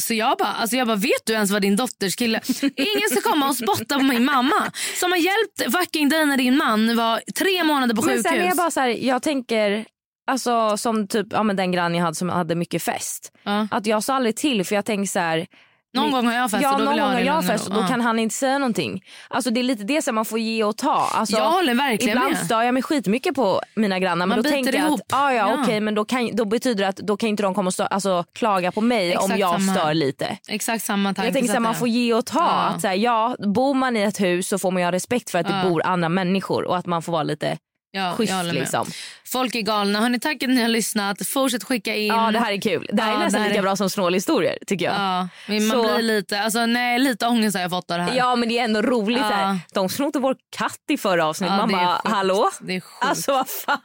Så 0.00 0.14
jag 0.14 0.38
bara, 0.38 0.48
alltså 0.48 0.76
jag 0.76 0.86
bara, 0.86 0.96
vet 0.96 1.26
du 1.26 1.32
ens 1.32 1.50
vad 1.50 1.62
din 1.62 1.76
dotters 1.76 2.16
kille... 2.16 2.40
Ingen 2.76 3.10
ska 3.10 3.20
komma 3.30 3.48
och 3.48 3.56
spotta 3.56 3.98
på 3.98 4.04
min 4.04 4.24
mamma 4.24 4.72
som 5.00 5.12
har 5.12 5.18
hjälpt 5.18 5.78
fucking 5.78 6.08
dig 6.08 6.26
när 6.26 6.36
din 6.36 6.56
man 6.56 6.96
var 6.96 7.20
tre 7.34 7.64
månader 7.64 7.94
på 7.94 8.02
Men 8.02 8.10
sjukhus. 8.10 8.32
sen 8.32 8.46
jag 8.46 8.56
bara 8.56 8.70
så 8.70 8.80
här, 8.80 8.88
jag 8.88 9.22
tänker, 9.22 9.84
alltså 10.26 10.76
som 10.76 11.08
typ 11.08 11.26
ja, 11.30 11.42
men 11.42 11.56
den 11.56 11.72
grann 11.72 11.94
jag 11.94 12.02
hade 12.02 12.14
som 12.14 12.28
hade 12.28 12.54
mycket 12.54 12.82
fest. 12.82 13.32
Ja. 13.42 13.68
Att 13.70 13.86
jag 13.86 14.04
sa 14.04 14.14
aldrig 14.14 14.36
till 14.36 14.64
för 14.64 14.74
jag 14.74 14.84
tänker 14.84 15.08
så 15.08 15.18
här. 15.18 15.46
Någon 15.94 16.10
gång 16.10 16.26
har 16.26 16.34
jag 16.34 16.50
fest 16.50 16.62
Ja 16.62 16.72
och 16.72 16.78
då 16.78 16.84
någon 16.84 17.16
vill 17.16 17.26
jag 17.26 17.32
ha 17.32 17.42
jag 17.42 17.46
fest 17.46 17.68
och 17.68 17.74
då 17.74 17.82
kan 17.86 18.00
han 18.00 18.18
inte 18.18 18.34
säga 18.34 18.58
någonting. 18.58 19.04
Alltså 19.28 19.50
det 19.50 19.60
är 19.60 19.64
lite 19.64 19.84
det 19.84 20.02
som 20.02 20.14
man 20.14 20.24
får 20.24 20.38
ge 20.38 20.64
och 20.64 20.76
ta. 20.76 21.08
Alltså, 21.14 21.36
Jag 21.36 21.50
håller 21.50 21.74
verkligen 21.74 22.16
Ibland 22.16 22.34
med. 22.34 22.44
stör 22.44 22.62
jag 22.62 22.74
mig 22.74 22.82
skitmycket 22.82 23.34
på 23.34 23.60
mina 23.74 23.98
grannar 23.98 24.26
men 24.26 24.28
Man 24.28 24.42
då 24.42 24.50
tänker 24.50 24.72
jag 24.74 24.86
ihop. 24.86 25.00
att 25.00 25.12
ah, 25.12 25.32
ja, 25.32 25.48
Ja. 25.56 25.62
okej 25.62 25.80
men 25.80 25.94
då, 25.94 26.04
kan, 26.04 26.30
då 26.36 26.44
betyder 26.44 26.82
det 26.82 26.88
att 26.88 26.96
då 26.96 27.16
kan 27.16 27.28
inte 27.28 27.42
de 27.42 27.54
komma 27.54 27.68
och 27.68 27.72
stö- 27.74 27.86
alltså, 27.90 28.24
klaga 28.34 28.72
på 28.72 28.80
mig 28.80 29.16
om 29.16 29.24
Exakt 29.24 29.40
jag 29.40 29.60
samma. 29.60 29.74
stör 29.74 29.94
lite. 29.94 30.38
Exakt 30.48 30.84
samma 30.84 31.08
tanke. 31.08 31.24
Jag 31.26 31.32
tänker 31.32 31.48
så 31.48 31.52
här, 31.52 31.60
man 31.60 31.74
får 31.74 31.88
ge 31.88 32.14
och 32.14 32.26
ta. 32.26 32.38
Ja. 32.38 32.44
Att, 32.46 32.80
så 32.80 32.88
här, 32.88 32.94
ja, 32.94 33.36
bor 33.38 33.74
man 33.74 33.96
i 33.96 34.00
ett 34.02 34.20
hus 34.20 34.48
så 34.48 34.58
får 34.58 34.70
man 34.70 34.82
ju 34.82 34.86
ha 34.86 34.92
respekt 34.92 35.30
för 35.30 35.38
att 35.38 35.46
Ja. 35.50 35.56
det 35.56 35.68
bor 35.70 35.82
andra 35.86 36.08
människor 36.08 36.64
och 36.64 36.76
att 36.76 36.86
man 36.86 37.02
får 37.02 37.12
vara 37.12 37.22
lite 37.22 37.58
ja, 37.92 38.14
schysst. 38.16 38.30
jag 38.30 38.36
håller 38.36 38.52
med. 38.52 38.60
Liksom. 38.60 38.86
Folk 39.24 39.54
är 39.54 39.60
galna. 39.60 40.00
Hörni, 40.00 40.20
tack 40.20 40.42
att 40.42 40.48
ni 40.48 40.60
har 40.60 40.68
lyssnat. 40.68 41.26
Fortsätt 41.28 41.64
skicka 41.64 41.94
in. 41.94 42.06
Ja 42.06 42.30
det 42.30 42.38
här 42.38 42.52
är 42.52 42.60
kul. 42.60 42.86
Det 42.92 43.02
här 43.02 43.10
Ja, 43.12 43.16
är 43.18 43.24
nästan 43.24 43.32
det 43.40 43.42
här 43.42 43.48
lika 43.48 43.58
är- 43.58 43.62
bra 43.62 43.76
som 43.76 43.90
snålhistorier 43.90 44.58
tycker 44.66 44.84
jag. 44.84 44.94
Ja, 44.94 45.28
men 45.46 45.66
man 45.66 45.76
Så- 45.76 45.82
blir 45.94 46.02
lite, 46.02 46.40
alltså, 46.40 46.66
nej, 46.66 46.98
lite 46.98 47.26
ångest 47.26 47.56
har 47.56 47.62
jag 47.62 47.70
fått 47.70 47.90
av 47.90 47.98
det 47.98 48.04
här. 48.04 48.16
Ja 48.16 48.36
men 48.36 48.48
det 48.48 48.58
är 48.58 48.64
ändå 48.64 48.82
roligt. 48.82 49.18
Ja. 49.20 49.24
Här. 49.36 49.58
De 49.74 49.88
snodde 49.88 50.18
vår 50.18 50.36
katt 50.56 50.78
i 50.90 50.96
förra 50.98 51.26
avsnittet. 51.26 51.52
Ja, 51.52 51.66
Man 51.66 51.72
bara 51.72 51.96
sjukt. 51.96 52.14
hallå? 52.14 52.50
Det 52.60 52.76
är 52.76 52.80
sjukt. 52.80 53.04
Alltså 53.04 53.32
vad 53.32 53.48
fan. 53.48 53.78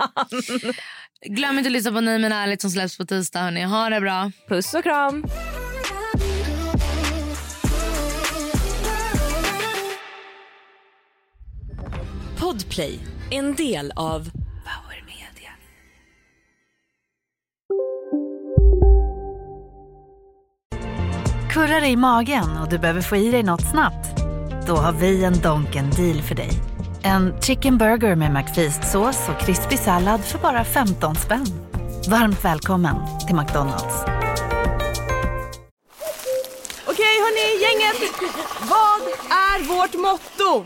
Glöm 1.26 1.58
inte 1.58 1.68
att 1.68 1.72
lyssna 1.72 1.92
på 1.92 2.02
Ni 2.02 2.18
men 2.20 2.32
ärligt 2.32 2.62
som 2.62 2.70
släpps 2.72 2.98
på 2.98 3.06
tisdag. 3.06 3.40
Hörni. 3.40 3.64
Ha 3.64 3.90
det 3.90 4.02
bra. 4.02 4.32
Puss 4.50 4.74
och 4.74 4.84
kram. 4.84 5.26
Podplay, 12.40 13.00
en 13.32 13.56
del 13.56 13.92
av 13.96 14.30
Power 14.64 15.04
Media. 15.06 15.52
Kurrar 21.50 21.86
i 21.86 21.96
magen 21.96 22.58
och 22.58 22.70
du 22.70 22.78
behöver 22.78 23.02
få 23.02 23.16
i 23.16 23.32
dig 23.32 23.44
något 23.44 23.72
snabbt? 23.72 24.22
Då 24.68 24.76
har 24.76 24.92
vi 24.92 25.24
en 25.24 25.42
Donken 25.42 25.90
deal 25.90 26.22
för 26.22 26.36
dig. 26.36 26.52
En 27.04 27.42
chicken 27.42 27.78
burger 27.78 28.16
med 28.16 28.32
McFeast-sås 28.32 29.30
och 29.30 29.40
krispig 29.40 29.80
sallad 29.80 30.22
för 30.22 30.40
bara 30.40 30.64
15 30.64 31.16
spänn. 31.16 31.46
Varmt 32.10 32.46
välkommen 32.46 32.96
till 33.28 33.36
McDonalds. 33.36 34.04
Okej 36.88 37.16
hörni, 37.24 37.62
gänget. 37.64 38.12
Vad 38.62 39.02
är 39.30 39.68
vårt 39.68 39.94
motto? 39.94 40.66